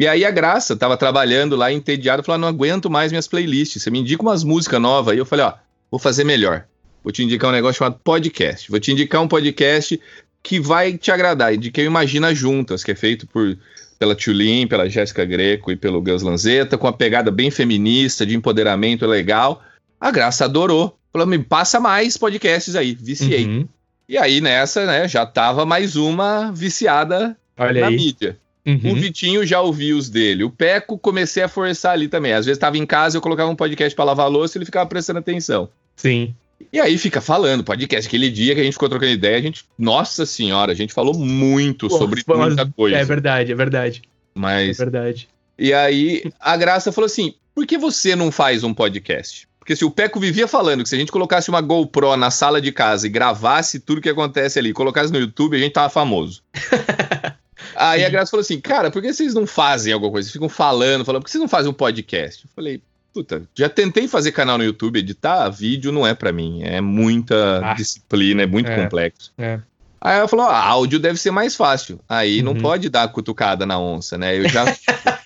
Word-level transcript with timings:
E 0.00 0.08
aí 0.08 0.24
a 0.24 0.30
Graça 0.30 0.74
tava 0.74 0.96
trabalhando 0.96 1.54
lá, 1.54 1.70
entediado, 1.70 2.22
falou: 2.22 2.36
ah, 2.36 2.38
não 2.38 2.48
aguento 2.48 2.88
mais 2.88 3.12
minhas 3.12 3.28
playlists. 3.28 3.82
Você 3.82 3.90
me 3.90 3.98
indica 3.98 4.22
umas 4.22 4.42
músicas 4.42 4.80
novas. 4.80 5.12
Aí 5.12 5.18
eu 5.18 5.26
falei: 5.26 5.44
ó, 5.44 5.52
vou 5.90 6.00
fazer 6.00 6.24
melhor. 6.24 6.64
Vou 7.04 7.12
te 7.12 7.22
indicar 7.22 7.50
um 7.50 7.52
negócio 7.52 7.80
chamado 7.80 8.00
podcast. 8.02 8.70
Vou 8.70 8.80
te 8.80 8.90
indicar 8.90 9.20
um 9.20 9.28
podcast 9.28 10.00
que 10.42 10.58
vai 10.58 10.96
te 10.96 11.10
agradar. 11.10 11.54
Indiquei 11.54 11.84
o 11.84 11.88
Imagina 11.88 12.34
Juntas, 12.34 12.82
que 12.82 12.92
é 12.92 12.94
feito 12.94 13.26
por, 13.26 13.58
pela 14.00 14.14
Tulin, 14.14 14.66
pela 14.66 14.88
Jéssica 14.88 15.26
Greco 15.26 15.70
e 15.70 15.76
pelo 15.76 16.00
Gus 16.00 16.22
Lanzetta, 16.22 16.78
com 16.78 16.86
uma 16.86 16.92
pegada 16.92 17.30
bem 17.30 17.50
feminista, 17.50 18.24
de 18.24 18.34
empoderamento 18.34 19.06
legal. 19.06 19.62
A 20.00 20.10
Graça 20.10 20.46
adorou. 20.46 20.96
Falou: 21.12 21.26
me 21.26 21.38
passa 21.38 21.78
mais 21.78 22.16
podcasts 22.16 22.74
aí. 22.74 22.94
Viciei. 22.94 23.44
Uhum. 23.44 23.68
E 24.08 24.16
aí 24.16 24.40
nessa, 24.40 24.86
né, 24.86 25.06
já 25.06 25.26
tava 25.26 25.66
mais 25.66 25.96
uma 25.96 26.50
viciada 26.50 27.36
Olha 27.58 27.82
na 27.82 27.88
aí. 27.88 27.96
mídia. 27.96 28.38
Uhum. 28.66 28.92
O 28.92 28.94
Vitinho 28.94 29.46
já 29.46 29.60
ouvi 29.60 29.92
os 29.92 30.08
dele. 30.08 30.44
O 30.44 30.50
Peco 30.50 30.98
comecei 30.98 31.42
a 31.42 31.48
forçar 31.48 31.92
ali 31.92 32.08
também. 32.08 32.32
Às 32.32 32.46
vezes 32.46 32.56
estava 32.56 32.78
em 32.78 32.86
casa, 32.86 33.16
eu 33.16 33.20
colocava 33.20 33.50
um 33.50 33.56
podcast 33.56 33.94
para 33.94 34.04
lavar 34.04 34.26
a 34.26 34.28
louça 34.28 34.56
e 34.56 34.58
ele 34.58 34.64
ficava 34.64 34.88
prestando 34.88 35.18
atenção. 35.18 35.68
Sim. 35.96 36.34
E 36.72 36.78
aí 36.78 36.98
fica 36.98 37.20
falando, 37.20 37.64
podcast. 37.64 38.06
Aquele 38.06 38.30
dia 38.30 38.54
que 38.54 38.60
a 38.60 38.64
gente 38.64 38.74
ficou 38.74 38.88
trocando 38.88 39.12
ideia, 39.12 39.38
a 39.38 39.42
gente, 39.42 39.64
nossa 39.78 40.24
senhora, 40.26 40.72
a 40.72 40.74
gente 40.74 40.92
falou 40.92 41.14
muito 41.14 41.88
sobre 41.90 42.22
Pô, 42.22 42.36
mas- 42.36 42.54
muita 42.54 42.66
coisa. 42.70 42.96
É 42.96 43.04
verdade, 43.04 43.52
é 43.52 43.54
verdade. 43.54 44.02
É 44.04 44.08
Mas 44.38 44.78
verdade. 44.78 45.28
e 45.58 45.72
aí 45.72 46.22
a 46.38 46.56
Graça 46.56 46.92
falou 46.92 47.06
assim: 47.06 47.34
por 47.54 47.66
que 47.66 47.76
você 47.76 48.14
não 48.14 48.30
faz 48.30 48.62
um 48.62 48.72
podcast? 48.72 49.48
Porque 49.58 49.76
se 49.76 49.84
o 49.84 49.90
Peco 49.90 50.18
vivia 50.18 50.48
falando 50.48 50.82
que 50.82 50.88
se 50.88 50.94
a 50.94 50.98
gente 50.98 51.12
colocasse 51.12 51.50
uma 51.50 51.60
GoPro 51.60 52.16
na 52.16 52.30
sala 52.30 52.60
de 52.60 52.72
casa 52.72 53.06
e 53.06 53.10
gravasse 53.10 53.78
tudo 53.78 54.00
que 54.00 54.08
acontece 54.08 54.58
ali, 54.58 54.72
colocasse 54.72 55.12
no 55.12 55.18
YouTube, 55.18 55.56
a 55.56 55.60
gente 55.60 55.72
tava 55.72 55.90
famoso. 55.90 56.42
aí 57.76 58.02
a 58.02 58.06
Sim. 58.06 58.12
Graça 58.12 58.30
falou 58.30 58.42
assim: 58.42 58.60
cara, 58.60 58.90
por 58.90 59.02
que 59.02 59.12
vocês 59.12 59.34
não 59.34 59.46
fazem 59.46 59.92
alguma 59.92 60.10
coisa? 60.12 60.26
Vocês 60.26 60.32
ficam 60.32 60.48
falando, 60.48 61.04
falando, 61.04 61.22
por 61.22 61.26
que 61.26 61.32
vocês 61.32 61.40
não 61.42 61.48
fazem 61.48 61.70
um 61.70 61.74
podcast? 61.74 62.44
Eu 62.44 62.50
falei. 62.54 62.82
Puta, 63.12 63.42
já 63.54 63.68
tentei 63.68 64.06
fazer 64.06 64.30
canal 64.32 64.56
no 64.56 64.64
YouTube, 64.64 64.98
editar 64.98 65.48
vídeo 65.50 65.90
não 65.90 66.06
é 66.06 66.14
pra 66.14 66.32
mim, 66.32 66.60
é 66.62 66.80
muita 66.80 67.60
Ah. 67.64 67.74
disciplina, 67.74 68.42
é 68.42 68.46
muito 68.46 68.70
É. 68.70 68.76
complexo. 68.82 69.32
É. 69.36 69.58
Aí 70.00 70.16
ela 70.18 70.28
falou: 70.28 70.46
ah, 70.46 70.56
áudio 70.64 70.98
deve 70.98 71.18
ser 71.18 71.30
mais 71.30 71.54
fácil. 71.56 72.00
Aí 72.08 72.40
não 72.40 72.52
Uhum. 72.52 72.60
pode 72.60 72.88
dar 72.88 73.06
cutucada 73.08 73.66
na 73.66 73.78
onça, 73.78 74.16
né? 74.16 74.38
Eu 74.38 74.48
já. 74.48 74.64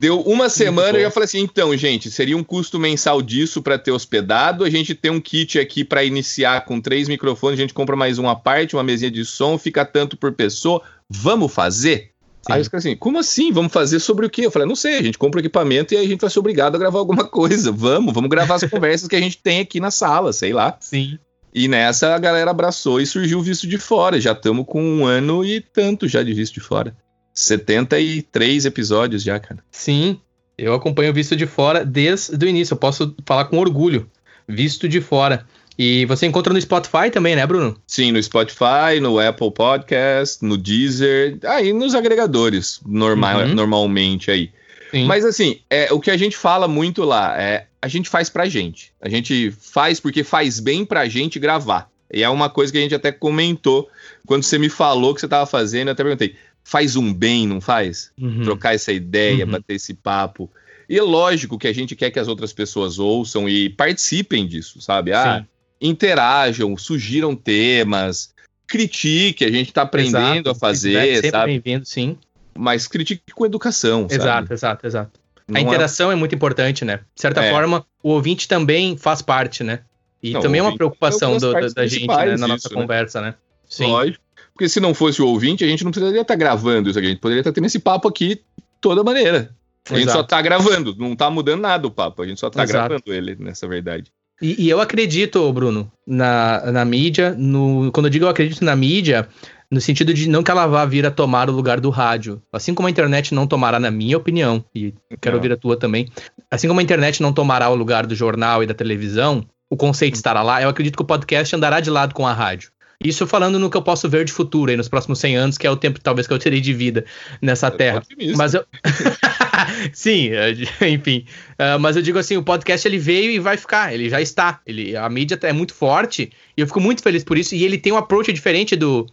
Deu 0.00 0.18
uma 0.22 0.48
semana 0.48 0.96
e 0.96 1.02
eu 1.02 1.04
já 1.06 1.10
falei 1.10 1.26
assim: 1.26 1.40
então, 1.40 1.76
gente, 1.76 2.10
seria 2.10 2.34
um 2.36 2.42
custo 2.42 2.78
mensal 2.78 3.20
disso 3.20 3.60
pra 3.62 3.78
ter 3.78 3.90
hospedado. 3.92 4.64
A 4.64 4.70
gente 4.70 4.94
tem 4.94 5.10
um 5.10 5.20
kit 5.20 5.58
aqui 5.58 5.84
pra 5.84 6.02
iniciar 6.02 6.64
com 6.64 6.80
três 6.80 7.06
microfones, 7.06 7.58
a 7.58 7.62
gente 7.62 7.74
compra 7.74 7.94
mais 7.94 8.18
uma 8.18 8.34
parte, 8.34 8.74
uma 8.74 8.82
mesinha 8.82 9.10
de 9.10 9.24
som, 9.26 9.58
fica 9.58 9.84
tanto 9.84 10.16
por 10.16 10.32
pessoa. 10.32 10.80
Vamos 11.08 11.52
fazer? 11.52 12.09
Sim. 12.46 12.52
Aí 12.52 12.60
os 12.60 12.68
caras 12.68 12.86
assim, 12.86 12.96
como 12.96 13.18
assim? 13.18 13.52
Vamos 13.52 13.72
fazer 13.72 14.00
sobre 14.00 14.26
o 14.26 14.30
quê? 14.30 14.46
Eu 14.46 14.50
falei, 14.50 14.66
não 14.66 14.76
sei, 14.76 14.98
a 14.98 15.02
gente 15.02 15.18
compra 15.18 15.38
o 15.38 15.42
equipamento 15.42 15.92
e 15.92 15.96
aí 15.96 16.06
a 16.06 16.08
gente 16.08 16.20
vai 16.20 16.30
ser 16.30 16.38
obrigado 16.38 16.74
a 16.74 16.78
gravar 16.78 16.98
alguma 16.98 17.24
coisa. 17.28 17.70
Vamos, 17.70 18.14
vamos 18.14 18.30
gravar 18.30 18.54
as 18.54 18.64
conversas 18.64 19.08
que 19.08 19.16
a 19.16 19.20
gente 19.20 19.38
tem 19.38 19.60
aqui 19.60 19.80
na 19.80 19.90
sala, 19.90 20.32
sei 20.32 20.52
lá. 20.52 20.76
Sim. 20.80 21.18
E 21.52 21.68
nessa 21.68 22.14
a 22.14 22.18
galera 22.18 22.50
abraçou 22.50 23.00
e 23.00 23.06
surgiu 23.06 23.40
o 23.40 23.42
visto 23.42 23.66
de 23.66 23.76
fora. 23.76 24.20
Já 24.20 24.32
estamos 24.32 24.64
com 24.66 24.82
um 24.82 25.04
ano 25.04 25.44
e 25.44 25.60
tanto 25.60 26.08
já 26.08 26.22
de 26.22 26.32
visto 26.32 26.54
de 26.54 26.60
fora. 26.60 26.96
73 27.34 28.64
episódios 28.64 29.22
já, 29.22 29.38
cara. 29.38 29.62
Sim. 29.70 30.20
Eu 30.60 30.74
acompanho 30.74 31.10
o 31.10 31.14
Visto 31.14 31.34
de 31.34 31.46
Fora 31.46 31.84
desde 31.86 32.44
o 32.44 32.48
início. 32.48 32.74
Eu 32.74 32.78
posso 32.78 33.14
falar 33.24 33.46
com 33.46 33.56
orgulho. 33.56 34.10
Visto 34.46 34.86
de 34.86 35.00
Fora. 35.00 35.46
E 35.82 36.04
você 36.04 36.26
encontra 36.26 36.52
no 36.52 36.60
Spotify 36.60 37.10
também, 37.10 37.34
né, 37.34 37.46
Bruno? 37.46 37.74
Sim, 37.86 38.12
no 38.12 38.22
Spotify, 38.22 39.00
no 39.00 39.18
Apple 39.18 39.50
Podcast, 39.50 40.44
no 40.44 40.58
Deezer, 40.58 41.38
aí 41.46 41.72
nos 41.72 41.94
agregadores, 41.94 42.80
normal, 42.84 43.40
Uhum. 43.46 43.54
normalmente 43.54 44.30
aí. 44.30 44.50
Sim. 44.90 45.06
Mas 45.06 45.24
assim, 45.24 45.60
é, 45.70 45.90
o 45.90 45.98
que 45.98 46.10
a 46.10 46.18
gente 46.18 46.36
fala 46.36 46.68
muito 46.68 47.02
lá 47.02 47.34
é 47.40 47.66
a 47.80 47.88
gente 47.88 48.10
faz 48.10 48.28
pra 48.28 48.46
gente. 48.46 48.92
A 49.00 49.08
gente 49.08 49.50
faz 49.58 49.98
porque 49.98 50.22
faz 50.22 50.60
bem 50.60 50.84
pra 50.84 51.08
gente 51.08 51.38
gravar. 51.38 51.88
E 52.12 52.22
é 52.22 52.28
uma 52.28 52.50
coisa 52.50 52.70
que 52.70 52.76
a 52.76 52.82
gente 52.82 52.94
até 52.94 53.10
comentou 53.10 53.88
quando 54.26 54.42
você 54.42 54.58
me 54.58 54.68
falou 54.68 55.14
que 55.14 55.20
você 55.22 55.28
tava 55.28 55.46
fazendo, 55.46 55.88
eu 55.88 55.92
até 55.92 56.02
perguntei, 56.02 56.34
faz 56.62 56.94
um 56.94 57.10
bem, 57.14 57.46
não 57.46 57.58
faz? 57.58 58.10
Uhum. 58.20 58.42
trocar 58.42 58.74
essa 58.74 58.92
ideia, 58.92 59.46
Uhum. 59.46 59.52
bater 59.52 59.76
esse 59.76 59.94
papo. 59.94 60.50
E 60.90 60.98
é 60.98 61.02
lógico 61.02 61.56
que 61.56 61.68
a 61.68 61.72
gente 61.72 61.96
quer 61.96 62.10
que 62.10 62.18
as 62.18 62.28
outras 62.28 62.52
pessoas 62.52 62.98
ouçam 62.98 63.48
e 63.48 63.70
participem 63.70 64.46
disso, 64.46 64.78
sabe? 64.82 65.12
Ah, 65.14 65.38
Sim. 65.38 65.46
Interajam, 65.80 66.76
sugiram 66.76 67.34
temas, 67.34 68.32
critique, 68.66 69.44
a 69.44 69.50
gente 69.50 69.72
tá 69.72 69.82
aprendendo 69.82 70.48
Exato. 70.48 70.50
a 70.50 70.54
fazer, 70.54 70.92
Feedback 70.92 71.14
sempre 71.16 71.30
sabe? 71.30 71.46
bem-vindo, 71.60 71.86
sim. 71.86 72.18
Mas 72.56 72.86
critique 72.86 73.22
com 73.34 73.46
educação, 73.46 74.02
sabe? 74.02 74.14
Exato, 74.14 74.52
exato, 74.52 74.86
exato. 74.86 75.20
Não 75.48 75.56
a 75.56 75.60
é- 75.60 75.66
interação 75.66 76.12
é... 76.12 76.14
muito 76.14 76.34
importante, 76.34 76.84
né? 76.84 77.00
De 77.14 77.20
certa 77.20 77.42
É. 77.42 77.50
forma, 77.50 77.84
o 78.02 78.10
ouvinte 78.10 78.46
também 78.46 78.96
faz 78.96 79.22
parte, 79.22 79.64
né? 79.64 79.80
E 80.22 80.32
Não, 80.32 80.40
também 80.40 80.58
é 80.58 80.62
uma 80.62 80.74
preocupação 80.74 81.30
é 81.30 81.38
uma 81.38 81.40
das 81.60 81.72
do- 81.72 81.74
da, 81.74 81.86
gente, 81.86 82.06
né? 82.06 82.36
Na 82.36 82.46
nossa 82.46 82.54
disso, 82.56 82.74
né? 82.74 82.80
conversa, 82.80 83.20
né? 83.20 83.34
Sim. 83.68 83.86
Lógico. 83.86 84.22
Porque 84.52 84.68
se 84.68 84.78
não 84.78 84.92
fosse 84.92 85.22
o 85.22 85.26
ouvinte, 85.26 85.64
a 85.64 85.66
gente 85.66 85.82
não 85.82 85.90
precisaria 85.90 86.20
estar 86.20 86.34
gravando 86.36 86.90
isso 86.90 86.98
aqui. 86.98 87.06
A 87.06 87.10
gente 87.10 87.20
poderia 87.20 87.40
estar 87.40 87.52
tendo 87.52 87.66
esse 87.66 87.78
papo 87.78 88.06
aqui 88.06 88.34
de 88.34 88.42
toda 88.80 89.02
maneira. 89.02 89.54
A 89.88 89.94
gente 89.94 90.02
Exato. 90.04 90.18
só 90.18 90.22
tá 90.24 90.42
gravando, 90.42 90.94
não 90.98 91.16
tá 91.16 91.30
mudando 91.30 91.62
nada 91.62 91.86
o 91.86 91.90
papo. 91.90 92.22
A 92.22 92.26
gente 92.26 92.38
só 92.38 92.50
tá 92.50 92.62
Exato. 92.62 92.88
gravando 92.90 93.14
ele, 93.14 93.34
nessa 93.42 93.66
verdade. 93.66 94.12
E, 94.40 94.66
e 94.66 94.70
eu 94.70 94.80
acredito, 94.80 95.52
Bruno, 95.52 95.90
na, 96.06 96.72
na 96.72 96.84
mídia, 96.84 97.34
no, 97.36 97.90
quando 97.92 98.06
eu 98.06 98.10
digo 98.10 98.24
eu 98.24 98.28
acredito 98.28 98.64
na 98.64 98.74
mídia, 98.74 99.28
no 99.70 99.80
sentido 99.80 100.12
de 100.12 100.28
não 100.28 100.42
que 100.42 100.50
ela 100.50 100.66
vá 100.66 100.84
vir 100.84 101.06
a 101.06 101.10
tomar 101.10 101.48
o 101.48 101.52
lugar 101.52 101.78
do 101.78 101.90
rádio. 101.90 102.42
Assim 102.52 102.74
como 102.74 102.88
a 102.88 102.90
internet 102.90 103.34
não 103.34 103.46
tomará, 103.46 103.78
na 103.78 103.90
minha 103.90 104.16
opinião, 104.16 104.64
e 104.74 104.94
quero 105.20 105.36
ouvir 105.36 105.52
a 105.52 105.56
tua 105.56 105.76
também, 105.76 106.08
assim 106.50 106.66
como 106.66 106.80
a 106.80 106.82
internet 106.82 107.22
não 107.22 107.32
tomará 107.32 107.68
o 107.68 107.74
lugar 107.74 108.06
do 108.06 108.14
jornal 108.14 108.62
e 108.62 108.66
da 108.66 108.74
televisão, 108.74 109.46
o 109.68 109.76
conceito 109.76 110.16
estará 110.16 110.42
lá, 110.42 110.60
eu 110.60 110.68
acredito 110.68 110.96
que 110.96 111.02
o 111.02 111.06
podcast 111.06 111.54
andará 111.54 111.78
de 111.78 111.90
lado 111.90 112.14
com 112.14 112.26
a 112.26 112.32
rádio. 112.32 112.72
Isso 113.02 113.26
falando 113.26 113.58
no 113.58 113.70
que 113.70 113.76
eu 113.78 113.82
posso 113.82 114.08
ver 114.10 114.26
de 114.26 114.32
futuro 114.32 114.70
aí, 114.70 114.76
nos 114.76 114.86
próximos 114.88 115.18
100 115.20 115.36
anos, 115.36 115.58
que 115.58 115.66
é 115.66 115.70
o 115.70 115.76
tempo 115.76 115.98
talvez 115.98 116.26
que 116.26 116.34
eu 116.34 116.38
terei 116.38 116.60
de 116.60 116.74
vida 116.74 117.06
nessa 117.40 117.70
terra. 117.70 117.98
Otimista. 117.98 118.36
Mas 118.36 118.52
eu. 118.52 118.64
Sim, 119.92 120.28
é, 120.28 120.52
enfim. 120.88 121.24
Ah, 121.58 121.78
mas 121.78 121.96
eu 121.96 122.02
digo 122.02 122.18
assim: 122.18 122.36
o 122.36 122.42
podcast 122.42 122.86
ele 122.86 122.98
veio 122.98 123.30
e 123.30 123.38
vai 123.38 123.56
ficar, 123.56 123.94
ele 123.94 124.10
já 124.10 124.20
está. 124.20 124.60
Ele, 124.66 124.94
a 124.96 125.08
mídia 125.08 125.38
é 125.42 125.52
muito 125.52 125.72
forte 125.72 126.30
e 126.54 126.60
eu 126.60 126.66
fico 126.66 126.78
muito 126.78 127.02
feliz 127.02 127.24
por 127.24 127.38
isso. 127.38 127.54
E 127.54 127.64
ele 127.64 127.78
tem 127.78 127.90
um 127.90 127.96
approach 127.96 128.30
diferente 128.34 128.76
do, 128.76 129.06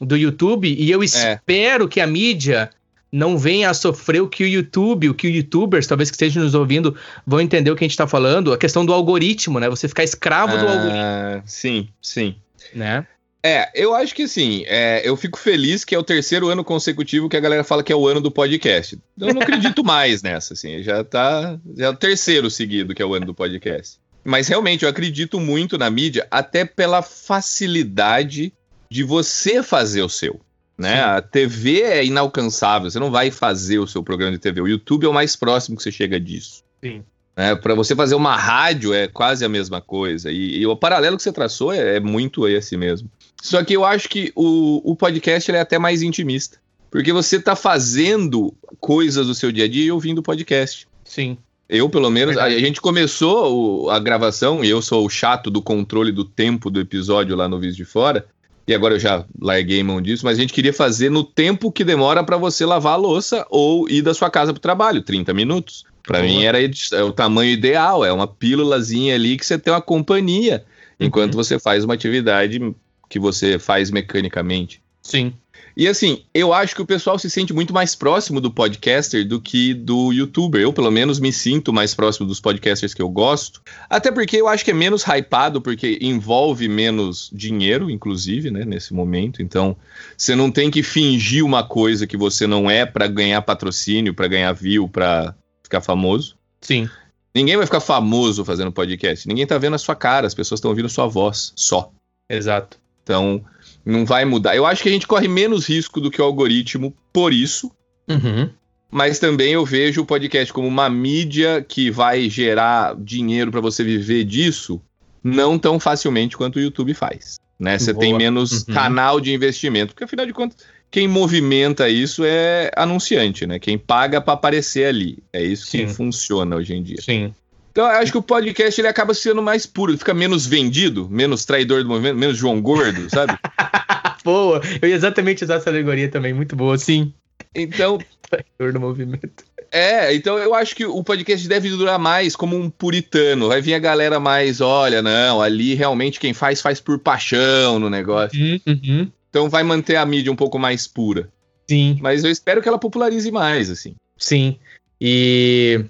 do 0.00 0.16
YouTube. 0.16 0.72
E 0.72 0.92
É. 0.92 0.94
eu 0.94 1.02
espero 1.02 1.88
que 1.88 2.00
a 2.00 2.06
mídia 2.06 2.70
não 3.10 3.36
venha 3.36 3.70
a 3.70 3.74
sofrer 3.74 4.22
o 4.22 4.28
que 4.28 4.44
o 4.44 4.46
YouTube, 4.46 5.08
o 5.08 5.14
que 5.14 5.26
os 5.28 5.34
youtubers, 5.34 5.86
talvez 5.88 6.10
que 6.10 6.14
estejam 6.14 6.44
nos 6.44 6.54
ouvindo, 6.54 6.96
vão 7.26 7.40
entender 7.40 7.72
o 7.72 7.76
que 7.76 7.82
a 7.82 7.86
gente 7.86 7.90
está 7.90 8.06
falando, 8.06 8.52
a 8.52 8.56
questão 8.56 8.86
do 8.86 8.92
algoritmo, 8.92 9.58
né? 9.58 9.68
Você 9.68 9.88
ficar 9.88 10.04
escravo 10.04 10.56
do 10.56 10.66
algoritmo, 10.66 10.92
Ah, 10.96 11.42
sim, 11.44 11.88
sim. 12.00 12.36
né? 12.72 13.04
É, 13.44 13.70
eu 13.74 13.92
acho 13.92 14.14
que 14.14 14.22
assim, 14.22 14.62
é, 14.66 15.02
eu 15.04 15.16
fico 15.16 15.36
feliz 15.36 15.84
que 15.84 15.94
é 15.94 15.98
o 15.98 16.04
terceiro 16.04 16.48
ano 16.48 16.62
consecutivo 16.62 17.28
que 17.28 17.36
a 17.36 17.40
galera 17.40 17.64
fala 17.64 17.82
que 17.82 17.92
é 17.92 17.96
o 17.96 18.06
ano 18.06 18.20
do 18.20 18.30
podcast. 18.30 18.96
Eu 19.18 19.34
não 19.34 19.42
acredito 19.42 19.82
mais 19.84 20.22
nessa, 20.22 20.54
assim, 20.54 20.82
já 20.82 21.02
tá. 21.02 21.58
Já 21.76 21.86
é 21.86 21.88
o 21.88 21.96
terceiro 21.96 22.48
seguido 22.48 22.94
que 22.94 23.02
é 23.02 23.06
o 23.06 23.14
ano 23.14 23.26
do 23.26 23.34
podcast. 23.34 23.98
Mas 24.24 24.46
realmente 24.46 24.84
eu 24.84 24.88
acredito 24.88 25.40
muito 25.40 25.76
na 25.76 25.90
mídia, 25.90 26.26
até 26.30 26.64
pela 26.64 27.02
facilidade 27.02 28.52
de 28.88 29.02
você 29.02 29.62
fazer 29.62 30.02
o 30.02 30.08
seu. 30.08 30.40
Né? 30.78 30.96
Sim. 30.96 31.00
A 31.00 31.22
TV 31.22 31.82
é 31.82 32.04
inalcançável, 32.04 32.90
você 32.90 33.00
não 33.00 33.10
vai 33.10 33.30
fazer 33.30 33.78
o 33.80 33.86
seu 33.86 34.02
programa 34.02 34.32
de 34.32 34.38
TV. 34.38 34.60
O 34.60 34.68
YouTube 34.68 35.04
é 35.04 35.08
o 35.08 35.12
mais 35.12 35.34
próximo 35.34 35.76
que 35.76 35.82
você 35.82 35.90
chega 35.90 36.20
disso. 36.20 36.62
Sim. 36.82 37.02
É, 37.34 37.54
para 37.54 37.74
você 37.74 37.96
fazer 37.96 38.14
uma 38.14 38.36
rádio 38.36 38.92
é 38.92 39.08
quase 39.08 39.44
a 39.44 39.48
mesma 39.48 39.80
coisa. 39.80 40.30
E, 40.30 40.58
e 40.58 40.66
o 40.66 40.76
paralelo 40.76 41.16
que 41.16 41.22
você 41.22 41.32
traçou 41.32 41.72
é, 41.72 41.96
é 41.96 42.00
muito 42.00 42.46
esse 42.46 42.76
mesmo. 42.76 43.10
Só 43.40 43.64
que 43.64 43.72
eu 43.74 43.84
acho 43.84 44.08
que 44.08 44.30
o, 44.36 44.82
o 44.92 44.94
podcast 44.94 45.50
é 45.50 45.60
até 45.60 45.78
mais 45.78 46.02
intimista. 46.02 46.58
Porque 46.90 47.10
você 47.12 47.40
tá 47.40 47.56
fazendo 47.56 48.52
coisas 48.78 49.26
do 49.26 49.34
seu 49.34 49.50
dia 49.50 49.64
a 49.64 49.68
dia 49.68 49.84
e 49.86 49.90
ouvindo 49.90 50.22
podcast. 50.22 50.86
Sim. 51.04 51.38
Eu, 51.68 51.88
pelo 51.88 52.10
menos, 52.10 52.36
a, 52.36 52.44
a 52.44 52.50
gente 52.58 52.82
começou 52.82 53.84
o- 53.86 53.90
a 53.90 53.98
gravação, 53.98 54.62
e 54.62 54.68
eu 54.68 54.82
sou 54.82 55.06
o 55.06 55.08
chato 55.08 55.50
do 55.50 55.62
controle 55.62 56.12
do 56.12 56.22
tempo 56.24 56.68
do 56.70 56.78
episódio 56.80 57.34
lá 57.34 57.48
no 57.48 57.58
Visto 57.58 57.78
de 57.78 57.84
Fora. 57.86 58.26
E 58.68 58.74
agora 58.74 58.94
eu 58.94 59.00
já 59.00 59.24
larguei 59.40 59.82
mão 59.82 60.00
disso, 60.02 60.24
mas 60.24 60.36
a 60.38 60.40
gente 60.42 60.52
queria 60.52 60.72
fazer 60.72 61.10
no 61.10 61.24
tempo 61.24 61.72
que 61.72 61.82
demora 61.82 62.22
para 62.22 62.36
você 62.36 62.64
lavar 62.66 62.92
a 62.92 62.96
louça 62.96 63.44
ou 63.50 63.88
ir 63.88 64.02
da 64.02 64.12
sua 64.12 64.30
casa 64.30 64.52
pro 64.52 64.60
trabalho, 64.60 65.02
30 65.02 65.32
minutos. 65.32 65.84
Para 66.02 66.22
mim 66.22 66.44
era 66.44 66.58
é 66.60 67.02
o 67.02 67.12
tamanho 67.12 67.50
ideal, 67.50 68.04
é 68.04 68.12
uma 68.12 68.26
pílulazinha 68.26 69.14
ali 69.14 69.36
que 69.36 69.46
você 69.46 69.58
tem 69.58 69.72
uma 69.72 69.80
companhia 69.80 70.64
enquanto 70.98 71.34
Uhum. 71.34 71.42
você 71.42 71.58
faz 71.58 71.84
uma 71.84 71.94
atividade 71.94 72.60
que 73.08 73.18
você 73.18 73.58
faz 73.58 73.90
mecanicamente. 73.90 74.82
Sim. 75.02 75.32
E 75.76 75.88
assim, 75.88 76.22
eu 76.34 76.52
acho 76.52 76.74
que 76.74 76.82
o 76.82 76.86
pessoal 76.86 77.18
se 77.18 77.30
sente 77.30 77.52
muito 77.52 77.72
mais 77.72 77.94
próximo 77.94 78.40
do 78.40 78.50
podcaster 78.50 79.26
do 79.26 79.40
que 79.40 79.72
do 79.72 80.12
youtuber. 80.12 80.60
Eu, 80.60 80.72
pelo 80.72 80.90
menos, 80.90 81.18
me 81.18 81.32
sinto 81.32 81.72
mais 81.72 81.94
próximo 81.94 82.26
dos 82.26 82.40
podcasters 82.40 82.92
que 82.92 83.00
eu 83.00 83.08
gosto. 83.08 83.62
Até 83.88 84.10
porque 84.12 84.36
eu 84.36 84.48
acho 84.48 84.64
que 84.64 84.70
é 84.70 84.74
menos 84.74 85.02
hypado, 85.02 85.62
porque 85.62 85.98
envolve 86.02 86.68
menos 86.68 87.30
dinheiro, 87.32 87.90
inclusive, 87.90 88.50
né, 88.50 88.64
nesse 88.66 88.92
momento. 88.92 89.42
Então, 89.42 89.74
você 90.16 90.36
não 90.36 90.50
tem 90.50 90.70
que 90.70 90.82
fingir 90.82 91.44
uma 91.44 91.64
coisa 91.64 92.06
que 92.06 92.18
você 92.18 92.46
não 92.46 92.70
é 92.70 92.84
para 92.84 93.06
ganhar 93.06 93.40
patrocínio, 93.40 94.12
para 94.14 94.28
ganhar 94.28 94.52
view, 94.52 94.88
para 94.88 95.34
ficar 95.72 95.80
famoso. 95.80 96.36
Sim. 96.60 96.88
Ninguém 97.34 97.56
vai 97.56 97.64
ficar 97.64 97.80
famoso 97.80 98.44
fazendo 98.44 98.70
podcast. 98.70 99.26
Ninguém 99.26 99.46
tá 99.46 99.56
vendo 99.56 99.74
a 99.74 99.78
sua 99.78 99.96
cara, 99.96 100.26
as 100.26 100.34
pessoas 100.34 100.58
estão 100.58 100.70
ouvindo 100.70 100.88
sua 100.88 101.06
voz 101.06 101.52
só. 101.56 101.90
Exato. 102.28 102.78
Então, 103.02 103.42
não 103.84 104.04
vai 104.04 104.24
mudar. 104.26 104.54
Eu 104.54 104.66
acho 104.66 104.82
que 104.82 104.88
a 104.90 104.92
gente 104.92 105.06
corre 105.06 105.26
menos 105.26 105.66
risco 105.66 106.00
do 106.00 106.10
que 106.10 106.20
o 106.20 106.24
algoritmo 106.24 106.94
por 107.10 107.32
isso. 107.32 107.72
Uhum. 108.08 108.50
Mas 108.90 109.18
também 109.18 109.54
eu 109.54 109.64
vejo 109.64 110.02
o 110.02 110.06
podcast 110.06 110.52
como 110.52 110.68
uma 110.68 110.90
mídia 110.90 111.64
que 111.66 111.90
vai 111.90 112.28
gerar 112.28 112.94
dinheiro 112.98 113.50
para 113.50 113.62
você 113.62 113.82
viver 113.82 114.24
disso, 114.24 114.80
não 115.24 115.58
tão 115.58 115.80
facilmente 115.80 116.36
quanto 116.36 116.56
o 116.56 116.60
YouTube 116.60 116.92
faz. 116.92 117.36
Né? 117.58 117.78
Você 117.78 117.94
tem 117.94 118.12
menos 118.12 118.64
uhum. 118.68 118.74
canal 118.74 119.20
de 119.20 119.32
investimento, 119.32 119.94
porque 119.94 120.04
afinal 120.04 120.26
de 120.26 120.34
contas, 120.34 120.58
quem 120.92 121.08
movimenta 121.08 121.88
isso 121.88 122.22
é 122.22 122.70
anunciante, 122.76 123.46
né? 123.46 123.58
Quem 123.58 123.78
paga 123.78 124.20
para 124.20 124.34
aparecer 124.34 124.84
ali. 124.84 125.18
É 125.32 125.42
isso 125.42 125.66
Sim. 125.66 125.86
que 125.86 125.94
funciona 125.94 126.54
hoje 126.54 126.74
em 126.74 126.82
dia. 126.82 127.00
Sim. 127.00 127.34
Então, 127.70 127.86
eu 127.86 127.92
acho 127.92 128.12
que 128.12 128.18
o 128.18 128.22
podcast 128.22 128.78
ele 128.78 128.88
acaba 128.88 129.14
sendo 129.14 129.40
mais 129.40 129.64
puro, 129.64 129.96
fica 129.96 130.12
menos 130.12 130.46
vendido, 130.46 131.08
menos 131.10 131.46
traidor 131.46 131.82
do 131.82 131.88
movimento, 131.88 132.18
menos 132.18 132.36
João 132.36 132.60
Gordo, 132.60 133.08
sabe? 133.08 133.32
boa! 134.22 134.60
Eu 134.82 134.86
ia 134.90 134.94
exatamente 134.94 135.42
usar 135.42 135.54
essa 135.54 135.70
alegoria 135.70 136.10
também, 136.10 136.34
muito 136.34 136.54
boa, 136.54 136.76
sim. 136.76 137.14
Então. 137.54 137.98
traidor 138.28 138.74
do 138.74 138.78
movimento. 138.78 139.44
É, 139.72 140.14
então 140.14 140.38
eu 140.38 140.54
acho 140.54 140.76
que 140.76 140.84
o 140.84 141.02
podcast 141.02 141.48
deve 141.48 141.70
durar 141.70 141.98
mais 141.98 142.36
como 142.36 142.54
um 142.54 142.68
puritano. 142.68 143.48
Vai 143.48 143.62
vir 143.62 143.72
a 143.72 143.78
galera 143.78 144.20
mais, 144.20 144.60
olha, 144.60 145.00
não, 145.00 145.40
ali 145.40 145.72
realmente 145.72 146.20
quem 146.20 146.34
faz, 146.34 146.60
faz 146.60 146.78
por 146.78 146.98
paixão 146.98 147.78
no 147.78 147.88
negócio. 147.88 148.38
Uhum, 148.38 148.60
uhum. 148.66 149.10
Então 149.32 149.48
vai 149.48 149.62
manter 149.62 149.96
a 149.96 150.04
mídia 150.04 150.30
um 150.30 150.36
pouco 150.36 150.58
mais 150.58 150.86
pura. 150.86 151.30
Sim. 151.66 151.96
Mas 152.02 152.22
eu 152.22 152.30
espero 152.30 152.60
que 152.60 152.68
ela 152.68 152.78
popularize 152.78 153.30
mais, 153.30 153.70
assim. 153.70 153.96
Sim. 154.18 154.58
E 155.00 155.82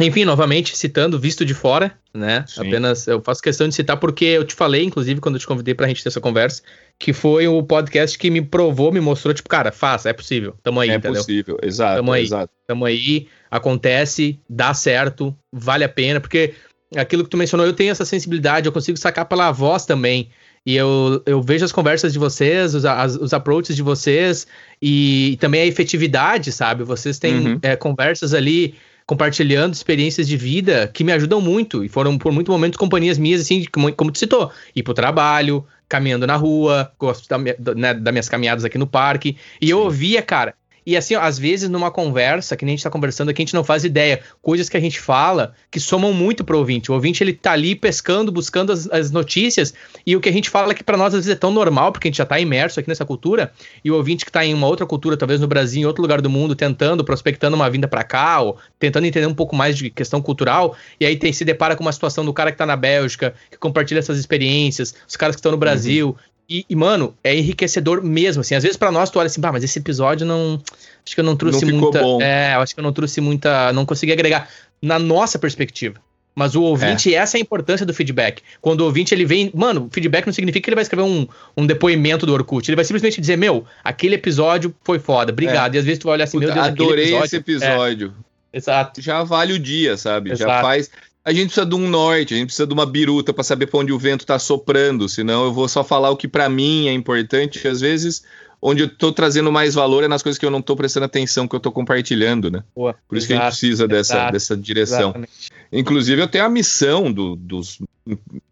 enfim, 0.00 0.24
novamente, 0.24 0.78
citando 0.78 1.18
Visto 1.18 1.44
de 1.44 1.54
Fora, 1.54 1.92
né? 2.14 2.44
Sim. 2.46 2.68
Apenas 2.68 3.08
eu 3.08 3.20
faço 3.20 3.42
questão 3.42 3.68
de 3.68 3.74
citar 3.74 3.96
porque 3.96 4.24
eu 4.24 4.44
te 4.44 4.54
falei, 4.54 4.84
inclusive, 4.84 5.20
quando 5.20 5.34
eu 5.34 5.40
te 5.40 5.46
convidei 5.46 5.74
pra 5.74 5.88
gente 5.88 6.04
ter 6.04 6.08
essa 6.08 6.20
conversa, 6.20 6.62
que 6.98 7.12
foi 7.12 7.48
o 7.48 7.60
podcast 7.64 8.16
que 8.16 8.30
me 8.30 8.40
provou, 8.40 8.92
me 8.92 9.00
mostrou, 9.00 9.34
tipo, 9.34 9.48
cara, 9.48 9.72
faça, 9.72 10.08
é 10.08 10.12
possível. 10.12 10.54
Tamo 10.62 10.78
aí, 10.78 10.90
é 10.90 10.94
entendeu? 10.94 11.12
É 11.12 11.16
possível, 11.16 11.58
exato. 11.62 11.96
Tamo 11.96 12.12
aí, 12.12 12.22
exato. 12.22 12.52
tamo 12.64 12.84
aí, 12.84 13.26
acontece, 13.50 14.38
dá 14.48 14.72
certo, 14.72 15.36
vale 15.52 15.82
a 15.82 15.88
pena, 15.88 16.20
porque 16.20 16.54
aquilo 16.96 17.24
que 17.24 17.30
tu 17.30 17.36
mencionou, 17.36 17.66
eu 17.66 17.72
tenho 17.72 17.90
essa 17.90 18.04
sensibilidade, 18.04 18.66
eu 18.66 18.72
consigo 18.72 18.96
sacar 18.96 19.26
pela 19.26 19.50
voz 19.50 19.84
também. 19.84 20.30
E 20.66 20.76
eu, 20.76 21.22
eu 21.26 21.42
vejo 21.42 21.64
as 21.64 21.72
conversas 21.72 22.12
de 22.12 22.18
vocês, 22.18 22.74
os, 22.74 22.84
as, 22.86 23.16
os 23.16 23.34
approaches 23.34 23.76
de 23.76 23.82
vocês 23.82 24.46
e, 24.80 25.36
também 25.38 25.60
a 25.60 25.66
efetividade, 25.66 26.50
sabe? 26.50 26.82
Vocês 26.84 27.18
têm 27.18 27.48
uhum. 27.48 27.58
é, 27.60 27.76
conversas 27.76 28.32
ali 28.32 28.74
compartilhando 29.06 29.74
experiências 29.74 30.26
de 30.26 30.36
vida 30.36 30.90
que 30.92 31.04
me 31.04 31.12
ajudam 31.12 31.38
muito 31.38 31.84
e 31.84 31.88
foram 31.90 32.16
por 32.16 32.32
muitos 32.32 32.50
momentos 32.50 32.78
companhias 32.78 33.18
minhas, 33.18 33.42
assim, 33.42 33.66
como, 33.70 33.92
como 33.92 34.10
tu 34.10 34.18
citou, 34.18 34.50
ir 34.74 34.82
pro 34.82 34.94
trabalho, 34.94 35.66
caminhando 35.86 36.26
na 36.26 36.36
rua, 36.36 36.90
gosto 36.98 37.28
da, 37.28 37.36
né, 37.74 37.92
das 37.92 38.12
minhas 38.12 38.28
caminhadas 38.30 38.64
aqui 38.64 38.78
no 38.78 38.86
parque. 38.86 39.36
E 39.60 39.66
Sim. 39.66 39.72
eu 39.72 39.80
ouvia, 39.80 40.22
cara, 40.22 40.54
e 40.86 40.96
assim, 40.96 41.14
ó, 41.14 41.20
às 41.20 41.38
vezes 41.38 41.68
numa 41.68 41.90
conversa, 41.90 42.56
que 42.56 42.64
nem 42.64 42.74
a 42.74 42.76
gente 42.76 42.84
tá 42.84 42.90
conversando 42.90 43.30
aqui, 43.30 43.42
a 43.42 43.44
gente 43.44 43.54
não 43.54 43.64
faz 43.64 43.84
ideia. 43.84 44.20
Coisas 44.42 44.68
que 44.68 44.76
a 44.76 44.80
gente 44.80 45.00
fala 45.00 45.54
que 45.70 45.80
somam 45.80 46.12
muito 46.12 46.44
pro 46.44 46.58
ouvinte. 46.58 46.90
O 46.90 46.94
ouvinte, 46.94 47.22
ele 47.22 47.32
tá 47.32 47.52
ali 47.52 47.74
pescando, 47.74 48.30
buscando 48.30 48.72
as, 48.72 48.88
as 48.90 49.10
notícias, 49.10 49.72
e 50.06 50.14
o 50.16 50.20
que 50.20 50.28
a 50.28 50.32
gente 50.32 50.50
fala 50.50 50.74
que 50.74 50.84
para 50.84 50.96
nós 50.96 51.08
às 51.08 51.24
vezes 51.24 51.30
é 51.30 51.34
tão 51.34 51.50
normal, 51.50 51.92
porque 51.92 52.08
a 52.08 52.10
gente 52.10 52.18
já 52.18 52.26
tá 52.26 52.38
imerso 52.38 52.80
aqui 52.80 52.88
nessa 52.88 53.04
cultura, 53.04 53.52
e 53.84 53.90
o 53.90 53.96
ouvinte 53.96 54.24
que 54.24 54.32
tá 54.32 54.44
em 54.44 54.52
uma 54.52 54.66
outra 54.66 54.86
cultura, 54.86 55.16
talvez 55.16 55.40
no 55.40 55.46
Brasil, 55.46 55.82
em 55.82 55.86
outro 55.86 56.02
lugar 56.02 56.20
do 56.20 56.30
mundo, 56.30 56.54
tentando, 56.54 57.04
prospectando 57.04 57.56
uma 57.56 57.70
vinda 57.70 57.88
para 57.88 58.04
cá, 58.04 58.40
ou 58.40 58.58
tentando 58.78 59.06
entender 59.06 59.26
um 59.26 59.34
pouco 59.34 59.56
mais 59.56 59.76
de 59.76 59.90
questão 59.90 60.20
cultural, 60.20 60.76
e 61.00 61.06
aí 61.06 61.16
tem, 61.16 61.32
se 61.32 61.44
depara 61.44 61.76
com 61.76 61.82
uma 61.82 61.92
situação 61.92 62.24
do 62.24 62.32
cara 62.32 62.52
que 62.52 62.58
tá 62.58 62.66
na 62.66 62.76
Bélgica, 62.76 63.34
que 63.50 63.56
compartilha 63.58 63.98
essas 63.98 64.18
experiências, 64.18 64.94
os 65.08 65.16
caras 65.16 65.34
que 65.34 65.40
estão 65.40 65.52
no 65.52 65.58
Brasil, 65.58 66.08
uhum. 66.08 66.33
E, 66.48 66.66
e, 66.68 66.76
mano, 66.76 67.16
é 67.24 67.34
enriquecedor 67.34 68.02
mesmo, 68.02 68.42
assim. 68.42 68.54
Às 68.54 68.62
vezes 68.62 68.76
para 68.76 68.92
nós 68.92 69.10
tu 69.10 69.18
olha 69.18 69.26
assim, 69.26 69.40
bah, 69.40 69.52
mas 69.52 69.64
esse 69.64 69.78
episódio 69.78 70.26
não. 70.26 70.60
Acho 71.04 71.14
que 71.14 71.20
eu 71.20 71.24
não 71.24 71.36
trouxe 71.36 71.64
não 71.64 71.78
muita. 71.78 72.00
Bom. 72.00 72.20
É, 72.20 72.54
acho 72.54 72.74
que 72.74 72.80
eu 72.80 72.84
não 72.84 72.92
trouxe 72.92 73.20
muita. 73.20 73.72
Não 73.72 73.86
consegui 73.86 74.12
agregar 74.12 74.48
na 74.80 74.98
nossa 74.98 75.38
perspectiva. 75.38 75.98
Mas 76.34 76.56
o 76.56 76.62
ouvinte, 76.62 77.14
é. 77.14 77.18
essa 77.18 77.36
é 77.36 77.38
a 77.38 77.40
importância 77.40 77.86
do 77.86 77.94
feedback. 77.94 78.42
Quando 78.60 78.80
o 78.80 78.84
ouvinte 78.84 79.14
ele 79.14 79.24
vem. 79.24 79.50
Mano, 79.54 79.88
feedback 79.92 80.26
não 80.26 80.32
significa 80.32 80.64
que 80.64 80.68
ele 80.68 80.74
vai 80.74 80.82
escrever 80.82 81.04
um, 81.04 81.26
um 81.56 81.64
depoimento 81.64 82.26
do 82.26 82.32
Orkut. 82.32 82.68
Ele 82.68 82.76
vai 82.76 82.84
simplesmente 82.84 83.20
dizer: 83.20 83.38
Meu, 83.38 83.64
aquele 83.82 84.16
episódio 84.16 84.74
foi 84.82 84.98
foda, 84.98 85.32
obrigado. 85.32 85.74
É. 85.74 85.76
E 85.76 85.78
às 85.78 85.84
vezes 85.84 85.98
tu 85.98 86.06
vai 86.06 86.14
olhar 86.14 86.24
assim: 86.24 86.38
Meu 86.38 86.52
Deus, 86.52 86.66
Adorei 86.66 87.04
episódio, 87.04 87.24
esse 87.24 87.36
episódio. 87.36 88.14
É. 88.52 88.56
Exato. 88.56 89.00
Já 89.00 89.22
vale 89.22 89.52
o 89.52 89.58
dia, 89.58 89.96
sabe? 89.96 90.32
Exato. 90.32 90.50
Já 90.50 90.60
faz 90.60 90.90
a 91.24 91.32
gente 91.32 91.46
precisa 91.46 91.66
de 91.66 91.74
um 91.74 91.88
norte, 91.88 92.34
a 92.34 92.36
gente 92.36 92.46
precisa 92.46 92.66
de 92.66 92.74
uma 92.74 92.84
biruta 92.84 93.32
para 93.32 93.42
saber 93.42 93.66
para 93.66 93.80
onde 93.80 93.92
o 93.92 93.98
vento 93.98 94.20
está 94.22 94.38
soprando, 94.38 95.08
senão 95.08 95.44
eu 95.44 95.52
vou 95.52 95.68
só 95.68 95.82
falar 95.82 96.10
o 96.10 96.16
que 96.16 96.28
para 96.28 96.48
mim 96.48 96.88
é 96.88 96.92
importante, 96.92 97.66
às 97.66 97.80
vezes 97.80 98.22
onde 98.66 98.82
eu 98.82 98.86
estou 98.86 99.12
trazendo 99.12 99.52
mais 99.52 99.74
valor 99.74 100.02
é 100.02 100.08
nas 100.08 100.22
coisas 100.22 100.38
que 100.38 100.46
eu 100.46 100.50
não 100.50 100.60
estou 100.60 100.74
prestando 100.74 101.04
atenção, 101.04 101.46
que 101.46 101.54
eu 101.54 101.58
estou 101.58 101.70
compartilhando, 101.70 102.50
né? 102.50 102.64
Boa, 102.74 102.94
Por 103.06 103.18
isso 103.18 103.26
exato, 103.26 103.28
que 103.28 103.32
a 103.34 103.36
gente 103.36 103.50
precisa 103.50 103.86
dessa, 103.86 104.30
dessa 104.30 104.56
direção. 104.56 105.10
Exatamente. 105.10 105.50
Inclusive, 105.70 106.22
eu 106.22 106.26
tenho 106.26 106.46
a 106.46 106.48
missão 106.48 107.12
do, 107.12 107.36
dos, 107.36 107.78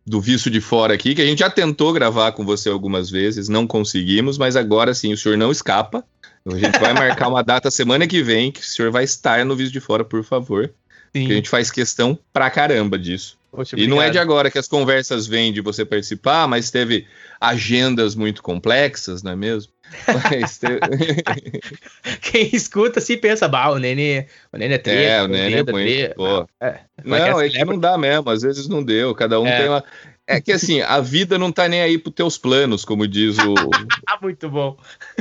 do 0.04 0.20
Visto 0.20 0.50
de 0.50 0.60
Fora 0.60 0.92
aqui, 0.92 1.14
que 1.14 1.22
a 1.22 1.24
gente 1.24 1.38
já 1.38 1.48
tentou 1.48 1.94
gravar 1.94 2.32
com 2.32 2.44
você 2.44 2.68
algumas 2.68 3.08
vezes, 3.08 3.48
não 3.48 3.66
conseguimos, 3.66 4.36
mas 4.36 4.54
agora 4.54 4.92
sim, 4.92 5.14
o 5.14 5.16
senhor 5.16 5.38
não 5.38 5.50
escapa. 5.50 6.04
A 6.44 6.58
gente 6.58 6.78
vai 6.78 6.92
marcar 6.94 7.28
uma 7.28 7.42
data 7.42 7.70
semana 7.70 8.06
que 8.06 8.22
vem, 8.22 8.52
que 8.52 8.60
o 8.60 8.64
senhor 8.64 8.90
vai 8.90 9.04
estar 9.04 9.46
no 9.46 9.56
Visto 9.56 9.72
de 9.72 9.80
Fora, 9.80 10.04
por 10.04 10.22
favor. 10.22 10.70
Sim. 11.14 11.26
Que 11.26 11.32
a 11.32 11.36
gente 11.36 11.48
faz 11.48 11.70
questão 11.70 12.18
pra 12.32 12.50
caramba 12.50 12.98
disso. 12.98 13.38
Poxa, 13.50 13.76
e 13.78 13.86
não 13.86 14.00
é 14.00 14.08
de 14.08 14.18
agora 14.18 14.50
que 14.50 14.58
as 14.58 14.66
conversas 14.66 15.26
vêm 15.26 15.52
de 15.52 15.60
você 15.60 15.84
participar, 15.84 16.48
mas 16.48 16.70
teve 16.70 17.06
agendas 17.38 18.14
muito 18.14 18.42
complexas, 18.42 19.22
não 19.22 19.32
é 19.32 19.36
mesmo? 19.36 19.70
Teve... 20.58 20.80
Quem 22.22 22.48
escuta 22.50 22.98
se 22.98 23.14
pensa, 23.18 23.46
bah, 23.46 23.68
o 23.68 23.78
Nene, 23.78 24.26
o 24.50 24.56
Nene 24.56 24.74
é 24.74 24.78
treta. 24.78 25.00
É, 25.00 25.22
o 25.22 25.28
Nene 25.28 25.54
é 25.56 25.62
muito, 25.70 26.14
pô. 26.14 26.48
É, 26.58 26.80
não, 27.04 27.40
é, 27.40 27.46
é 27.46 27.50
que 27.50 27.64
não 27.66 27.78
dá 27.78 27.98
mesmo, 27.98 28.30
às 28.30 28.40
vezes 28.40 28.66
não 28.68 28.82
deu, 28.82 29.14
cada 29.14 29.38
um 29.38 29.46
é. 29.46 29.58
tem 29.58 29.68
uma... 29.68 29.84
É 30.26 30.40
que 30.40 30.52
assim, 30.52 30.80
a 30.80 31.00
vida 31.00 31.36
não 31.36 31.52
tá 31.52 31.68
nem 31.68 31.82
aí 31.82 31.98
pros 31.98 32.14
teus 32.14 32.38
planos, 32.38 32.86
como 32.86 33.06
diz 33.06 33.36
o. 33.38 33.52
muito 34.22 34.48
bom. 34.48 34.78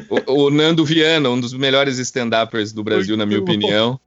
O, 0.08 0.46
o 0.46 0.50
Nando 0.52 0.86
Viana, 0.86 1.28
um 1.28 1.40
dos 1.40 1.54
melhores 1.54 1.98
stand-uppers 1.98 2.72
do 2.72 2.84
Brasil, 2.84 3.18
muito 3.18 3.20
na 3.20 3.26
minha 3.26 3.40
bom. 3.40 3.52
opinião. 3.52 4.00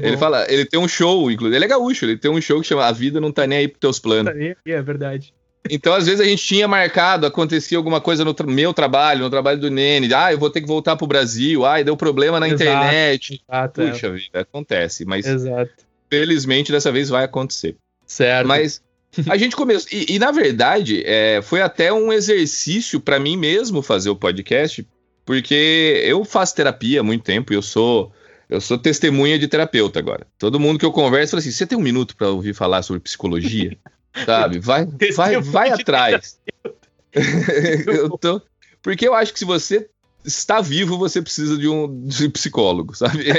Ele 0.00 0.16
fala, 0.16 0.46
ele 0.48 0.64
tem 0.64 0.78
um 0.78 0.88
show, 0.88 1.30
inclusive, 1.30 1.56
ele 1.56 1.64
é 1.64 1.68
gaúcho, 1.68 2.04
ele 2.04 2.16
tem 2.16 2.30
um 2.30 2.40
show 2.40 2.60
que 2.60 2.66
chama 2.66 2.84
A 2.84 2.92
Vida 2.92 3.20
Não 3.20 3.32
Tá 3.32 3.46
Nem 3.46 3.58
Aí 3.58 3.68
Pros 3.68 3.80
Teus 3.80 3.98
Planos. 3.98 4.34
É 4.66 4.82
verdade. 4.82 5.32
Então, 5.70 5.92
às 5.92 6.06
vezes, 6.06 6.20
a 6.20 6.24
gente 6.24 6.42
tinha 6.42 6.66
marcado, 6.66 7.26
acontecia 7.26 7.76
alguma 7.76 8.00
coisa 8.00 8.24
no 8.24 8.32
tra 8.32 8.46
meu 8.46 8.72
trabalho, 8.72 9.20
no 9.22 9.30
trabalho 9.30 9.60
do 9.60 9.70
Nene, 9.70 10.12
ah, 10.14 10.32
eu 10.32 10.38
vou 10.38 10.50
ter 10.50 10.60
que 10.60 10.66
voltar 10.66 10.96
pro 10.96 11.06
Brasil, 11.06 11.64
ah, 11.64 11.82
deu 11.82 11.96
problema 11.96 12.40
na 12.40 12.48
exato, 12.48 12.62
internet. 12.62 13.42
Exato, 13.48 13.82
Puxa 13.82 14.06
é. 14.06 14.10
vida, 14.10 14.40
acontece, 14.40 15.04
mas 15.04 15.26
exato. 15.26 15.70
felizmente 16.08 16.72
dessa 16.72 16.90
vez 16.90 17.08
vai 17.08 17.24
acontecer. 17.24 17.76
Certo. 18.06 18.46
Mas 18.46 18.82
a 19.28 19.36
gente 19.36 19.56
começou, 19.56 19.88
e, 19.92 20.14
e 20.14 20.18
na 20.18 20.30
verdade, 20.30 21.02
é, 21.04 21.40
foi 21.42 21.60
até 21.60 21.92
um 21.92 22.12
exercício 22.12 23.00
para 23.00 23.18
mim 23.18 23.36
mesmo 23.36 23.82
fazer 23.82 24.10
o 24.10 24.16
podcast, 24.16 24.86
porque 25.24 26.02
eu 26.04 26.24
faço 26.24 26.54
terapia 26.54 27.00
há 27.00 27.02
muito 27.02 27.24
tempo, 27.24 27.52
e 27.52 27.56
eu 27.56 27.62
sou 27.62 28.12
eu 28.48 28.60
sou 28.60 28.78
testemunha 28.78 29.38
de 29.38 29.46
terapeuta 29.46 29.98
agora. 29.98 30.26
Todo 30.38 30.60
mundo 30.60 30.78
que 30.78 30.84
eu 30.84 30.92
converso 30.92 31.32
fala 31.32 31.40
assim: 31.40 31.50
você 31.50 31.66
tem 31.66 31.76
um 31.76 31.82
minuto 31.82 32.16
para 32.16 32.28
ouvir 32.28 32.54
falar 32.54 32.82
sobre 32.82 33.00
psicologia? 33.00 33.76
Sabe? 34.24 34.58
Vai, 34.58 34.86
vai, 35.14 35.40
vai 35.40 35.70
atrás. 35.70 36.40
eu 37.86 38.10
tô... 38.18 38.42
Porque 38.82 39.06
eu 39.06 39.14
acho 39.14 39.32
que 39.32 39.38
se 39.38 39.44
você 39.44 39.88
está 40.24 40.60
vivo, 40.60 40.98
você 40.98 41.22
precisa 41.22 41.56
de 41.56 41.68
um 41.68 42.06
de 42.06 42.28
psicólogo, 42.28 42.96
sabe? 42.96 43.26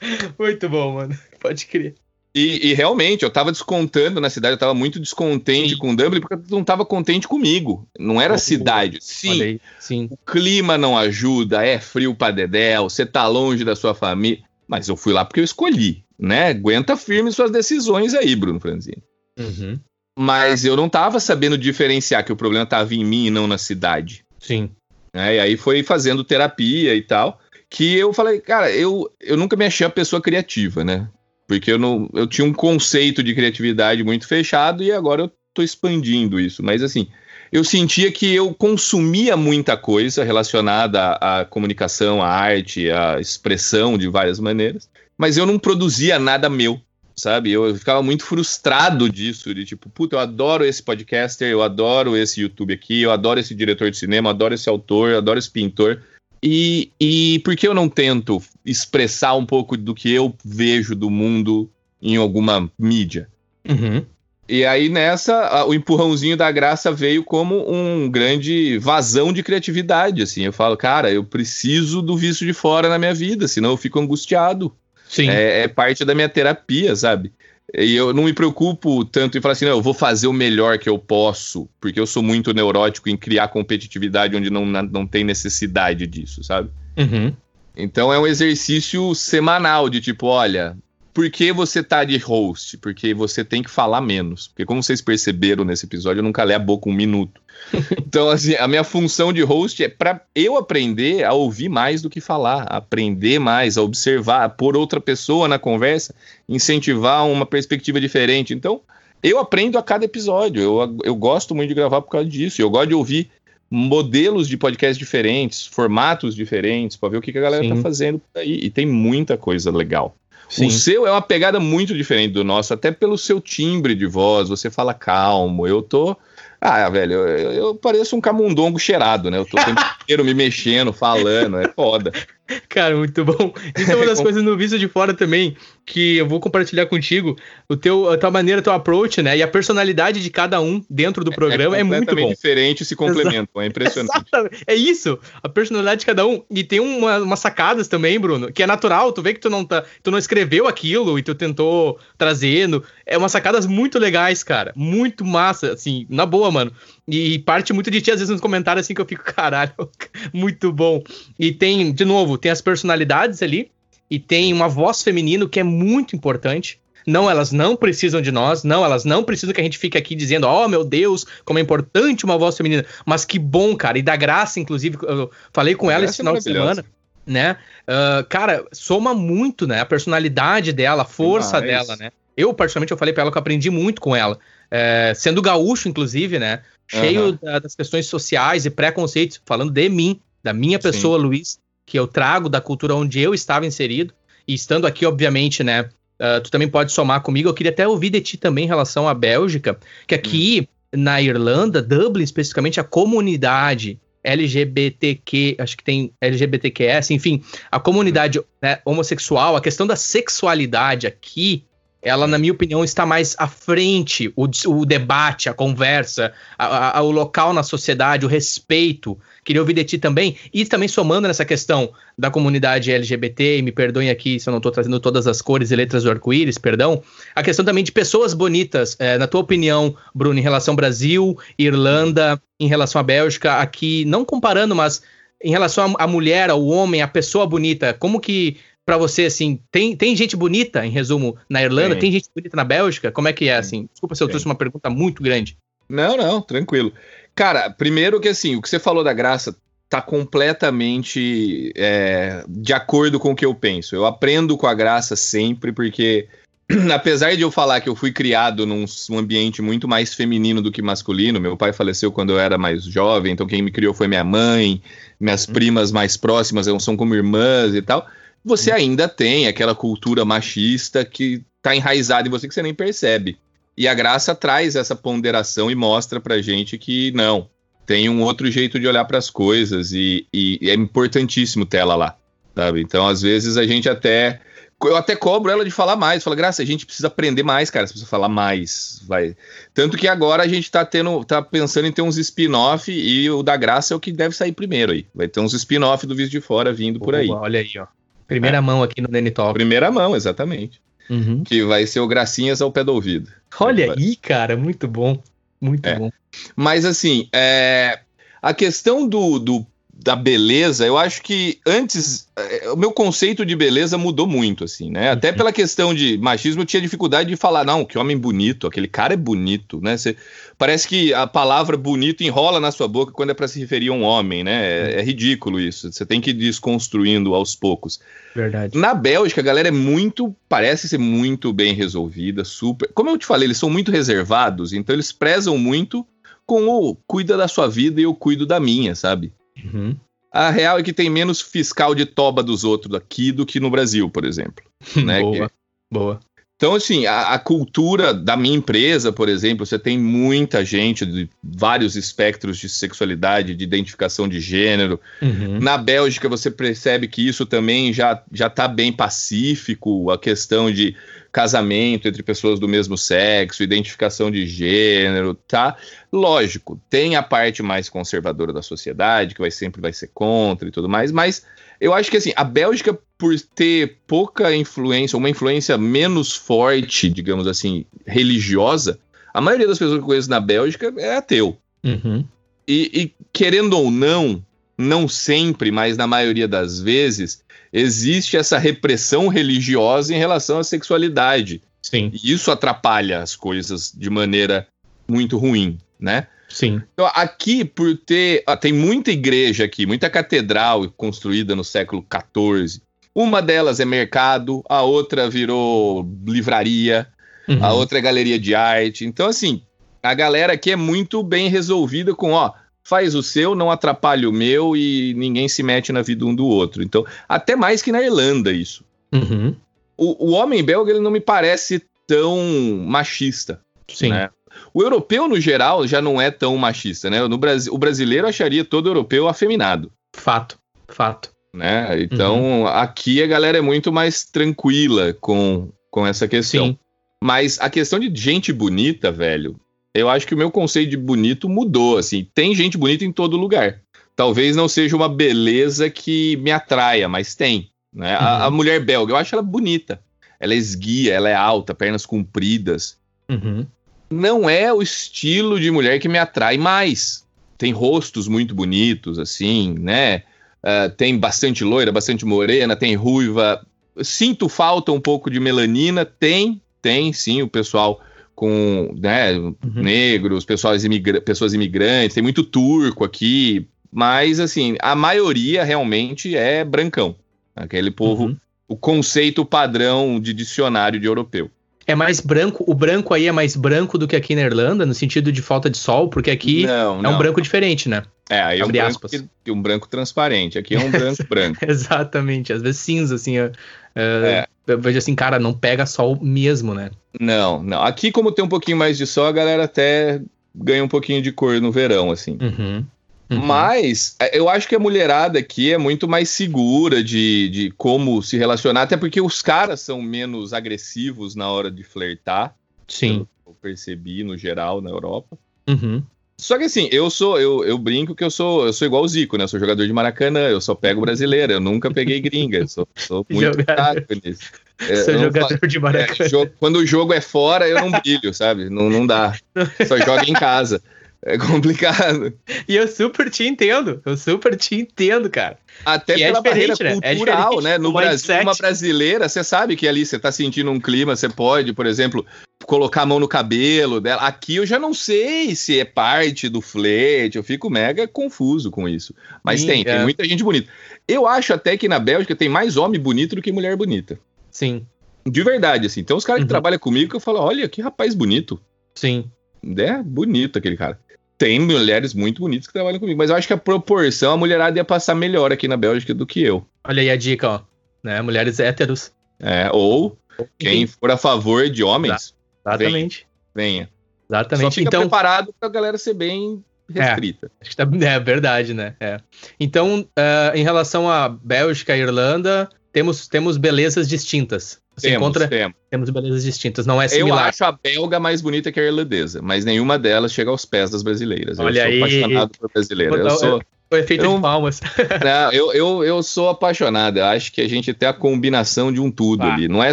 É. 0.00 0.24
Muito 0.38 0.68
bom, 0.68 0.94
mano. 0.94 1.18
Pode 1.40 1.64
crer. 1.66 1.94
E, 2.34 2.70
e, 2.70 2.74
realmente, 2.74 3.22
eu 3.22 3.30
tava 3.30 3.52
descontando 3.52 4.20
na 4.20 4.28
cidade, 4.28 4.54
eu 4.54 4.58
tava 4.58 4.74
muito 4.74 4.98
descontente 4.98 5.74
sim. 5.74 5.78
com 5.78 5.92
o 5.92 5.96
Dublin 5.96 6.20
porque 6.20 6.36
não 6.50 6.64
tava 6.64 6.84
contente 6.84 7.28
comigo. 7.28 7.88
Não 7.96 8.20
era 8.20 8.34
a 8.34 8.38
cidade. 8.38 8.98
Sim, 9.00 9.60
sim, 9.78 10.08
o 10.10 10.16
clima 10.16 10.76
não 10.76 10.98
ajuda, 10.98 11.64
é 11.64 11.78
frio 11.78 12.12
pra 12.12 12.32
dedéu, 12.32 12.90
você 12.90 13.06
tá 13.06 13.26
longe 13.28 13.64
da 13.64 13.76
sua 13.76 13.94
família. 13.94 14.42
Mas 14.66 14.88
eu 14.88 14.96
fui 14.96 15.12
lá 15.12 15.24
porque 15.24 15.38
eu 15.38 15.44
escolhi, 15.44 16.04
né? 16.18 16.48
Aguenta 16.48 16.96
firme 16.96 17.30
suas 17.30 17.52
decisões 17.52 18.14
aí, 18.14 18.34
Bruno 18.34 18.58
Franzini. 18.58 19.02
Uhum. 19.38 19.78
Mas 20.18 20.64
eu 20.64 20.76
não 20.76 20.88
tava 20.88 21.20
sabendo 21.20 21.58
diferenciar 21.58 22.24
que 22.24 22.32
o 22.32 22.36
problema 22.36 22.66
tava 22.66 22.94
em 22.94 23.04
mim 23.04 23.26
e 23.26 23.30
não 23.30 23.46
na 23.46 23.58
cidade. 23.58 24.24
Sim. 24.40 24.70
Né? 25.12 25.36
E 25.36 25.40
aí 25.40 25.56
foi 25.56 25.82
fazendo 25.82 26.24
terapia 26.24 26.94
e 26.94 27.02
tal. 27.02 27.38
Que 27.68 27.96
eu 27.96 28.12
falei, 28.12 28.40
cara, 28.40 28.70
eu, 28.70 29.10
eu 29.20 29.36
nunca 29.36 29.56
me 29.56 29.64
achei 29.64 29.86
uma 29.86 29.92
pessoa 29.92 30.22
criativa, 30.22 30.84
né? 30.84 31.08
Porque 31.46 31.72
eu, 31.72 31.78
não, 31.78 32.08
eu 32.14 32.26
tinha 32.26 32.46
um 32.46 32.52
conceito 32.52 33.22
de 33.22 33.34
criatividade 33.34 34.02
muito 34.02 34.26
fechado 34.26 34.82
e 34.82 34.90
agora 34.90 35.22
eu 35.22 35.32
tô 35.52 35.62
expandindo 35.62 36.40
isso. 36.40 36.62
Mas 36.62 36.82
assim, 36.82 37.06
eu 37.52 37.62
sentia 37.62 38.10
que 38.10 38.34
eu 38.34 38.54
consumia 38.54 39.36
muita 39.36 39.76
coisa 39.76 40.24
relacionada 40.24 41.00
à, 41.00 41.40
à 41.40 41.44
comunicação, 41.44 42.22
à 42.22 42.28
arte, 42.28 42.90
à 42.90 43.20
expressão 43.20 43.96
de 43.96 44.08
várias 44.08 44.40
maneiras, 44.40 44.88
mas 45.16 45.36
eu 45.36 45.46
não 45.46 45.58
produzia 45.58 46.18
nada 46.18 46.48
meu 46.48 46.80
sabe? 47.16 47.52
Eu 47.52 47.74
ficava 47.74 48.02
muito 48.02 48.24
frustrado 48.24 49.08
disso, 49.08 49.54
de 49.54 49.64
tipo, 49.64 49.88
puta, 49.88 50.16
eu 50.16 50.20
adoro 50.20 50.64
esse 50.64 50.82
podcaster, 50.82 51.48
eu 51.48 51.62
adoro 51.62 52.16
esse 52.16 52.40
YouTube 52.40 52.74
aqui, 52.74 53.02
eu 53.02 53.12
adoro 53.12 53.38
esse 53.38 53.54
diretor 53.54 53.90
de 53.90 53.96
cinema, 53.96 54.30
adoro 54.30 54.54
esse 54.54 54.68
autor, 54.68 55.14
adoro 55.14 55.38
esse 55.38 55.50
pintor. 55.50 56.02
E, 56.46 56.92
e 57.00 57.38
por 57.38 57.56
que 57.56 57.66
eu 57.66 57.72
não 57.72 57.88
tento 57.88 58.42
expressar 58.66 59.34
um 59.34 59.46
pouco 59.46 59.78
do 59.78 59.94
que 59.94 60.12
eu 60.12 60.36
vejo 60.44 60.94
do 60.94 61.08
mundo 61.08 61.70
em 62.02 62.16
alguma 62.16 62.70
mídia? 62.78 63.28
Uhum. 63.66 64.04
E 64.46 64.62
aí 64.66 64.90
nessa, 64.90 65.64
o 65.64 65.72
empurrãozinho 65.72 66.36
da 66.36 66.52
graça 66.52 66.92
veio 66.92 67.24
como 67.24 67.64
um 67.66 68.10
grande 68.10 68.76
vazão 68.76 69.32
de 69.32 69.42
criatividade, 69.42 70.20
assim. 70.20 70.42
Eu 70.42 70.52
falo, 70.52 70.76
cara, 70.76 71.10
eu 71.10 71.24
preciso 71.24 72.02
do 72.02 72.14
visto 72.14 72.44
de 72.44 72.52
fora 72.52 72.90
na 72.90 72.98
minha 72.98 73.14
vida, 73.14 73.48
senão 73.48 73.70
eu 73.70 73.78
fico 73.78 73.98
angustiado. 73.98 74.70
Sim. 75.08 75.30
É, 75.30 75.62
é 75.62 75.68
parte 75.68 76.04
da 76.04 76.14
minha 76.14 76.28
terapia, 76.28 76.94
sabe? 76.94 77.32
E 77.76 77.94
eu 77.94 78.12
não 78.12 78.24
me 78.24 78.32
preocupo 78.32 79.04
tanto 79.04 79.36
em 79.36 79.40
falar 79.40 79.52
assim, 79.52 79.64
não, 79.64 79.72
eu 79.72 79.82
vou 79.82 79.94
fazer 79.94 80.28
o 80.28 80.32
melhor 80.32 80.78
que 80.78 80.88
eu 80.88 80.96
posso, 80.96 81.68
porque 81.80 81.98
eu 81.98 82.06
sou 82.06 82.22
muito 82.22 82.54
neurótico 82.54 83.08
em 83.08 83.16
criar 83.16 83.48
competitividade 83.48 84.36
onde 84.36 84.48
não, 84.48 84.64
não 84.64 85.06
tem 85.06 85.24
necessidade 85.24 86.06
disso, 86.06 86.44
sabe? 86.44 86.70
Uhum. 86.96 87.34
Então 87.76 88.12
é 88.12 88.18
um 88.18 88.26
exercício 88.26 89.12
semanal 89.14 89.90
de 89.90 90.00
tipo, 90.00 90.26
olha, 90.26 90.76
por 91.14 91.30
que 91.30 91.52
você 91.52 91.80
tá 91.80 92.02
de 92.02 92.18
host? 92.18 92.76
Porque 92.78 93.14
você 93.14 93.44
tem 93.44 93.62
que 93.62 93.70
falar 93.70 94.00
menos. 94.00 94.48
Porque 94.48 94.66
como 94.66 94.82
vocês 94.82 95.00
perceberam 95.00 95.64
nesse 95.64 95.86
episódio, 95.86 96.18
eu 96.18 96.24
nunca 96.24 96.42
lê 96.42 96.54
a 96.54 96.58
boca 96.58 96.90
um 96.90 96.92
minuto. 96.92 97.40
então, 97.96 98.28
assim, 98.28 98.56
a 98.56 98.66
minha 98.66 98.82
função 98.82 99.32
de 99.32 99.40
host 99.40 99.82
é 99.84 99.88
para 99.88 100.20
eu 100.34 100.56
aprender 100.56 101.22
a 101.22 101.32
ouvir 101.32 101.68
mais 101.68 102.02
do 102.02 102.10
que 102.10 102.20
falar, 102.20 102.64
a 102.68 102.78
aprender 102.78 103.38
mais, 103.38 103.78
a 103.78 103.82
observar, 103.82 104.42
a 104.42 104.48
pôr 104.48 104.76
outra 104.76 105.00
pessoa 105.00 105.46
na 105.46 105.56
conversa, 105.58 106.12
incentivar 106.48 107.24
uma 107.28 107.46
perspectiva 107.46 108.00
diferente. 108.00 108.52
Então, 108.52 108.80
eu 109.22 109.38
aprendo 109.38 109.78
a 109.78 109.82
cada 109.84 110.04
episódio. 110.04 110.60
Eu, 110.60 110.98
eu 111.04 111.14
gosto 111.14 111.54
muito 111.54 111.68
de 111.68 111.74
gravar 111.74 112.02
por 112.02 112.10
causa 112.10 112.28
disso. 112.28 112.60
Eu 112.60 112.68
gosto 112.68 112.88
de 112.88 112.94
ouvir 112.94 113.30
modelos 113.70 114.48
de 114.48 114.56
podcast 114.56 114.98
diferentes, 114.98 115.64
formatos 115.64 116.34
diferentes, 116.34 116.96
para 116.96 117.08
ver 117.08 117.18
o 117.18 117.22
que, 117.22 117.30
que 117.30 117.38
a 117.38 117.42
galera 117.42 117.62
tá 117.62 117.68
Sim. 117.68 117.76
tá 117.76 117.82
fazendo 117.82 118.18
por 118.18 118.40
aí. 118.40 118.58
E 118.62 118.68
tem 118.68 118.84
muita 118.84 119.36
coisa 119.36 119.70
legal. 119.70 120.16
Sim. 120.54 120.68
O 120.68 120.70
seu 120.70 121.04
é 121.04 121.10
uma 121.10 121.20
pegada 121.20 121.58
muito 121.58 121.92
diferente 121.94 122.32
do 122.32 122.44
nosso, 122.44 122.72
até 122.72 122.92
pelo 122.92 123.18
seu 123.18 123.40
timbre 123.40 123.92
de 123.92 124.06
voz. 124.06 124.48
Você 124.48 124.70
fala 124.70 124.94
calmo. 124.94 125.66
Eu 125.66 125.82
tô. 125.82 126.16
Ah, 126.60 126.88
velho, 126.88 127.12
eu, 127.14 127.52
eu 127.52 127.74
pareço 127.74 128.14
um 128.14 128.20
camundongo 128.20 128.78
cheirado, 128.78 129.32
né? 129.32 129.38
Eu 129.38 129.44
tô 129.44 129.56
tempo 129.56 129.80
inteiro 130.04 130.24
me 130.24 130.34
mexendo, 130.34 130.92
falando, 130.92 131.58
é 131.58 131.68
foda. 131.68 132.12
Cara, 132.68 132.96
muito 132.96 133.24
bom. 133.24 133.52
Isso 133.76 133.90
é 133.90 133.96
uma 133.96 134.06
das 134.06 134.20
coisas 134.22 134.42
no 134.42 134.56
Visto 134.56 134.78
de 134.78 134.86
Fora 134.86 135.14
também, 135.14 135.56
que 135.86 136.18
eu 136.18 136.28
vou 136.28 136.38
compartilhar 136.40 136.86
contigo. 136.86 137.36
O 137.68 137.76
teu, 137.76 138.10
a 138.10 138.18
tua 138.18 138.30
maneira, 138.30 138.60
o 138.60 138.62
teu 138.62 138.72
approach, 138.72 139.22
né? 139.22 139.36
E 139.38 139.42
a 139.42 139.48
personalidade 139.48 140.22
de 140.22 140.30
cada 140.30 140.60
um 140.60 140.84
dentro 140.88 141.24
do 141.24 141.32
é, 141.32 141.34
programa 141.34 141.76
é, 141.76 141.80
é 141.80 141.84
muito 141.84 142.14
bom. 142.14 142.28
diferente 142.28 142.84
se 142.84 142.94
complementam, 142.94 143.62
é 143.62 143.66
impressionante. 143.66 144.14
Exatamente. 144.28 144.64
É 144.66 144.74
isso, 144.74 145.18
a 145.42 145.48
personalidade 145.48 146.00
de 146.00 146.06
cada 146.06 146.26
um. 146.26 146.42
E 146.50 146.62
tem 146.62 146.80
uma, 146.80 147.18
umas 147.18 147.40
sacadas 147.40 147.88
também, 147.88 148.20
Bruno, 148.20 148.52
que 148.52 148.62
é 148.62 148.66
natural, 148.66 149.12
tu 149.12 149.22
vê 149.22 149.32
que 149.32 149.40
tu 149.40 149.48
não, 149.48 149.64
tá, 149.64 149.84
tu 150.02 150.10
não 150.10 150.18
escreveu 150.18 150.66
aquilo 150.66 151.18
e 151.18 151.22
tu 151.22 151.34
tentou 151.34 151.98
trazendo. 152.18 152.84
É 153.06 153.16
umas 153.16 153.32
sacadas 153.32 153.66
muito 153.66 153.98
legais, 153.98 154.42
cara. 154.42 154.72
Muito 154.76 155.24
massa, 155.24 155.72
assim, 155.72 156.06
na 156.10 156.26
boa, 156.26 156.50
mano. 156.50 156.72
E 157.06 157.38
parte 157.40 157.72
muito 157.72 157.90
de 157.90 158.00
ti, 158.00 158.10
às 158.10 158.18
vezes, 158.18 158.30
nos 158.30 158.40
comentários, 158.40 158.86
assim, 158.86 158.94
que 158.94 159.00
eu 159.00 159.06
fico, 159.06 159.22
caralho, 159.24 159.72
muito 160.32 160.72
bom. 160.72 161.02
E 161.38 161.52
tem, 161.52 161.92
de 161.92 162.04
novo, 162.04 162.38
tem 162.38 162.50
as 162.50 162.60
personalidades 162.60 163.42
ali, 163.42 163.70
e 164.10 164.18
tem 164.18 164.52
uma 164.52 164.68
voz 164.68 165.02
feminina 165.02 165.48
que 165.48 165.58
é 165.58 165.64
muito 165.64 166.14
importante. 166.14 166.78
Não, 167.06 167.28
elas 167.30 167.52
não 167.52 167.76
precisam 167.76 168.22
de 168.22 168.32
nós, 168.32 168.64
não, 168.64 168.84
elas 168.84 169.04
não 169.04 169.22
precisam 169.22 169.54
que 169.54 169.60
a 169.60 169.64
gente 169.64 169.76
fique 169.76 169.98
aqui 169.98 170.14
dizendo, 170.14 170.46
oh 170.46 170.66
meu 170.68 170.82
Deus, 170.82 171.26
como 171.44 171.58
é 171.58 171.62
importante 171.62 172.24
uma 172.24 172.38
voz 172.38 172.56
feminina. 172.56 172.84
Mas 173.04 173.24
que 173.24 173.38
bom, 173.38 173.76
cara, 173.76 173.98
e 173.98 174.02
da 174.02 174.16
graça, 174.16 174.58
inclusive, 174.58 174.96
eu 175.02 175.30
falei 175.52 175.74
com 175.74 175.90
ela 175.90 176.04
esse 176.04 176.16
final 176.16 176.34
de 176.34 176.42
semana, 176.42 176.84
né? 177.26 177.58
Uh, 177.82 178.24
cara, 178.28 178.64
soma 178.72 179.12
muito, 179.14 179.66
né? 179.66 179.80
A 179.80 179.86
personalidade 179.86 180.72
dela, 180.72 181.02
a 181.02 181.06
força 181.06 181.60
dela, 181.60 181.94
né? 181.96 182.10
Eu, 182.36 182.52
particularmente, 182.54 182.90
eu 182.90 182.96
falei 182.96 183.12
pra 183.12 183.22
ela 183.22 183.30
que 183.30 183.38
eu 183.38 183.40
aprendi 183.40 183.70
muito 183.70 184.00
com 184.00 184.16
ela. 184.16 184.38
É, 184.70 185.12
sendo 185.14 185.42
gaúcho, 185.42 185.88
inclusive, 185.88 186.38
né? 186.38 186.62
Cheio 186.88 187.26
uhum. 187.26 187.38
da, 187.42 187.58
das 187.58 187.74
questões 187.74 188.06
sociais 188.06 188.66
e 188.66 188.70
preconceitos, 188.70 189.40
falando 189.44 189.70
de 189.70 189.88
mim, 189.88 190.20
da 190.42 190.52
minha 190.52 190.78
pessoa, 190.78 191.18
Sim. 191.18 191.24
Luiz, 191.24 191.58
que 191.86 191.98
eu 191.98 192.06
trago 192.06 192.48
da 192.48 192.60
cultura 192.60 192.94
onde 192.94 193.20
eu 193.20 193.34
estava 193.34 193.66
inserido, 193.66 194.12
e 194.46 194.54
estando 194.54 194.86
aqui, 194.86 195.06
obviamente, 195.06 195.64
né, 195.64 195.82
uh, 195.82 196.40
tu 196.42 196.50
também 196.50 196.68
pode 196.68 196.92
somar 196.92 197.22
comigo, 197.22 197.48
eu 197.48 197.54
queria 197.54 197.72
até 197.72 197.86
ouvir 197.86 198.10
de 198.10 198.20
ti 198.20 198.36
também 198.36 198.64
em 198.64 198.68
relação 198.68 199.08
à 199.08 199.14
Bélgica, 199.14 199.78
que 200.06 200.14
aqui 200.14 200.68
hum. 200.94 201.02
na 201.02 201.20
Irlanda, 201.20 201.82
Dublin 201.82 202.24
especificamente, 202.24 202.80
a 202.80 202.84
comunidade 202.84 203.98
LGBTQ, 204.22 205.56
acho 205.58 205.76
que 205.76 205.84
tem 205.84 206.10
LGBTQS, 206.20 207.10
enfim, 207.10 207.42
a 207.70 207.78
comunidade 207.78 208.40
né, 208.60 208.78
homossexual, 208.84 209.54
a 209.54 209.60
questão 209.60 209.86
da 209.86 209.96
sexualidade 209.96 211.06
aqui 211.06 211.64
ela, 212.04 212.26
na 212.26 212.38
minha 212.38 212.52
opinião, 212.52 212.84
está 212.84 213.06
mais 213.06 213.34
à 213.38 213.48
frente, 213.48 214.30
o, 214.36 214.44
o 214.68 214.84
debate, 214.84 215.48
a 215.48 215.54
conversa, 215.54 216.32
a, 216.58 216.98
a, 216.98 217.02
o 217.02 217.10
local 217.10 217.54
na 217.54 217.62
sociedade, 217.62 218.26
o 218.26 218.28
respeito. 218.28 219.18
Queria 219.42 219.62
ouvir 219.62 219.72
de 219.72 219.84
ti 219.84 219.98
também, 219.98 220.36
e 220.52 220.64
também 220.66 220.86
somando 220.86 221.26
nessa 221.26 221.44
questão 221.44 221.92
da 222.16 222.30
comunidade 222.30 222.92
LGBT, 222.92 223.58
e 223.58 223.62
me 223.62 223.72
perdoem 223.72 224.10
aqui 224.10 224.38
se 224.38 224.48
eu 224.48 224.52
não 224.52 224.58
estou 224.58 224.70
trazendo 224.70 225.00
todas 225.00 225.26
as 225.26 225.40
cores 225.40 225.70
e 225.70 225.76
letras 225.76 226.04
do 226.04 226.10
arco-íris, 226.10 226.58
perdão, 226.58 227.02
a 227.34 227.42
questão 227.42 227.64
também 227.64 227.82
de 227.82 227.90
pessoas 227.90 228.34
bonitas, 228.34 228.96
é, 228.98 229.16
na 229.16 229.26
tua 229.26 229.40
opinião, 229.40 229.96
Bruno, 230.14 230.38
em 230.38 230.42
relação 230.42 230.72
ao 230.72 230.76
Brasil, 230.76 231.38
Irlanda, 231.58 232.40
em 232.60 232.68
relação 232.68 233.00
à 233.00 233.02
Bélgica, 233.02 233.54
aqui, 233.54 234.04
não 234.04 234.24
comparando, 234.24 234.74
mas 234.74 235.02
em 235.42 235.50
relação 235.50 235.94
à 235.98 236.06
mulher, 236.06 236.50
ao 236.50 236.64
homem, 236.64 237.02
à 237.02 237.08
pessoa 237.08 237.46
bonita, 237.46 237.92
como 237.92 238.20
que 238.20 238.56
para 238.84 238.98
você, 238.98 239.24
assim, 239.24 239.58
tem, 239.70 239.96
tem 239.96 240.14
gente 240.14 240.36
bonita, 240.36 240.84
em 240.84 240.90
resumo, 240.90 241.36
na 241.48 241.62
Irlanda? 241.62 241.94
Tem, 241.94 242.00
tem 242.00 242.12
gente 242.12 242.28
bonita 242.34 242.56
na 242.56 242.64
Bélgica? 242.64 243.10
Como 243.10 243.28
é 243.28 243.32
que 243.32 243.48
é, 243.48 243.56
assim? 243.56 243.88
Desculpa 243.90 244.14
se 244.14 244.22
eu 244.22 244.28
trouxe 244.28 244.44
uma 244.44 244.54
pergunta 244.54 244.90
muito 244.90 245.22
grande. 245.22 245.56
Não, 245.88 246.16
não, 246.16 246.40
tranquilo. 246.40 246.92
Cara, 247.34 247.70
primeiro 247.70 248.20
que, 248.20 248.28
assim, 248.28 248.56
o 248.56 248.62
que 248.62 248.68
você 248.68 248.78
falou 248.78 249.02
da 249.02 249.12
graça 249.12 249.56
tá 249.88 250.02
completamente 250.02 251.72
é, 251.76 252.44
de 252.48 252.72
acordo 252.72 253.18
com 253.18 253.32
o 253.32 253.36
que 253.36 253.44
eu 253.44 253.54
penso. 253.54 253.94
Eu 253.94 254.04
aprendo 254.04 254.56
com 254.56 254.66
a 254.66 254.74
graça 254.74 255.16
sempre, 255.16 255.72
porque 255.72 256.28
apesar 256.92 257.36
de 257.36 257.42
eu 257.42 257.50
falar 257.50 257.80
que 257.80 257.88
eu 257.88 257.94
fui 257.94 258.10
criado 258.12 258.66
num 258.66 258.84
um 259.10 259.18
ambiente 259.18 259.62
muito 259.62 259.86
mais 259.86 260.12
feminino 260.12 260.60
do 260.60 260.72
que 260.72 260.82
masculino, 260.82 261.40
meu 261.40 261.56
pai 261.56 261.72
faleceu 261.72 262.10
quando 262.10 262.30
eu 262.30 262.38
era 262.38 262.58
mais 262.58 262.84
jovem, 262.84 263.32
então 263.32 263.46
quem 263.46 263.62
me 263.62 263.70
criou 263.70 263.94
foi 263.94 264.08
minha 264.08 264.24
mãe, 264.24 264.82
minhas 265.20 265.46
uhum. 265.46 265.54
primas 265.54 265.92
mais 265.92 266.16
próximas 266.16 266.66
são 266.82 266.96
como 266.96 267.14
irmãs 267.14 267.74
e 267.74 267.82
tal 267.82 268.06
você 268.44 268.70
uhum. 268.70 268.76
ainda 268.76 269.08
tem 269.08 269.46
aquela 269.46 269.74
cultura 269.74 270.24
machista 270.24 271.04
que 271.04 271.42
tá 271.62 271.74
enraizada 271.74 272.28
em 272.28 272.30
você 272.30 272.46
que 272.46 272.54
você 272.54 272.62
nem 272.62 272.74
percebe. 272.74 273.38
E 273.76 273.88
a 273.88 273.94
graça 273.94 274.34
traz 274.34 274.76
essa 274.76 274.94
ponderação 274.94 275.70
e 275.70 275.74
mostra 275.74 276.20
pra 276.20 276.40
gente 276.40 276.78
que 276.78 277.10
não, 277.12 277.48
tem 277.86 278.08
um 278.08 278.22
outro 278.22 278.50
jeito 278.50 278.78
de 278.78 278.86
olhar 278.86 279.04
para 279.04 279.18
as 279.18 279.30
coisas 279.30 279.92
e, 279.92 280.26
e, 280.32 280.58
é 280.70 280.74
importantíssimo 280.74 281.66
ter 281.66 281.78
ela 281.78 281.96
lá, 281.96 282.16
sabe? 282.54 282.80
Então, 282.80 283.06
às 283.08 283.22
vezes 283.22 283.56
a 283.56 283.66
gente 283.66 283.88
até 283.88 284.40
eu 284.82 284.96
até 284.96 285.16
cobro 285.16 285.50
ela 285.50 285.64
de 285.64 285.70
falar 285.70 285.96
mais. 285.96 286.22
Fala, 286.22 286.36
Graça, 286.36 286.60
a 286.60 286.64
gente 286.64 286.84
precisa 286.84 287.06
aprender 287.06 287.42
mais, 287.42 287.70
cara. 287.70 287.86
Você 287.86 287.92
precisa 287.92 288.10
falar 288.10 288.28
mais. 288.28 289.02
Vai. 289.06 289.34
Tanto 289.72 289.96
que 289.96 290.06
agora 290.06 290.42
a 290.42 290.48
gente 290.48 290.70
tá 290.70 290.84
tendo, 290.84 291.24
tá 291.24 291.40
pensando 291.40 291.86
em 291.86 291.92
ter 291.92 292.02
uns 292.02 292.18
spin-off 292.18 292.92
e 292.92 293.30
o 293.30 293.42
da 293.42 293.56
Graça 293.56 293.94
é 293.94 293.96
o 293.96 294.00
que 294.00 294.12
deve 294.12 294.34
sair 294.34 294.52
primeiro 294.52 294.92
aí. 294.92 295.06
Vai 295.14 295.26
ter 295.26 295.40
uns 295.40 295.54
spin-off 295.54 296.06
do 296.06 296.14
Visto 296.14 296.32
de 296.32 296.40
Fora 296.40 296.72
vindo 296.72 297.00
por 297.00 297.14
aí. 297.14 297.30
Olha 297.30 297.60
aí, 297.60 297.70
ó. 297.78 297.86
Primeira 298.26 298.58
é. 298.58 298.60
mão 298.60 298.82
aqui 298.82 299.00
no 299.00 299.08
Nene 299.08 299.30
Talk. 299.30 299.54
Primeira 299.54 299.90
mão, 299.90 300.16
exatamente. 300.16 300.80
Uhum. 301.08 301.44
Que 301.44 301.62
vai 301.62 301.86
ser 301.86 302.00
o 302.00 302.06
Gracinhas 302.06 302.62
ao 302.62 302.72
pé 302.72 302.82
do 302.82 302.92
ouvido. 302.92 303.30
Olha 303.60 303.92
aí, 303.92 304.16
cara, 304.16 304.56
muito 304.56 304.88
bom. 304.88 305.20
Muito 305.60 305.86
é. 305.86 305.98
bom. 305.98 306.10
Mas 306.56 306.84
assim, 306.84 307.28
é, 307.32 308.00
a 308.40 308.52
questão 308.52 309.06
do, 309.06 309.38
do, 309.38 309.66
da 309.96 310.16
beleza, 310.16 310.84
eu 310.84 310.98
acho 310.98 311.22
que 311.22 311.60
antes 311.64 312.26
é, 312.36 312.70
o 312.70 312.76
meu 312.76 312.90
conceito 312.90 313.46
de 313.46 313.54
beleza 313.54 313.96
mudou 313.96 314.26
muito, 314.26 314.64
assim, 314.64 314.90
né? 314.90 315.10
Até 315.10 315.30
uhum. 315.30 315.36
pela 315.36 315.52
questão 315.52 315.94
de 315.94 316.18
machismo, 316.18 316.62
eu 316.62 316.66
tinha 316.66 316.82
dificuldade 316.82 317.28
de 317.28 317.36
falar, 317.36 317.64
não, 317.64 317.84
que 317.84 317.96
homem 317.96 318.16
bonito, 318.16 318.66
aquele 318.66 318.88
cara 318.88 319.14
é 319.14 319.16
bonito, 319.16 319.80
né? 319.80 319.96
Você, 319.96 320.16
parece 320.58 320.88
que 320.88 321.14
a 321.14 321.26
palavra 321.26 321.76
bonito 321.76 322.24
enrola 322.24 322.58
na 322.58 322.72
sua 322.72 322.88
boca 322.88 323.12
quando 323.12 323.30
é 323.30 323.34
para 323.34 323.46
se 323.46 323.60
referir 323.60 323.88
a 323.88 323.92
um 323.92 324.02
homem, 324.02 324.42
né? 324.42 324.92
É, 324.92 325.00
é, 325.00 325.02
ridículo 325.02 325.60
isso. 325.60 325.90
Você 325.92 326.04
tem 326.04 326.20
que 326.20 326.30
ir 326.30 326.34
desconstruindo 326.34 327.34
aos 327.34 327.54
poucos. 327.54 328.00
Verdade. 328.34 328.76
Na 328.76 328.94
Bélgica, 328.94 329.40
a 329.40 329.44
galera 329.44 329.68
é 329.68 329.72
muito, 329.72 330.34
parece 330.48 330.88
ser 330.88 330.98
muito 330.98 331.52
bem 331.52 331.72
resolvida, 331.72 332.44
super. 332.44 332.90
Como 332.92 333.10
eu 333.10 333.18
te 333.18 333.26
falei, 333.26 333.46
eles 333.46 333.58
são 333.58 333.70
muito 333.70 333.92
reservados, 333.92 334.72
então 334.72 334.94
eles 334.94 335.12
prezam 335.12 335.56
muito 335.56 336.04
com 336.44 336.68
o 336.68 336.96
cuida 337.06 337.36
da 337.36 337.46
sua 337.46 337.68
vida 337.68 338.00
e 338.00 338.04
eu 338.04 338.14
cuido 338.14 338.44
da 338.44 338.58
minha, 338.58 338.94
sabe? 338.94 339.32
Uhum. 339.64 339.96
A 340.32 340.50
real 340.50 340.78
é 340.78 340.82
que 340.82 340.92
tem 340.92 341.08
menos 341.08 341.40
fiscal 341.40 341.94
de 341.94 342.04
toba 342.04 342.42
dos 342.42 342.64
outros 342.64 342.94
aqui 342.94 343.30
do 343.30 343.46
que 343.46 343.60
no 343.60 343.70
Brasil, 343.70 344.10
por 344.10 344.24
exemplo. 344.24 344.64
né? 345.04 345.20
boa, 345.20 345.48
que... 345.48 345.54
boa. 345.90 346.20
Então, 346.56 346.74
assim, 346.74 347.04
a, 347.04 347.34
a, 347.34 347.38
cultura 347.38 348.14
da 348.14 348.36
minha 348.36 348.56
empresa, 348.56 349.12
por 349.12 349.28
exemplo, 349.28 349.66
você 349.66 349.78
tem 349.78 349.98
muita 349.98 350.64
gente 350.64 351.04
de 351.04 351.28
vários 351.42 351.96
espectros 351.96 352.58
de 352.58 352.68
sexualidade, 352.68 353.56
de 353.56 353.64
identificação 353.64 354.28
de 354.28 354.40
gênero. 354.40 355.00
Uhum. 355.20 355.58
Na 355.60 355.76
Bélgica, 355.76 356.28
você 356.28 356.50
percebe 356.50 357.08
que 357.08 357.26
isso 357.26 357.44
também 357.44 357.92
já 357.92 358.22
está 358.32 358.68
bem 358.68 358.92
pacífico, 358.92 360.10
a 360.10 360.18
questão 360.18 360.72
de 360.72 360.96
casamento 361.34 362.06
entre 362.06 362.22
pessoas 362.22 362.60
do 362.60 362.68
mesmo 362.68 362.96
sexo, 362.96 363.64
identificação 363.64 364.30
de 364.30 364.46
gênero, 364.46 365.34
tá? 365.34 365.76
Lógico, 366.12 366.80
tem 366.88 367.16
a 367.16 367.24
parte 367.24 367.60
mais 367.60 367.88
conservadora 367.88 368.52
da 368.52 368.62
sociedade, 368.62 369.34
que 369.34 369.40
vai 369.40 369.50
sempre 369.50 369.82
vai 369.82 369.92
ser 369.92 370.12
contra 370.14 370.68
e 370.68 370.70
tudo 370.70 370.88
mais, 370.88 371.10
mas 371.10 371.44
eu 371.80 371.92
acho 371.92 372.08
que 372.08 372.18
assim, 372.18 372.32
a 372.36 372.44
Bélgica, 372.44 372.96
por 373.18 373.34
ter 373.40 373.98
pouca 374.06 374.54
influência, 374.54 375.18
uma 375.18 375.28
influência 375.28 375.76
menos 375.76 376.36
forte, 376.36 377.10
digamos 377.10 377.48
assim, 377.48 377.84
religiosa, 378.06 379.00
a 379.34 379.40
maioria 379.40 379.66
das 379.66 379.76
pessoas 379.76 379.98
que 379.98 380.04
eu 380.04 380.06
conheço 380.06 380.30
na 380.30 380.38
Bélgica 380.38 380.94
é 380.96 381.16
ateu. 381.16 381.58
Uhum. 381.82 382.24
E, 382.66 382.90
e, 382.94 383.24
querendo 383.32 383.76
ou 383.76 383.90
não, 383.90 384.40
não 384.76 385.08
sempre, 385.08 385.70
mas 385.70 385.96
na 385.96 386.06
maioria 386.06 386.48
das 386.48 386.80
vezes, 386.80 387.42
existe 387.72 388.36
essa 388.36 388.58
repressão 388.58 389.28
religiosa 389.28 390.14
em 390.14 390.18
relação 390.18 390.58
à 390.58 390.64
sexualidade. 390.64 391.62
Sim. 391.82 392.10
E 392.12 392.32
isso 392.32 392.50
atrapalha 392.50 393.20
as 393.20 393.36
coisas 393.36 393.92
de 393.94 394.08
maneira 394.08 394.66
muito 395.06 395.36
ruim, 395.36 395.78
né? 395.98 396.26
Sim. 396.48 396.80
Então, 396.92 397.10
aqui, 397.14 397.64
por 397.64 397.96
ter. 397.96 398.44
Ó, 398.46 398.56
tem 398.56 398.72
muita 398.72 399.10
igreja 399.10 399.64
aqui, 399.64 399.86
muita 399.86 400.08
catedral 400.08 400.88
construída 400.90 401.56
no 401.56 401.64
século 401.64 402.04
XIV. 402.08 402.80
Uma 403.14 403.42
delas 403.42 403.80
é 403.80 403.84
mercado, 403.84 404.62
a 404.68 404.82
outra 404.82 405.28
virou 405.28 406.08
livraria, 406.26 407.06
uhum. 407.48 407.64
a 407.64 407.72
outra 407.72 407.98
é 407.98 408.00
galeria 408.00 408.38
de 408.38 408.54
arte. 408.54 409.04
Então, 409.04 409.26
assim, 409.26 409.62
a 410.02 410.14
galera 410.14 410.52
aqui 410.52 410.70
é 410.70 410.76
muito 410.76 411.22
bem 411.22 411.48
resolvida 411.48 412.14
com, 412.14 412.32
ó, 412.32 412.52
faz 412.84 413.14
o 413.14 413.22
seu, 413.22 413.54
não 413.54 413.70
atrapalha 413.70 414.28
o 414.28 414.32
meu 414.32 414.76
e 414.76 415.14
ninguém 415.14 415.48
se 415.48 415.62
mete 415.62 415.90
na 415.90 416.02
vida 416.02 416.24
um 416.24 416.34
do 416.34 416.46
outro. 416.46 416.82
Então, 416.82 417.04
até 417.28 417.56
mais 417.56 417.82
que 417.82 417.90
na 417.90 418.02
Irlanda, 418.02 418.52
isso. 418.52 418.84
Uhum. 419.12 419.56
O, 419.96 420.30
o, 420.30 420.32
homem 420.32 420.62
belga, 420.62 420.90
ele 420.90 421.00
não 421.00 421.10
me 421.10 421.20
parece 421.20 421.82
tão 422.06 422.38
machista. 422.86 423.60
Sim. 423.88 424.10
Né? 424.10 424.28
O 424.72 424.82
europeu, 424.82 425.26
no 425.26 425.40
geral, 425.40 425.86
já 425.86 426.02
não 426.02 426.20
é 426.20 426.30
tão 426.30 426.56
machista, 426.56 427.08
né? 427.08 427.26
No 427.26 427.38
Brasil, 427.38 427.72
o 427.72 427.78
brasileiro 427.78 428.26
acharia 428.26 428.64
todo 428.64 428.88
europeu 428.88 429.28
afeminado. 429.28 429.90
Fato, 430.14 430.58
fato. 430.88 431.32
Né? 431.54 432.02
Então, 432.02 432.62
uhum. 432.62 432.66
aqui 432.66 433.22
a 433.22 433.26
galera 433.26 433.58
é 433.58 433.60
muito 433.60 433.92
mais 433.92 434.24
tranquila 434.24 435.12
com, 435.14 435.70
com 435.90 436.06
essa 436.06 436.28
questão. 436.28 436.66
Sim. 436.66 436.78
Mas 437.22 437.58
a 437.60 437.70
questão 437.70 437.98
de 437.98 438.14
gente 438.14 438.52
bonita, 438.52 439.10
velho, 439.10 439.58
eu 439.94 440.08
acho 440.08 440.26
que 440.26 440.34
o 440.34 440.38
meu 440.38 440.50
conceito 440.50 440.90
de 440.90 440.96
bonito 440.96 441.48
mudou, 441.48 441.96
assim. 441.96 442.26
Tem 442.34 442.54
gente 442.54 442.76
bonita 442.76 443.04
em 443.04 443.12
todo 443.12 443.36
lugar. 443.36 443.80
Talvez 444.16 444.56
não 444.56 444.68
seja 444.68 444.96
uma 444.96 445.08
beleza 445.08 445.88
que 445.88 446.36
me 446.38 446.50
atraia, 446.50 447.08
mas 447.08 447.34
tem. 447.36 447.70
Né? 447.92 448.18
Uhum. 448.18 448.24
A, 448.24 448.44
a, 448.46 448.50
mulher 448.50 448.84
belga, 448.84 449.12
eu 449.12 449.16
acho 449.16 449.34
ela 449.34 449.42
bonita. 449.42 450.00
Ela 450.40 450.54
é 450.54 450.56
esguia, 450.56 451.14
ela 451.14 451.28
é 451.28 451.34
alta, 451.34 451.74
pernas 451.74 452.04
compridas. 452.04 452.98
Uhum. 453.28 453.64
Não 454.10 454.50
é 454.50 454.72
o 454.72 454.82
estilo 454.82 455.60
de 455.60 455.70
mulher 455.70 456.00
que 456.00 456.08
me 456.08 456.18
atrai 456.18 456.58
mais. 456.58 457.24
Tem 457.56 457.72
rostos 457.72 458.26
muito 458.26 458.54
bonitos, 458.54 459.18
assim, 459.18 459.76
né? 459.78 460.24
Uh, 460.62 460.90
tem 460.96 461.16
bastante 461.16 461.62
loira, 461.62 461.92
bastante 461.92 462.24
morena, 462.24 462.74
tem 462.74 462.96
ruiva. 462.96 463.64
Sinto 464.02 464.48
falta 464.48 464.90
um 464.90 465.00
pouco 465.00 465.30
de 465.30 465.38
melanina. 465.38 466.04
Tem, 466.04 466.60
tem, 466.82 467.12
sim, 467.12 467.42
o 467.42 467.48
pessoal 467.48 468.00
com 468.34 468.94
né, 468.98 469.32
uhum. 469.38 469.54
negros, 469.76 470.44
pessoas, 470.44 470.84
imigra 470.84 471.20
pessoas 471.20 471.54
imigrantes, 471.54 472.14
tem 472.14 472.22
muito 472.22 472.42
turco 472.42 473.04
aqui, 473.04 473.68
mas 473.92 474.40
assim, 474.40 474.76
a 474.80 474.94
maioria 474.94 475.64
realmente 475.64 476.36
é 476.36 476.64
brancão. 476.64 477.14
Aquele 477.54 477.90
povo, 477.90 478.24
uhum. 478.24 478.36
o 478.66 478.76
conceito 478.76 479.44
padrão 479.44 480.18
de 480.20 480.34
dicionário 480.34 480.98
de 480.98 481.06
europeu. 481.06 481.50
É 481.86 481.94
mais 481.94 482.18
branco, 482.18 482.64
o 482.66 482.74
branco 482.74 483.12
aí 483.12 483.26
é 483.26 483.32
mais 483.32 483.54
branco 483.54 483.98
do 483.98 484.08
que 484.08 484.16
aqui 484.16 484.34
na 484.34 484.40
Irlanda, 484.40 484.86
no 484.86 484.94
sentido 484.94 485.30
de 485.30 485.42
falta 485.42 485.68
de 485.68 485.76
sol, 485.76 486.08
porque 486.08 486.30
aqui 486.30 486.66
não, 486.66 487.02
não. 487.02 487.10
é 487.10 487.14
um 487.14 487.18
branco 487.18 487.40
diferente, 487.42 487.88
né? 487.88 488.02
É, 488.30 488.40
aí 488.40 488.60
é 488.60 488.64
um 488.64 488.68
branco, 488.68 489.00
que, 489.44 489.50
um 489.50 489.60
branco 489.60 489.86
transparente, 489.86 490.58
aqui 490.58 490.74
é 490.74 490.80
um 490.80 490.90
branco 490.90 491.22
branco. 491.28 491.58
Exatamente, 491.62 492.54
às 492.54 492.62
vezes 492.62 492.80
cinza, 492.80 493.14
assim, 493.14 493.36
é, 493.36 493.52
é. 493.94 494.46
Eu 494.66 494.80
vejo 494.80 494.98
assim, 494.98 495.14
cara, 495.14 495.38
não 495.38 495.52
pega 495.52 495.86
sol 495.86 496.18
mesmo, 496.20 496.74
né? 496.74 496.90
Não, 497.20 497.62
não. 497.62 497.82
Aqui, 497.82 498.10
como 498.10 498.32
tem 498.32 498.44
um 498.44 498.48
pouquinho 498.48 498.76
mais 498.76 498.96
de 498.96 499.06
sol, 499.06 499.26
a 499.26 499.32
galera 499.32 499.64
até 499.64 500.20
ganha 500.54 500.84
um 500.84 500.88
pouquinho 500.88 501.20
de 501.20 501.32
cor 501.32 501.60
no 501.60 501.72
verão, 501.72 502.10
assim. 502.10 502.38
Uhum. 502.40 502.84
Uhum. 503.30 503.46
Mas 503.46 504.16
é, 504.20 504.38
eu 504.38 504.48
acho 504.48 504.68
que 504.68 504.74
a 504.74 504.78
mulherada 504.78 505.38
aqui 505.38 505.72
é 505.72 505.78
muito 505.78 506.06
mais 506.06 506.28
segura 506.28 507.02
de, 507.02 507.48
de 507.48 507.70
como 507.72 508.22
se 508.22 508.36
relacionar, 508.36 508.82
até 508.82 508.96
porque 508.96 509.20
os 509.20 509.40
caras 509.40 509.80
são 509.80 510.00
menos 510.02 510.52
agressivos 510.52 511.34
na 511.34 511.50
hora 511.50 511.70
de 511.70 511.82
flertar. 511.82 512.54
Sim. 512.86 513.26
Eu 513.46 513.56
percebi 513.60 514.22
no 514.22 514.36
geral 514.36 514.80
na 514.80 514.90
Europa. 514.90 515.38
Uhum. 515.66 516.02
Só 516.36 516.58
que 516.58 516.64
assim, 516.64 516.88
eu 516.90 517.08
sou, 517.10 517.40
eu, 517.40 517.64
eu 517.64 517.78
brinco 517.78 518.14
que 518.14 518.24
eu 518.24 518.30
sou, 518.30 518.66
eu 518.66 518.72
sou 518.72 518.86
igual 518.86 519.02
o 519.02 519.08
Zico, 519.08 519.36
né? 519.36 519.44
Eu 519.44 519.48
sou 519.48 519.60
jogador 519.60 519.86
de 519.86 519.92
Maracanã, 519.92 520.48
eu 520.48 520.60
só 520.60 520.74
pego 520.74 521.00
brasileiro, 521.00 521.52
eu 521.52 521.60
nunca 521.60 521.90
peguei 521.90 522.20
gringa, 522.20 522.58
eu 522.58 522.68
sou, 522.68 522.88
sou 522.96 523.24
muito 523.30 523.62
fraco 523.62 524.14
nisso. 524.24 524.50
É, 524.88 524.96
sou 524.96 525.16
jogador 525.16 525.68
de 525.68 525.78
Maracanã. 525.78 526.16
É, 526.18 526.28
jogo, 526.28 526.50
quando 526.58 526.76
o 526.78 526.86
jogo 526.86 527.14
é 527.14 527.20
fora, 527.20 527.68
eu 527.68 527.80
não 527.80 527.92
brilho, 527.92 528.34
sabe? 528.34 528.68
Não, 528.68 528.90
não 528.90 529.06
dá. 529.06 529.32
Só 529.86 529.96
joga 529.98 530.28
em 530.28 530.32
casa. 530.32 530.82
É 531.26 531.38
complicado. 531.38 532.34
E 532.68 532.76
eu 532.76 532.86
super 532.86 533.30
te 533.30 533.46
entendo. 533.46 534.00
Eu 534.04 534.14
super 534.14 534.54
te 534.56 534.74
entendo, 534.74 535.30
cara. 535.30 535.58
Até 535.84 536.16
que 536.16 536.22
é 536.22 536.26
pela 536.26 536.38
é 536.38 536.42
barreira 536.42 536.74
né? 536.78 537.00
Cultural, 537.00 537.60
é 537.60 537.62
né? 537.62 537.78
No 537.78 537.92
Brasil, 537.92 538.34
uma 538.42 538.54
brasileira, 538.54 539.26
você 539.26 539.42
sabe 539.42 539.74
que 539.74 539.88
ali 539.88 540.04
você 540.04 540.18
tá 540.18 540.30
sentindo 540.30 540.70
um 540.70 540.78
clima, 540.78 541.16
você 541.16 541.28
pode, 541.28 541.72
por 541.72 541.86
exemplo, 541.86 542.26
colocar 542.66 543.02
a 543.02 543.06
mão 543.06 543.18
no 543.18 543.26
cabelo 543.26 544.02
dela. 544.02 544.20
Aqui 544.20 544.56
eu 544.56 544.66
já 544.66 544.78
não 544.78 544.92
sei 544.92 545.56
se 545.56 545.80
é 545.80 545.84
parte 545.84 546.46
do 546.50 546.60
flerte, 546.60 547.38
eu 547.38 547.42
fico 547.42 547.70
mega 547.70 548.06
confuso 548.06 548.70
com 548.70 548.86
isso. 548.86 549.14
Mas 549.42 549.62
Sim, 549.62 549.66
tem, 549.66 549.80
é. 549.80 549.84
tem 549.84 550.02
muita 550.02 550.24
gente 550.26 550.44
bonita. 550.44 550.70
Eu 551.08 551.26
acho 551.26 551.54
até 551.54 551.74
que 551.78 551.88
na 551.88 551.98
Bélgica 551.98 552.36
tem 552.36 552.50
mais 552.50 552.76
homem 552.76 553.00
bonito 553.00 553.34
do 553.34 553.40
que 553.40 553.50
mulher 553.50 553.76
bonita. 553.76 554.18
Sim. 554.50 554.86
De 555.26 555.42
verdade, 555.42 555.86
assim. 555.86 556.04
Tem 556.04 556.14
uns 556.14 556.24
caras 556.24 556.42
uhum. 556.42 556.46
que 556.46 556.50
trabalham 556.50 556.78
comigo 556.78 557.08
que 557.08 557.16
eu 557.16 557.20
falo, 557.20 557.40
olha, 557.40 557.66
que 557.66 557.80
rapaz 557.80 558.14
bonito. 558.14 558.60
Sim. 558.94 559.30
É 559.78 560.02
bonito 560.02 560.58
aquele 560.58 560.76
cara 560.76 560.98
tem 561.44 561.60
mulheres 561.60 562.14
muito 562.14 562.40
bonitas 562.40 562.66
que 562.66 562.72
trabalham 562.72 562.98
comigo, 562.98 563.18
mas 563.18 563.28
eu 563.28 563.36
acho 563.36 563.46
que 563.46 563.52
a 563.52 563.58
proporção, 563.58 564.32
a 564.32 564.36
mulherada 564.38 564.78
ia 564.78 564.84
passar 564.84 565.14
melhor 565.14 565.52
aqui 565.52 565.68
na 565.68 565.76
Bélgica 565.76 566.14
do 566.14 566.24
que 566.24 566.42
eu. 566.42 566.66
Olha 566.82 567.02
aí 567.02 567.10
a 567.10 567.16
dica, 567.16 567.50
ó. 567.50 567.60
Né? 568.02 568.22
Mulheres 568.22 568.58
héteros. 568.60 569.12
É, 569.38 569.68
ou 569.70 570.18
quem 570.58 570.86
for 570.86 571.10
a 571.10 571.18
favor 571.18 571.68
de 571.68 571.84
homens. 571.84 572.34
Exatamente. 572.66 573.26
Venha. 573.54 573.90
Exatamente. 574.26 574.64
Só 574.64 574.70
fica 574.70 574.88
então, 574.88 575.02
preparado 575.02 575.54
pra 575.60 575.68
galera 575.68 575.98
ser 575.98 576.14
bem 576.14 576.64
restrita. 576.88 577.46
É, 577.46 577.50
acho 577.60 577.70
que 577.70 577.76
tá, 577.76 577.84
é 578.08 578.20
verdade, 578.20 578.72
né? 578.72 578.96
É. 578.98 579.20
Então, 579.60 580.00
uh, 580.00 580.56
em 580.56 580.64
relação 580.64 581.10
à 581.10 581.28
Bélgica 581.28 581.94
e 581.94 582.00
Irlanda, 582.00 582.70
temos, 582.90 583.28
temos 583.28 583.58
belezas 583.58 584.08
distintas. 584.08 584.80
Você 584.96 585.08
temos, 585.08 585.22
encontra, 585.22 585.48
temos. 585.48 585.76
temos 585.90 586.10
belezas 586.10 586.44
distintas, 586.44 586.86
não 586.86 587.02
é 587.02 587.08
similar. 587.08 587.44
Eu 587.44 587.48
acho 587.48 587.64
a 587.64 587.72
belga 587.72 588.20
mais 588.20 588.40
bonita 588.40 588.70
que 588.70 588.78
a 588.78 588.84
irlandesa, 588.84 589.42
mas 589.42 589.64
nenhuma 589.64 589.98
delas 589.98 590.32
chega 590.32 590.50
aos 590.50 590.64
pés 590.64 590.90
das 590.90 591.02
brasileiras. 591.02 591.58
Olha 591.58 591.80
eu 591.80 591.82
sou 591.82 591.84
aí. 591.84 591.98
apaixonado 591.98 592.50
por 592.58 592.70
brasileira. 592.72 593.16
Eu 593.16 593.30
sou... 593.30 593.62
O 593.90 593.96
efeito 593.96 594.24
eu, 594.24 594.36
de 594.36 594.40
palmas. 594.40 594.80
Não, 595.22 595.52
eu, 595.52 595.72
eu, 595.72 596.04
eu 596.04 596.22
sou 596.22 596.48
apaixonado. 596.48 597.18
Eu 597.18 597.26
acho 597.26 597.52
que 597.52 597.60
a 597.60 597.68
gente 597.68 597.92
tem 597.92 598.08
a 598.08 598.12
combinação 598.12 598.92
de 598.92 599.00
um 599.00 599.10
tudo 599.10 599.42
ah, 599.42 599.52
ali. 599.52 599.68
Não 599.68 599.82
é 599.82 599.92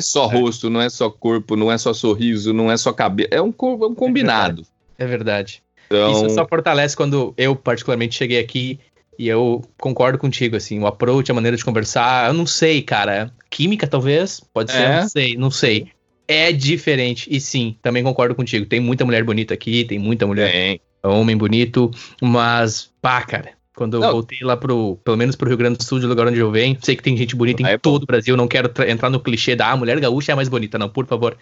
só 0.02 0.32
é. 0.32 0.34
rosto, 0.34 0.70
não 0.70 0.82
é 0.82 0.90
só 0.90 1.10
corpo, 1.10 1.56
não 1.56 1.72
é 1.72 1.78
só 1.78 1.94
sorriso, 1.94 2.54
não 2.54 2.72
é 2.72 2.78
só 2.78 2.94
cabelo. 2.94 3.30
É 3.32 3.42
um, 3.42 3.50
é 3.50 3.86
um 3.86 3.94
combinado. 3.94 4.66
É 4.98 5.06
verdade. 5.06 5.62
É 5.92 5.94
verdade. 5.98 6.12
Então... 6.12 6.12
Isso 6.12 6.36
só 6.36 6.48
fortalece 6.48 6.96
quando 6.96 7.34
eu, 7.38 7.56
particularmente, 7.56 8.16
cheguei 8.16 8.40
aqui 8.40 8.80
E 9.22 9.28
eu 9.28 9.64
concordo 9.80 10.18
contigo, 10.18 10.56
assim, 10.56 10.80
o 10.80 10.88
approach, 10.88 11.30
a 11.30 11.36
maneira 11.36 11.56
de 11.56 11.64
conversar, 11.64 12.28
eu 12.30 12.34
não 12.34 12.48
sei, 12.48 12.82
cara. 12.82 13.32
Química, 13.52 13.86
talvez? 13.86 14.40
Pode 14.52 14.72
ser, 14.72 14.82
É. 14.82 15.00
não 15.02 15.08
sei, 15.10 15.38
não 15.38 15.52
sei. 15.52 15.88
É 16.28 16.52
diferente. 16.52 17.28
E 17.30 17.40
sim, 17.40 17.76
também 17.84 18.02
concordo 18.02 18.34
contigo. 18.34 18.66
Tem 18.66 18.80
muita 18.80 19.06
mulher 19.06 19.24
bonita 19.24 19.54
aqui, 19.54 19.84
tem 19.86 20.00
muita 20.00 20.26
mulher, 20.26 20.52
Tem. 20.52 20.82
homem 21.04 21.38
bonito, 21.38 21.92
mas, 22.20 22.92
pá, 23.00 23.22
cara. 23.22 23.50
Quando 23.76 23.94
eu 23.98 24.00
Não. 24.00 24.12
voltei 24.12 24.40
lá 24.42 24.58
pro, 24.58 24.96
pelo 25.04 25.18
menos 25.18 25.36
pro 25.36 25.48
Rio 25.48 25.58
Grande 25.58 25.78
do 25.78 25.84
Sul, 25.84 26.00
de 26.00 26.08
lugar 26.08 26.26
onde 26.28 26.40
eu 26.40 26.50
venho, 26.50 26.76
sei 26.82 26.96
que 26.96 27.04
tem 27.04 27.16
gente 27.16 27.36
bonita 27.36 27.62
em 27.62 27.66
Ah, 27.66 27.70
é 27.70 27.74
bom. 27.78 27.80
todo 27.82 28.04
o 28.04 28.06
Brasil, 28.08 28.36
não 28.36 28.48
quero 28.48 28.70
tra- 28.70 28.90
entrar 28.90 29.12
no 29.12 29.20
clichê 29.20 29.56
da 29.56 29.70
ah, 29.70 29.78
mulher 29.78 30.00
gaúcha 30.00 30.32
é 30.32 30.34
a 30.34 30.36
mais 30.36 30.50
bonita, 30.50 30.80
não, 30.80 30.90
por 30.90 31.06
favor. 31.06 31.38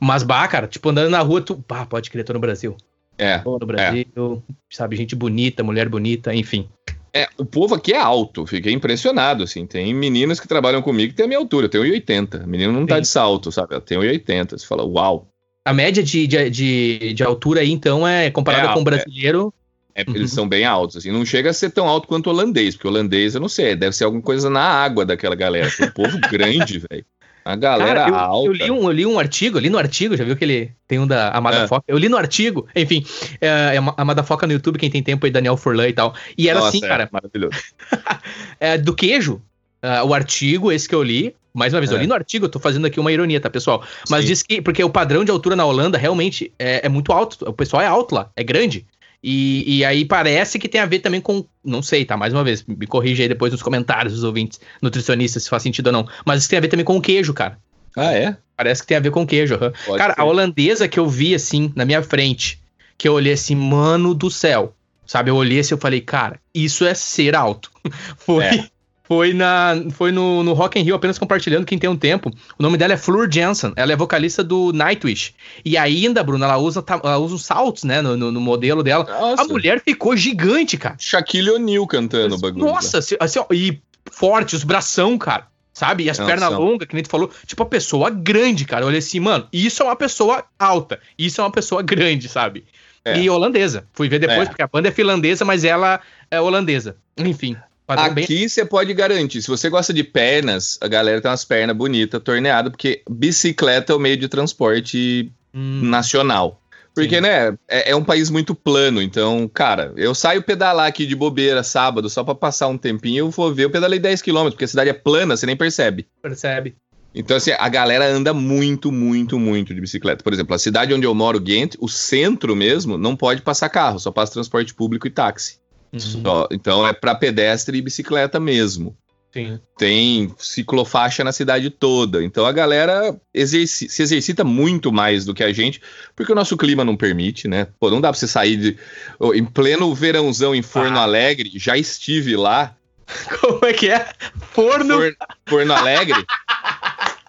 Mas, 0.00 0.22
bah, 0.22 0.46
cara, 0.46 0.68
tipo, 0.68 0.88
andando 0.90 1.10
na 1.10 1.20
rua, 1.22 1.40
tu, 1.40 1.56
pá, 1.56 1.84
pode 1.84 2.08
crer, 2.08 2.24
tô 2.24 2.32
no 2.32 2.38
Brasil. 2.38 2.76
É. 3.18 3.38
Tô 3.38 3.58
no 3.58 3.66
Brasil, 3.66 4.42
sabe, 4.70 4.94
gente 4.94 5.16
bonita, 5.16 5.64
mulher 5.64 5.88
bonita, 5.88 6.32
enfim. 6.32 6.68
É, 7.16 7.28
o 7.38 7.44
povo 7.44 7.74
aqui 7.74 7.92
é 7.92 7.98
alto, 7.98 8.46
fiquei 8.46 8.72
impressionado, 8.72 9.44
assim. 9.44 9.66
Tem 9.66 9.94
meninas 9.94 10.38
que 10.38 10.46
trabalham 10.46 10.82
comigo 10.82 11.10
que 11.10 11.16
tem 11.16 11.24
a 11.24 11.28
minha 11.28 11.38
altura, 11.38 11.68
tem 11.68 11.80
1,80. 11.80 12.42
A 12.42 12.46
menina 12.46 12.72
não 12.72 12.84
tá 12.84 12.96
Sim. 12.96 13.00
de 13.02 13.08
salto, 13.08 13.50
sabe? 13.50 13.74
Ela 13.74 13.80
tem 13.80 13.98
1,80. 13.98 14.50
Você 14.58 14.66
fala, 14.66 14.84
uau. 14.84 15.28
A 15.64 15.72
média 15.72 16.02
de, 16.02 16.26
de, 16.26 16.50
de, 16.50 17.14
de 17.14 17.22
altura 17.24 17.60
aí, 17.60 17.72
então, 17.72 18.06
é 18.06 18.30
comparada 18.30 18.68
É, 18.68 18.72
com 18.74 18.80
o 18.80 18.82
é. 18.82 18.84
brasileiro. 18.84 19.52
É, 19.94 20.04
Uhum. 20.06 20.14
Eles 20.14 20.30
são 20.30 20.46
bem 20.46 20.64
altos, 20.66 20.96
assim. 20.98 21.10
Não 21.10 21.24
chega 21.24 21.48
a 21.48 21.52
ser 21.54 21.70
tão 21.70 21.88
alto 21.88 22.06
quanto 22.06 22.26
o 22.26 22.30
holandês, 22.30 22.74
porque 22.74 22.86
o 22.86 22.90
holandês, 22.90 23.34
eu 23.34 23.40
não 23.40 23.48
sei, 23.48 23.74
deve 23.74 23.96
ser 23.96 24.04
alguma 24.04 24.22
coisa 24.22 24.50
na 24.50 24.60
água 24.60 25.06
daquela 25.06 25.34
galera. 25.34 25.70
Tem 25.74 25.86
um 25.86 25.90
povo 25.90 26.18
grande, 26.30 26.78
velho. 26.90 27.04
A 27.46 27.54
galera 27.54 27.94
Cara, 27.94 28.10
eu, 28.10 28.14
alta. 28.16 28.48
eu 28.48 28.52
li 28.52 28.70
um, 28.72 28.82
eu 28.82 28.90
li 28.90 29.06
um 29.06 29.18
artigo, 29.20 29.56
eu 29.56 29.62
li 29.62 29.70
no 29.70 29.78
artigo, 29.78 30.16
já 30.16 30.24
viu 30.24 30.34
que 30.36 30.44
ele 30.44 30.72
tem 30.88 30.98
um 30.98 31.06
da 31.06 31.30
Amada 31.30 31.58
É. 31.58 31.68
Foca? 31.68 31.84
Eu 31.86 31.96
li 31.96 32.08
no 32.08 32.16
artigo, 32.16 32.66
enfim, 32.74 33.06
é, 33.40 33.76
é 33.76 33.78
a 33.78 33.94
Amada 33.96 34.24
Foca 34.24 34.48
no 34.48 34.52
YouTube, 34.52 34.80
quem 34.80 34.90
tem 34.90 35.00
tempo 35.00 35.24
aí, 35.24 35.30
Daniel 35.30 35.56
Furlan 35.56 35.86
e 35.86 35.92
tal. 35.92 36.12
E 36.36 36.48
era 36.48 36.58
Nossa, 36.58 36.70
assim, 36.70 36.84
é, 36.84 36.88
cara, 36.88 37.08
Maravilhoso. 37.12 37.56
é, 38.58 38.76
do 38.76 38.92
queijo, 38.92 39.40
ah, 39.80 40.02
o 40.02 40.12
artigo, 40.12 40.72
esse 40.72 40.88
que 40.88 40.94
eu 40.96 41.04
li, 41.04 41.36
mais 41.54 41.72
uma 41.72 41.78
vez, 41.80 41.92
eu 41.92 41.98
É. 41.98 42.00
li 42.00 42.08
no 42.08 42.14
artigo, 42.14 42.46
eu 42.46 42.50
tô 42.50 42.58
fazendo 42.58 42.84
aqui 42.86 42.98
uma 42.98 43.12
ironia, 43.12 43.40
tá, 43.40 43.48
pessoal? 43.48 43.80
Mas 44.10 44.22
Sim. 44.22 44.26
diz 44.26 44.42
que, 44.42 44.60
porque 44.60 44.82
o 44.82 44.90
padrão 44.90 45.24
de 45.24 45.30
altura 45.30 45.54
na 45.54 45.64
Holanda 45.64 45.96
realmente 45.96 46.52
é, 46.58 46.84
é 46.84 46.88
muito 46.88 47.12
alto, 47.12 47.48
o 47.48 47.52
pessoal 47.52 47.80
é 47.80 47.86
alto 47.86 48.12
lá, 48.16 48.28
é 48.34 48.42
grande. 48.42 48.84
E, 49.22 49.78
e 49.78 49.84
aí 49.84 50.04
parece 50.04 50.58
que 50.58 50.68
tem 50.68 50.80
a 50.80 50.86
ver 50.86 51.00
também 51.00 51.20
com, 51.20 51.44
não 51.64 51.82
sei, 51.82 52.04
tá, 52.04 52.16
mais 52.16 52.32
uma 52.32 52.44
vez, 52.44 52.64
me 52.66 52.86
corrija 52.86 53.22
aí 53.22 53.28
depois 53.28 53.52
nos 53.52 53.62
comentários 53.62 54.14
dos 54.14 54.24
ouvintes, 54.24 54.60
nutricionistas, 54.80 55.44
se 55.44 55.50
faz 55.50 55.62
sentido 55.62 55.88
ou 55.88 55.92
não. 55.92 56.08
Mas 56.24 56.40
isso 56.40 56.50
tem 56.50 56.58
a 56.58 56.62
ver 56.62 56.68
também 56.68 56.84
com 56.84 56.96
o 56.96 57.00
queijo, 57.00 57.34
cara. 57.34 57.58
Ah, 57.96 58.12
é? 58.12 58.36
Parece 58.56 58.82
que 58.82 58.88
tem 58.88 58.96
a 58.96 59.00
ver 59.00 59.10
com 59.10 59.22
o 59.22 59.26
queijo. 59.26 59.58
Pode 59.58 59.98
Cara, 59.98 60.14
ser. 60.14 60.20
a 60.20 60.24
holandesa 60.24 60.86
que 60.86 60.98
eu 60.98 61.08
vi 61.08 61.34
assim, 61.34 61.72
na 61.74 61.84
minha 61.84 62.02
frente, 62.02 62.60
que 62.96 63.08
eu 63.08 63.14
olhei 63.14 63.32
assim, 63.32 63.54
mano 63.54 64.14
do 64.14 64.30
céu. 64.30 64.74
Sabe, 65.06 65.30
eu 65.30 65.36
olhei 65.36 65.60
assim, 65.60 65.72
eu 65.72 65.78
falei, 65.78 66.00
cara, 66.00 66.40
isso 66.54 66.84
é 66.84 66.92
ser 66.92 67.34
alto. 67.34 67.70
foi 68.18 68.44
É. 68.44 68.68
foi, 69.08 69.32
na, 69.32 69.74
foi 69.92 70.10
no, 70.12 70.42
no 70.42 70.52
Rock 70.52 70.78
in 70.78 70.82
Rio, 70.82 70.94
apenas 70.94 71.18
compartilhando, 71.18 71.64
quem 71.64 71.78
tem 71.78 71.88
um 71.88 71.96
tempo. 71.96 72.30
O 72.58 72.62
nome 72.62 72.76
dela 72.76 72.92
é 72.94 72.96
Fleur 72.96 73.28
Jensen, 73.30 73.72
ela 73.76 73.92
é 73.92 73.96
vocalista 73.96 74.42
do 74.42 74.72
Nightwish. 74.72 75.34
E 75.64 75.76
ainda, 75.76 76.22
Bruno, 76.24 76.44
ela 76.44 76.58
usa, 76.58 76.84
ela 77.02 77.18
usa 77.18 77.34
os 77.36 77.44
saltos, 77.44 77.84
né, 77.84 78.02
no, 78.02 78.16
no- 78.16 78.32
no 78.32 78.40
modelo 78.40 78.82
dela. 78.82 79.04
Nossa, 79.04 79.42
A 79.42 79.46
mulher 79.46 79.80
ficou 79.80 80.16
gigante, 80.16 80.76
cara. 80.76 80.96
Shaquille 80.98 81.50
O'Neal 81.50 81.86
cantando 81.86 82.34
o 82.34 82.38
bagulho. 82.38 82.64
Nossa, 82.66 82.98
assim, 82.98 83.16
assim, 83.20 83.40
e 83.52 83.80
forte, 84.10 84.56
os 84.56 84.64
bração, 84.64 85.16
cara. 85.18 85.46
Sabe? 85.72 86.04
E 86.04 86.10
as 86.10 86.16
pernas 86.16 86.50
longas, 86.58 86.88
que 86.88 86.94
nem 86.94 87.02
tu 87.04 87.10
falou. 87.10 87.30
Tipo, 87.46 87.62
a 87.62 87.66
pessoa 87.66 88.08
grande, 88.08 88.64
cara. 88.64 88.82
Eu 88.82 88.88
olhei 88.88 88.98
assim, 89.00 89.20
mano, 89.20 89.46
isso 89.52 89.82
é 89.82 89.84
uma 89.86 89.94
pessoa 89.94 90.42
alta. 90.58 90.98
Isso 91.18 91.38
é 91.40 91.44
uma 91.44 91.50
pessoa 91.50 91.82
grande, 91.82 92.30
sabe? 92.30 92.64
É. 93.04 93.18
E 93.20 93.28
holandesa. 93.28 93.86
Fui 93.92 94.08
ver 94.08 94.18
depois, 94.18 94.40
É. 94.40 94.46
porque 94.46 94.62
a 94.62 94.66
banda 94.66 94.88
é 94.88 94.90
finlandesa, 94.90 95.44
mas 95.44 95.64
ela 95.64 96.00
é 96.30 96.40
holandesa. 96.40 96.96
Enfim. 97.16 97.56
Bem- 97.94 98.24
Aqui 98.24 98.48
você 98.48 98.64
pode 98.64 98.92
garantir, 98.94 99.40
se 99.42 99.48
você 99.48 99.68
gosta 99.68 99.92
de 99.92 100.02
pernas, 100.02 100.78
a 100.80 100.88
galera 100.88 101.20
tem 101.20 101.30
umas 101.30 101.44
pernas 101.44 101.76
bonitas, 101.76 102.20
torneadas, 102.22 102.70
porque 102.70 103.02
bicicleta 103.08 103.92
é 103.92 103.96
o 103.96 103.98
meio 104.00 104.16
de 104.16 104.28
transporte 104.28 105.30
Hum, 105.54 105.82
nacional. 105.84 106.60
Porque, 106.94 107.16
Sim. 107.16 107.20
né, 107.22 107.52
é, 107.68 107.90
é 107.90 107.96
um 107.96 108.02
país 108.02 108.30
muito 108.30 108.54
plano, 108.54 109.02
então, 109.02 109.46
cara, 109.52 109.92
eu 109.96 110.14
saio 110.14 110.42
pedalar 110.42 110.86
aqui 110.86 111.04
de 111.06 111.14
bobeira 111.14 111.62
sábado 111.62 112.08
só 112.08 112.24
pra 112.24 112.34
passar 112.34 112.68
um 112.68 112.78
tempinho, 112.78 113.18
eu 113.26 113.30
vou 113.30 113.52
ver, 113.54 113.64
eu 113.64 113.70
pedalei 113.70 113.98
10 113.98 114.22
km, 114.22 114.44
porque 114.50 114.64
a 114.64 114.68
cidade 114.68 114.88
é 114.90 114.94
plana, 114.94 115.36
você 115.36 115.44
nem 115.46 115.56
percebe. 115.56 116.06
percebe. 116.22 116.74
Então, 117.14 117.36
assim, 117.36 117.50
a 117.52 117.68
galera 117.68 118.06
anda 118.06 118.34
muito, 118.34 118.90
muito, 118.92 119.38
muito 119.38 119.74
de 119.74 119.80
bicicleta. 119.80 120.22
Por 120.22 120.32
exemplo, 120.34 120.54
a 120.54 120.58
cidade 120.58 120.92
onde 120.92 121.06
eu 121.06 121.14
moro, 121.14 121.40
Ghent, 121.40 121.74
o 121.80 121.88
centro 121.88 122.54
mesmo, 122.54 122.98
não 122.98 123.16
pode 123.16 123.40
passar 123.42 123.68
carro, 123.70 123.98
só 123.98 124.10
passa 124.10 124.32
transporte 124.34 124.74
público 124.74 125.06
e 125.06 125.10
táxi. 125.10 125.58
Uhum, 125.92 125.98
Só- 126.00 126.48
então 126.50 126.86
é 126.86 126.92
pra 126.92 127.14
pedestre 127.14 127.78
e 127.78 127.82
bicicleta 127.82 128.38
mesmo. 128.40 128.96
sim. 129.32 129.58
Tem 129.76 130.34
ciclofaixa 130.38 131.22
na 131.22 131.30
cidade 131.32 131.68
toda. 131.68 132.24
Então 132.24 132.46
a 132.46 132.52
galera 132.52 133.14
exerci- 133.34 133.88
se 133.88 134.02
exercita 134.02 134.42
muito 134.44 134.90
mais 134.90 135.24
do 135.26 135.34
que 135.34 135.44
a 135.44 135.52
gente, 135.52 135.80
porque 136.14 136.32
o 136.32 136.34
nosso 136.34 136.56
clima 136.56 136.84
não 136.84 136.96
permite, 136.96 137.46
né? 137.46 137.66
Pô, 137.78 137.90
não 137.90 138.00
dá 138.00 138.08
pra 138.10 138.18
você 138.18 138.26
sair 138.26 138.56
de. 138.56 138.76
Ô, 139.18 139.34
Em 139.34 139.44
pleno 139.44 139.94
verãozão 139.94 140.54
em 140.54 140.62
Forno 140.62 140.98
Ah. 140.98 141.02
Alegre, 141.02 141.50
já 141.56 141.76
estive 141.76 142.34
lá. 142.36 142.74
Como 143.40 143.64
é 143.66 143.72
que 143.74 143.90
é? 143.90 144.08
Forno. 144.52 144.94
For- 144.94 145.16
Forno 145.46 145.72
Alegre. 145.74 146.24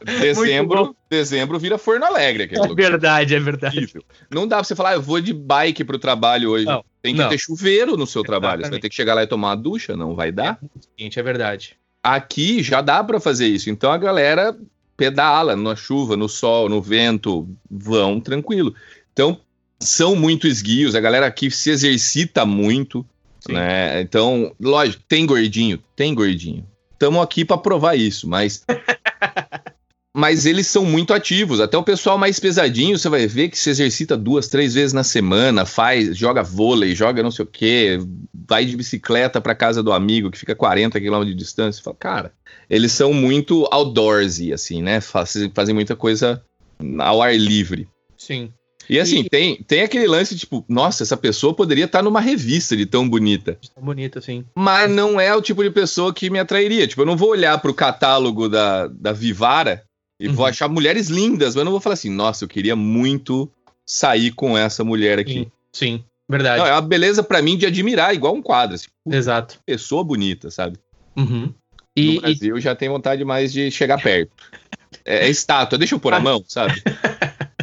Dezembro, 0.04 0.96
dezembro 1.10 1.58
vira 1.60 1.78
Forno 1.78 2.06
Alegre 2.06 2.48
É 2.52 2.60
lugar. 2.60 2.76
verdade, 2.76 3.34
é 3.36 3.40
verdade. 3.40 3.92
Não 4.30 4.48
dá 4.48 4.58
pra 4.58 4.64
você 4.64 4.76
falar, 4.76 4.92
ah, 4.92 4.94
eu 4.94 5.02
vou 5.02 5.20
de 5.20 5.34
bike 5.34 5.84
pro 5.84 5.98
trabalho 5.98 6.52
hoje. 6.52 6.66
Não, 6.66 6.84
Tem 7.08 7.16
que 7.16 7.22
não. 7.22 7.30
ter 7.30 7.38
chuveiro 7.38 7.96
no 7.98 8.06
seu 8.06 8.24
trabalho. 8.24 8.58
Você 8.58 8.70
vai 8.70 8.78
Exatamente. 8.78 8.82
ter 8.82 8.90
que 8.90 8.96
chegar 8.96 9.14
lá 9.14 9.24
e 9.24 9.28
tomar 9.28 9.50
uma 9.50 9.56
ducha? 9.56 9.96
Não 9.96 10.16
vai 10.16 10.32
dar. 10.32 10.60
Gente, 10.98 11.20
é 11.20 11.24
verdade. 11.24 11.76
Aqui 12.04 12.62
já 12.62 12.82
dá 12.82 13.04
pra 13.04 13.20
fazer 13.20 13.48
isso. 13.48 13.70
Então 13.70 13.92
a 13.92 13.98
galera 13.98 14.56
pedala 14.96 15.56
na 15.56 15.76
chuva, 15.76 16.18
no 16.18 16.28
sol, 16.28 16.68
no 16.68 16.82
vento, 16.82 17.48
vão 17.70 18.20
tranquilo. 18.20 18.74
Então 19.14 19.40
são 19.80 20.16
muito 20.16 20.48
esguios, 20.48 20.96
a 20.96 21.00
galera 21.00 21.28
aqui 21.28 21.52
se 21.52 21.70
exercita 21.70 22.46
muito, 22.46 23.06
Sim. 23.40 23.54
né? 23.54 24.02
Então, 24.02 24.54
lógico, 24.60 25.04
tem 25.08 25.26
gordinho, 25.26 25.80
tem 25.96 26.14
gordinho. 26.16 26.66
Estamos 26.94 27.22
aqui 27.22 27.46
pra 27.46 27.58
provar 27.60 27.96
isso, 27.96 28.28
mas 28.28 28.66
mas 30.18 30.48
eles 30.48 30.66
são 30.66 30.84
muito 30.84 31.14
ativos. 31.14 31.60
Até 31.60 31.78
o 31.78 31.84
pessoal 31.84 32.18
mais 32.18 32.40
pesadinho, 32.40 32.98
você 32.98 33.08
vai 33.08 33.28
ver 33.28 33.50
que 33.50 33.60
se 33.60 33.70
exercita 33.70 34.18
duas, 34.18 34.48
três 34.48 34.74
vezes 34.74 34.92
na 34.92 35.04
semana, 35.04 35.64
faz, 35.64 36.18
joga 36.18 36.42
vôlei, 36.42 36.96
joga 36.96 37.22
não 37.22 37.30
sei 37.30 37.46
o 37.46 37.48
quê, 37.48 38.00
vai 38.34 38.66
de 38.66 38.76
bicicleta 38.76 39.40
pra 39.40 39.54
casa 39.54 39.84
do 39.84 39.92
amigo 39.94 40.32
que 40.32 40.40
fica 40.40 40.56
40 40.56 41.00
quilômetros 41.00 41.36
de 41.36 41.40
distância. 41.40 41.84
Fala, 41.84 41.96
cara, 42.00 42.34
eles 42.68 42.92
são 42.94 43.14
muito 43.14 43.68
outdoorsy, 43.72 44.52
assim, 44.52 44.82
né? 44.82 45.00
Fazem, 45.02 45.52
fazem 45.54 45.76
muita 45.76 45.96
coisa 45.96 46.42
ao 46.98 47.22
ar 47.22 47.38
livre. 47.38 47.88
Sim. 48.18 48.52
E 48.90 49.00
assim, 49.00 49.20
E- 49.20 49.30
tem, 49.30 49.62
tem 49.68 49.82
aquele 49.82 50.08
lance, 50.08 50.36
tipo, 50.36 50.66
nossa, 50.68 51.04
essa 51.04 51.18
pessoa 51.18 51.54
poderia 51.54 51.86
estar 51.86 52.02
numa 52.02 52.22
revista 52.22 52.76
de 52.76 52.86
tão 52.86 53.08
bonita. 53.08 53.60
Tão 53.76 53.84
bonito, 53.84 54.18
assim. 54.18 54.46
Mas 54.56 54.90
não 54.90 55.20
é 55.20 55.36
o 55.36 55.42
tipo 55.42 55.62
de 55.62 55.70
pessoa 55.70 56.14
que 56.14 56.30
me 56.30 56.40
atrairia. 56.40 56.88
Tipo, 56.88 57.02
eu 57.02 57.06
não 57.06 57.18
vou 57.18 57.30
olhar 57.30 57.58
pro 57.62 57.74
catálogo 57.74 58.48
da, 58.48 58.88
da 58.88 59.12
Vivara 59.12 59.84
e 60.20 60.28
vou 60.28 60.44
Uhum. 60.46 60.50
achar 60.50 60.68
mulheres 60.68 61.08
lindas, 61.08 61.56
mas 61.56 61.64
não 61.66 61.72
vou 61.72 61.82
falar 61.82 61.94
assim, 61.94 62.10
nossa, 62.10 62.44
eu 62.44 62.48
queria 62.48 62.76
muito 62.76 63.50
sair 63.86 64.32
com 64.32 64.58
essa 64.58 64.84
mulher 64.84 65.20
aqui. 65.20 65.34
Sim. 65.34 65.52
Sim. 65.72 66.04
Verdade. 66.30 66.60
Não, 66.60 66.66
é 66.68 66.72
uma 66.74 66.82
beleza 66.82 67.24
pra 67.24 67.42
mim 67.42 67.56
de 67.58 67.66
admirar, 67.66 68.14
igual 68.14 68.36
um 68.36 68.42
quadro. 68.42 68.76
Assim, 68.76 68.88
Exato. 69.10 69.60
pessoa 69.66 70.04
bonita, 70.04 70.52
sabe? 70.52 70.78
Uhum. 71.16 71.42
No 71.46 71.54
E, 71.96 72.16
e 72.18 72.20
Brasil 72.20 72.60
já 72.60 72.76
tem 72.76 72.90
vontade 72.90 73.24
mais 73.24 73.54
de 73.54 73.72
chegar 73.72 74.02
perto. 74.02 74.32
É, 75.06 75.26
é 75.26 75.30
estátua, 75.30 75.78
deixa 75.78 75.96
eu 75.96 76.00
pôr 76.00 76.14
a 76.14 76.18
Ah. 76.18 76.20
mão, 76.20 76.44
sabe? 76.48 76.82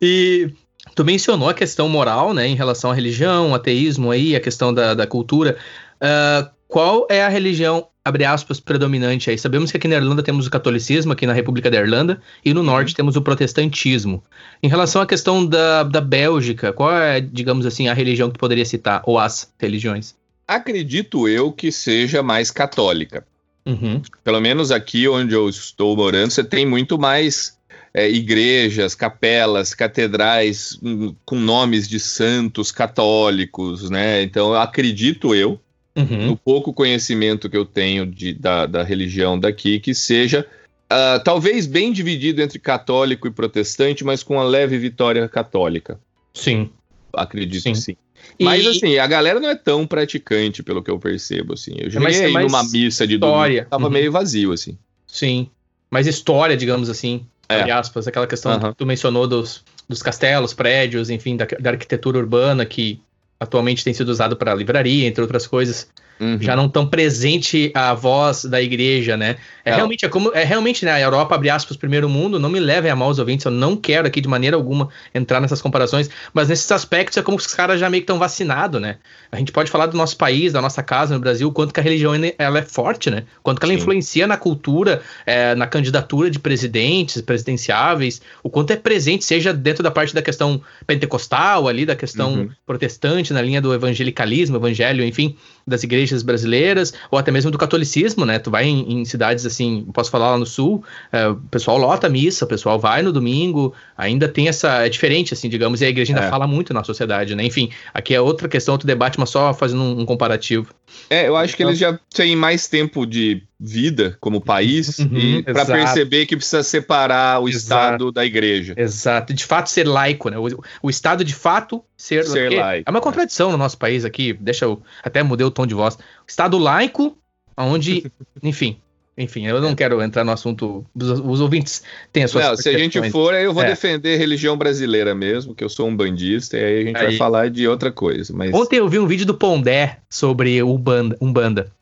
E 0.00 0.50
tu 0.94 1.04
mencionou 1.04 1.48
a 1.48 1.54
questão 1.54 1.88
moral, 1.88 2.32
né, 2.32 2.46
em 2.46 2.54
relação 2.54 2.90
à 2.90 2.94
religião, 2.94 3.54
ateísmo 3.54 4.10
aí, 4.10 4.36
a 4.36 4.40
questão 4.40 4.72
da, 4.72 4.94
da 4.94 5.06
cultura. 5.06 5.56
Ah, 6.00 6.50
qual 6.68 7.06
é 7.10 7.22
a 7.24 7.28
religião, 7.28 7.88
abre 8.08 8.24
aspas, 8.24 8.58
predominante 8.58 9.30
aí? 9.30 9.38
Sabemos 9.38 9.70
que 9.70 9.76
aqui 9.76 9.86
na 9.86 9.96
Irlanda 9.96 10.22
temos 10.22 10.46
o 10.46 10.50
catolicismo, 10.50 11.12
aqui 11.12 11.26
na 11.26 11.32
República 11.32 11.70
da 11.70 11.78
Irlanda, 11.78 12.20
e 12.44 12.54
no 12.54 12.62
norte 12.62 12.94
temos 12.94 13.16
o 13.16 13.22
protestantismo. 13.22 14.22
Em 14.62 14.68
relação 14.68 15.02
à 15.02 15.06
questão 15.06 15.44
da, 15.44 15.82
da 15.82 16.00
Bélgica, 16.00 16.72
qual 16.72 16.92
é, 16.92 17.20
digamos 17.20 17.66
assim, 17.66 17.88
a 17.88 17.94
religião 17.94 18.30
que 18.30 18.38
poderia 18.38 18.64
citar, 18.64 19.02
ou 19.04 19.18
as 19.18 19.52
religiões? 19.58 20.14
Acredito 20.46 21.28
eu 21.28 21.52
que 21.52 21.70
seja 21.70 22.22
mais 22.22 22.50
católica. 22.50 23.24
Uhum. 23.66 24.00
Pelo 24.24 24.40
menos 24.40 24.70
aqui 24.70 25.06
onde 25.06 25.34
eu 25.34 25.48
estou 25.48 25.94
morando, 25.94 26.30
você 26.30 26.42
tem 26.42 26.64
muito 26.64 26.98
mais 26.98 27.58
é, 27.92 28.08
igrejas, 28.08 28.94
capelas, 28.94 29.74
catedrais 29.74 30.78
hum, 30.82 31.14
com 31.24 31.36
nomes 31.36 31.86
de 31.86 32.00
santos 32.00 32.72
católicos, 32.72 33.90
né? 33.90 34.22
Então, 34.22 34.54
acredito 34.54 35.34
eu, 35.34 35.60
Uhum. 35.98 36.26
no 36.28 36.36
pouco 36.36 36.72
conhecimento 36.72 37.50
que 37.50 37.56
eu 37.56 37.64
tenho 37.64 38.06
de, 38.06 38.32
da, 38.32 38.66
da 38.66 38.84
religião 38.84 39.38
daqui, 39.38 39.80
que 39.80 39.92
seja 39.92 40.46
ah, 40.90 41.20
talvez 41.22 41.66
bem 41.66 41.92
dividido 41.92 42.40
entre 42.40 42.58
católico 42.58 43.26
e 43.26 43.30
protestante, 43.30 44.04
mas 44.04 44.22
com 44.22 44.34
uma 44.34 44.44
leve 44.44 44.78
vitória 44.78 45.28
católica. 45.28 46.00
Sim. 46.32 46.70
Acredito 47.12 47.62
Sim. 47.62 47.72
que 47.72 47.78
sim. 47.78 47.96
Mas 48.40 48.64
e... 48.64 48.68
assim, 48.68 48.98
a 48.98 49.06
galera 49.06 49.38
não 49.38 49.48
é 49.48 49.54
tão 49.54 49.86
praticante, 49.86 50.62
pelo 50.62 50.82
que 50.82 50.90
eu 50.90 50.98
percebo, 50.98 51.54
assim. 51.54 51.74
Eu 51.76 51.90
já 51.90 52.00
é 52.00 52.28
mais 52.28 52.50
numa 52.50 52.62
missa 52.64 53.06
de 53.06 53.14
história. 53.14 53.54
domingo, 53.54 53.70
tava 53.70 53.84
uhum. 53.84 53.90
meio 53.90 54.12
vazio, 54.12 54.52
assim. 54.52 54.78
Sim. 55.06 55.50
Mas 55.90 56.06
história, 56.06 56.56
digamos 56.56 56.88
assim, 56.88 57.26
é. 57.48 57.70
aspas, 57.70 58.06
aquela 58.06 58.26
questão 58.26 58.52
uhum. 58.52 58.70
que 58.70 58.76
tu 58.76 58.86
mencionou 58.86 59.26
dos, 59.26 59.64
dos 59.88 60.02
castelos, 60.02 60.52
prédios, 60.52 61.10
enfim, 61.10 61.36
da, 61.36 61.46
da 61.58 61.70
arquitetura 61.70 62.18
urbana 62.18 62.64
que 62.64 63.00
atualmente 63.40 63.84
tem 63.84 63.94
sido 63.94 64.10
usado 64.10 64.36
para 64.36 64.54
livraria, 64.54 65.06
entre 65.06 65.22
outras 65.22 65.46
coisas. 65.46 65.90
Uhum. 66.20 66.38
Já 66.40 66.56
não 66.56 66.68
tão 66.68 66.86
presente 66.86 67.70
a 67.74 67.94
voz 67.94 68.44
da 68.44 68.60
igreja, 68.60 69.16
né? 69.16 69.36
É, 69.64 69.70
é, 69.70 69.74
realmente, 69.74 70.04
é 70.04 70.08
como 70.08 70.32
é 70.34 70.42
realmente, 70.42 70.84
né? 70.84 70.92
A 70.92 71.00
Europa, 71.00 71.34
abre 71.34 71.50
aspas, 71.50 71.76
primeiro 71.76 72.08
mundo, 72.08 72.38
não 72.38 72.48
me 72.48 72.58
levem 72.58 72.90
a 72.90 72.96
mal 72.96 73.08
os 73.08 73.18
ouvintes, 73.18 73.44
eu 73.44 73.52
não 73.52 73.76
quero 73.76 74.06
aqui 74.06 74.20
de 74.20 74.28
maneira 74.28 74.56
alguma 74.56 74.88
entrar 75.14 75.40
nessas 75.40 75.62
comparações, 75.62 76.10
mas 76.32 76.48
nesses 76.48 76.70
aspectos 76.72 77.16
é 77.18 77.22
como 77.22 77.36
os 77.36 77.46
caras 77.46 77.78
já 77.78 77.88
meio 77.88 78.02
que 78.02 78.04
estão 78.04 78.18
vacinados, 78.18 78.80
né? 78.80 78.96
A 79.30 79.36
gente 79.36 79.52
pode 79.52 79.70
falar 79.70 79.86
do 79.86 79.96
nosso 79.96 80.16
país, 80.16 80.52
da 80.52 80.60
nossa 80.60 80.82
casa 80.82 81.14
no 81.14 81.20
Brasil, 81.20 81.52
quanto 81.52 81.72
que 81.72 81.80
a 81.80 81.82
religião 81.82 82.14
ela 82.38 82.58
é 82.58 82.62
forte, 82.62 83.10
né? 83.10 83.24
Quanto 83.42 83.60
que 83.60 83.64
ela 83.64 83.74
Sim. 83.74 83.80
influencia 83.80 84.26
na 84.26 84.36
cultura, 84.36 85.02
é, 85.26 85.54
na 85.54 85.66
candidatura 85.66 86.30
de 86.30 86.38
presidentes, 86.38 87.20
presidenciáveis, 87.22 88.20
o 88.42 88.50
quanto 88.50 88.72
é 88.72 88.76
presente, 88.76 89.24
seja 89.24 89.52
dentro 89.52 89.82
da 89.82 89.90
parte 89.90 90.14
da 90.14 90.22
questão 90.22 90.60
pentecostal 90.86 91.68
ali, 91.68 91.84
da 91.84 91.94
questão 91.94 92.34
uhum. 92.34 92.50
protestante, 92.66 93.32
na 93.32 93.42
linha 93.42 93.60
do 93.60 93.72
evangelicalismo, 93.72 94.56
evangelho, 94.56 95.04
enfim, 95.04 95.36
das 95.68 95.82
igrejas 95.82 96.22
brasileiras, 96.22 96.92
ou 97.10 97.18
até 97.18 97.30
mesmo 97.30 97.50
do 97.50 97.58
catolicismo, 97.58 98.24
né? 98.24 98.38
Tu 98.38 98.50
vai 98.50 98.64
em, 98.64 99.00
em 99.00 99.04
cidades 99.04 99.46
assim, 99.46 99.86
posso 99.92 100.10
falar 100.10 100.30
lá 100.30 100.38
no 100.38 100.46
sul, 100.46 100.82
é, 101.12 101.28
o 101.28 101.36
pessoal 101.36 101.78
lota 101.78 102.06
a 102.06 102.10
missa, 102.10 102.44
o 102.44 102.48
pessoal 102.48 102.78
vai 102.78 103.02
no 103.02 103.12
domingo, 103.12 103.74
ainda 103.96 104.28
tem 104.28 104.48
essa. 104.48 104.86
É 104.86 104.88
diferente, 104.88 105.34
assim, 105.34 105.48
digamos, 105.48 105.80
e 105.80 105.84
a 105.84 105.88
igreja 105.88 106.12
ainda 106.12 106.26
é. 106.26 106.30
fala 106.30 106.46
muito 106.46 106.72
na 106.74 106.82
sociedade, 106.82 107.34
né? 107.34 107.44
Enfim, 107.44 107.70
aqui 107.92 108.14
é 108.14 108.20
outra 108.20 108.48
questão, 108.48 108.74
outro 108.74 108.86
debate, 108.86 109.18
mas 109.18 109.30
só 109.30 109.52
fazendo 109.52 109.82
um, 109.82 110.00
um 110.00 110.06
comparativo. 110.06 110.68
É, 111.10 111.26
eu 111.28 111.36
acho 111.36 111.56
que 111.56 111.62
eles 111.62 111.78
já 111.78 111.98
têm 112.14 112.36
mais 112.36 112.66
tempo 112.68 113.06
de 113.06 113.42
vida 113.58 114.16
como 114.20 114.40
país 114.40 114.98
uhum, 114.98 115.42
para 115.42 115.64
perceber 115.64 116.26
que 116.26 116.36
precisa 116.36 116.62
separar 116.62 117.40
o 117.40 117.48
exato, 117.48 117.58
Estado 117.58 118.12
da 118.12 118.24
igreja. 118.24 118.74
Exato, 118.76 119.32
de 119.32 119.44
fato 119.44 119.70
ser 119.70 119.86
laico, 119.86 120.28
né? 120.28 120.38
O, 120.38 120.46
o 120.82 120.90
Estado 120.90 121.24
de 121.24 121.34
fato 121.34 121.82
ser, 121.96 122.24
ser 122.24 122.50
laico. 122.52 122.88
É 122.88 122.90
uma 122.90 123.00
contradição 123.00 123.50
no 123.50 123.56
nosso 123.56 123.78
país 123.78 124.04
aqui, 124.04 124.32
deixa 124.34 124.64
eu 124.64 124.82
até 125.02 125.22
mudei 125.22 125.46
o 125.46 125.50
tom 125.50 125.66
de 125.66 125.74
voz. 125.74 125.98
Estado 126.26 126.58
laico, 126.58 127.16
onde, 127.56 128.10
enfim, 128.42 128.78
enfim, 129.18 129.46
eu 129.46 129.60
não 129.60 129.74
quero 129.74 130.00
entrar 130.00 130.22
no 130.24 130.30
assunto. 130.30 130.86
Os, 130.94 131.10
os 131.20 131.40
ouvintes 131.40 131.82
têm 132.12 132.22
as 132.22 132.30
suas. 132.30 132.44
Não, 132.44 132.56
se 132.56 132.68
a 132.68 132.78
gente 132.78 133.10
for, 133.10 133.34
eu 133.34 133.52
vou 133.52 133.64
é. 133.64 133.66
defender 133.66 134.16
religião 134.16 134.56
brasileira 134.56 135.14
mesmo, 135.14 135.54
que 135.54 135.64
eu 135.64 135.68
sou 135.68 135.88
um 135.88 135.96
bandista, 135.96 136.56
e 136.56 136.64
aí 136.64 136.82
a 136.82 136.84
gente 136.84 136.96
aí. 136.96 137.06
vai 137.06 137.16
falar 137.16 137.50
de 137.50 137.66
outra 137.66 137.90
coisa. 137.90 138.32
Mas... 138.34 138.54
Ontem 138.54 138.76
eu 138.76 138.88
vi 138.88 138.98
um 138.98 139.06
vídeo 139.06 139.26
do 139.26 139.34
Pondé 139.34 139.98
sobre 140.08 140.62
Umbanda. 140.62 141.16
Umbanda. 141.20 141.72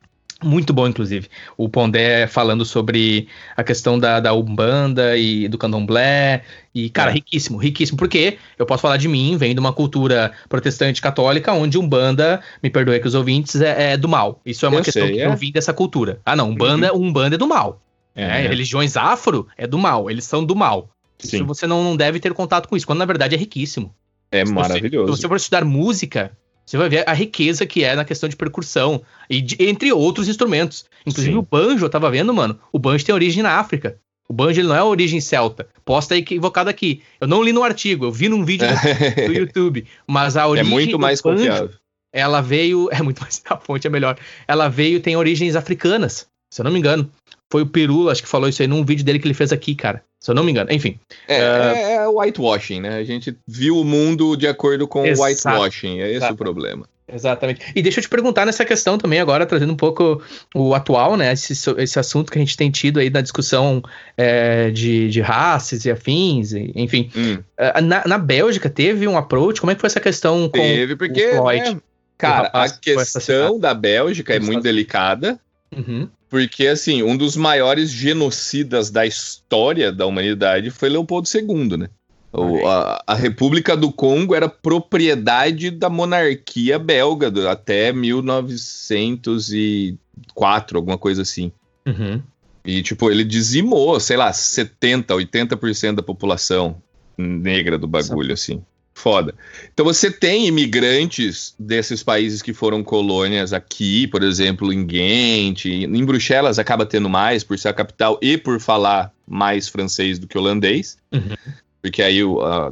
Muito 0.44 0.72
bom, 0.74 0.86
inclusive. 0.86 1.28
O 1.56 1.66
Pondé 1.66 2.26
falando 2.26 2.64
sobre 2.64 3.26
a 3.56 3.64
questão 3.64 3.98
da, 3.98 4.20
da 4.20 4.34
Umbanda 4.34 5.16
e 5.16 5.48
do 5.48 5.56
Candomblé. 5.56 6.42
E, 6.74 6.90
cara, 6.90 7.10
é. 7.10 7.14
riquíssimo, 7.14 7.56
riquíssimo. 7.56 7.96
Porque 7.96 8.36
eu 8.58 8.66
posso 8.66 8.82
falar 8.82 8.98
de 8.98 9.08
mim, 9.08 9.36
venho 9.38 9.54
de 9.54 9.60
uma 9.60 9.72
cultura 9.72 10.32
protestante 10.46 11.00
católica, 11.00 11.54
onde 11.54 11.78
Umbanda, 11.78 12.42
me 12.62 12.68
perdoe 12.68 13.00
que 13.00 13.08
os 13.08 13.14
ouvintes, 13.14 13.58
é, 13.62 13.92
é 13.92 13.96
do 13.96 14.08
mal. 14.08 14.40
Isso 14.44 14.66
é 14.66 14.68
uma 14.68 14.80
eu 14.80 14.84
questão 14.84 15.06
sei, 15.06 15.14
que 15.14 15.22
é. 15.22 15.26
eu 15.26 15.36
vim 15.36 15.50
dessa 15.50 15.72
cultura. 15.72 16.20
Ah, 16.24 16.36
não, 16.36 16.50
Umbanda, 16.50 16.92
uhum. 16.92 17.06
Umbanda 17.06 17.36
é 17.36 17.38
do 17.38 17.46
mal. 17.46 17.80
É. 18.14 18.44
é. 18.44 18.48
Religiões 18.48 18.94
afro 18.96 19.46
é 19.56 19.66
do 19.66 19.78
mal, 19.78 20.10
eles 20.10 20.24
são 20.24 20.44
do 20.44 20.54
mal. 20.54 20.90
Sim. 21.18 21.36
Isso 21.36 21.46
você 21.46 21.66
não, 21.66 21.82
não 21.82 21.96
deve 21.96 22.20
ter 22.20 22.34
contato 22.34 22.68
com 22.68 22.76
isso, 22.76 22.86
quando 22.86 22.98
na 22.98 23.06
verdade 23.06 23.34
é 23.34 23.38
riquíssimo. 23.38 23.94
É 24.30 24.44
se 24.44 24.52
maravilhoso. 24.52 25.06
Você, 25.06 25.16
se 25.16 25.22
você 25.22 25.28
for 25.28 25.36
estudar 25.36 25.64
música, 25.64 26.32
você 26.66 26.76
vai 26.76 26.88
ver 26.88 27.08
a 27.08 27.12
riqueza 27.12 27.64
que 27.64 27.84
é 27.84 27.94
na 27.94 28.04
questão 28.04 28.28
de 28.28 28.34
percussão, 28.34 29.00
e 29.30 29.40
de, 29.40 29.56
entre 29.60 29.92
outros 29.92 30.28
instrumentos. 30.28 30.84
Inclusive 31.06 31.32
Sim. 31.34 31.38
o 31.38 31.42
banjo, 31.42 31.84
eu 31.84 31.88
tava 31.88 32.10
vendo, 32.10 32.34
mano, 32.34 32.58
o 32.72 32.78
banjo 32.78 33.04
tem 33.04 33.14
origem 33.14 33.42
na 33.42 33.52
África. 33.52 33.98
O 34.28 34.32
banjo 34.32 34.60
ele 34.60 34.66
não 34.66 34.74
é 34.74 34.82
origem 34.82 35.20
celta. 35.20 35.68
Posso 35.84 36.06
estar 36.06 36.16
equivocado 36.16 36.68
aqui. 36.68 37.02
Eu 37.20 37.28
não 37.28 37.42
li 37.44 37.52
no 37.52 37.62
artigo, 37.62 38.06
eu 38.06 38.10
vi 38.10 38.28
num 38.28 38.44
vídeo 38.44 38.66
do, 38.66 38.74
do 39.28 39.32
YouTube. 39.32 39.86
Mas 40.04 40.36
a 40.36 40.42
é 40.42 40.46
origem. 40.46 40.66
É 40.68 40.74
muito 40.74 40.98
mais 40.98 41.22
banjo, 41.22 41.38
confiável. 41.38 41.70
Ela 42.12 42.40
veio. 42.40 42.88
É 42.92 43.00
muito 43.00 43.22
mais. 43.22 43.40
A 43.48 43.56
fonte 43.56 43.86
é 43.86 43.90
melhor. 43.90 44.18
Ela 44.48 44.68
veio, 44.68 44.98
tem 44.98 45.16
origens 45.16 45.54
africanas, 45.54 46.26
se 46.50 46.60
eu 46.60 46.64
não 46.64 46.72
me 46.72 46.80
engano. 46.80 47.08
Foi 47.50 47.62
o 47.62 47.66
Peru, 47.66 48.10
acho 48.10 48.22
que 48.22 48.28
falou 48.28 48.48
isso 48.48 48.60
aí 48.60 48.68
num 48.68 48.84
vídeo 48.84 49.04
dele 49.04 49.18
que 49.18 49.26
ele 49.26 49.34
fez 49.34 49.52
aqui, 49.52 49.74
cara. 49.74 50.02
Se 50.18 50.30
eu 50.30 50.34
não 50.34 50.42
me 50.42 50.50
engano. 50.50 50.72
Enfim. 50.72 50.98
É, 51.28 51.40
uh... 51.40 51.44
é 51.44 52.08
whitewashing, 52.08 52.80
né? 52.80 52.96
A 52.96 53.04
gente 53.04 53.36
viu 53.46 53.78
o 53.78 53.84
mundo 53.84 54.36
de 54.36 54.48
acordo 54.48 54.88
com 54.88 55.02
o 55.02 55.22
whitewashing. 55.22 56.00
É 56.00 56.08
esse 56.08 56.16
Exato. 56.16 56.34
o 56.34 56.36
problema. 56.36 56.88
Exatamente. 57.12 57.60
E 57.74 57.82
deixa 57.82 58.00
eu 58.00 58.02
te 58.02 58.08
perguntar 58.08 58.44
nessa 58.44 58.64
questão 58.64 58.98
também, 58.98 59.20
agora 59.20 59.46
trazendo 59.46 59.72
um 59.72 59.76
pouco 59.76 60.20
o 60.52 60.74
atual, 60.74 61.16
né? 61.16 61.32
Esse, 61.32 61.52
esse 61.78 61.98
assunto 62.00 62.32
que 62.32 62.38
a 62.38 62.40
gente 62.40 62.56
tem 62.56 62.68
tido 62.68 62.98
aí 62.98 63.08
na 63.08 63.20
discussão 63.20 63.80
é, 64.16 64.70
de, 64.70 65.08
de 65.08 65.20
raças 65.20 65.84
e 65.84 65.90
afins, 65.90 66.52
e, 66.52 66.72
enfim. 66.74 67.08
Hum. 67.14 67.38
É, 67.56 67.80
na, 67.80 68.02
na 68.06 68.18
Bélgica 68.18 68.68
teve 68.68 69.06
um 69.06 69.16
approach, 69.16 69.60
como 69.60 69.70
é 69.70 69.76
que 69.76 69.80
foi 69.80 69.86
essa 69.86 70.00
questão 70.00 70.48
com 70.48 70.58
teve, 70.58 70.96
porque, 70.96 71.28
o 71.28 71.36
Floyd? 71.36 71.74
Né, 71.74 71.80
cara, 72.18 72.50
a 72.52 72.68
questão 72.68 73.60
da 73.60 73.72
Bélgica 73.72 74.34
é 74.34 74.40
muito 74.40 74.62
delicada. 74.62 75.38
Uhum. 75.76 76.08
Porque, 76.28 76.66
assim, 76.66 77.02
um 77.02 77.16
dos 77.16 77.36
maiores 77.36 77.90
genocidas 77.90 78.90
da 78.90 79.06
história 79.06 79.92
da 79.92 80.04
humanidade 80.06 80.70
foi 80.70 80.88
Leopoldo 80.88 81.28
II, 81.32 81.76
né? 81.76 81.88
O, 82.32 82.66
a, 82.66 83.00
a, 83.06 83.14
República 83.14 83.76
do 83.76 83.92
Congo 83.92 84.34
era 84.34 84.48
propriedade 84.48 85.70
da 85.70 85.88
monarquia 85.88 86.76
belga 86.78 87.30
do, 87.30 87.48
até 87.48 87.92
1904, 87.92 90.76
alguma 90.76 90.98
coisa 90.98 91.22
assim. 91.22 91.52
Uhum. 91.86 92.20
E, 92.64 92.82
tipo, 92.82 93.08
ele 93.10 93.24
dizimou, 93.24 93.98
sei 94.00 94.16
lá, 94.16 94.32
70%, 94.32 95.06
80% 95.06 95.94
da 95.94 96.02
população 96.02 96.82
negra 97.16 97.78
do 97.78 97.86
bagulho, 97.86 98.34
assim. 98.34 98.60
Foda. 98.98 99.34
Então 99.72 99.84
você 99.84 100.10
tem 100.10 100.46
imigrantes 100.46 101.54
desses 101.58 102.02
países 102.02 102.40
que 102.40 102.54
foram 102.54 102.82
colônias 102.82 103.52
aqui, 103.52 104.06
por 104.06 104.22
exemplo, 104.22 104.72
em 104.72 104.86
Ghent, 104.86 105.66
em 105.66 106.04
Bruxelas 106.04 106.58
acaba 106.58 106.86
tendo 106.86 107.08
mais 107.08 107.44
por 107.44 107.58
ser 107.58 107.68
a 107.68 107.74
capital 107.74 108.18
e 108.22 108.38
por 108.38 108.58
falar 108.58 109.12
mais 109.28 109.68
francês 109.68 110.18
do 110.18 110.26
que 110.26 110.38
holandês. 110.38 110.96
Uhum 111.12 111.36
porque 111.86 112.02
aí 112.02 112.18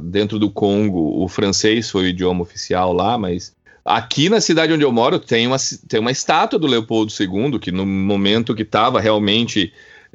dentro 0.01 0.37
do 0.37 0.49
Congo 0.49 1.23
o 1.23 1.27
francês 1.29 1.89
foi 1.89 2.03
o 2.03 2.07
idioma 2.07 2.41
oficial 2.41 2.91
lá, 2.91 3.17
mas 3.17 3.55
aqui 3.85 4.27
na 4.27 4.41
cidade 4.41 4.73
onde 4.73 4.83
eu 4.83 4.91
moro 4.91 5.19
tem 5.19 5.47
uma, 5.47 5.55
tem 5.87 6.01
uma 6.01 6.11
estátua 6.11 6.59
do 6.59 6.67
Leopoldo 6.67 7.13
II, 7.17 7.57
que 7.57 7.71
no 7.71 7.85
momento 7.85 8.53
que 8.53 8.63
estava 8.63 8.99
realmente 8.99 9.71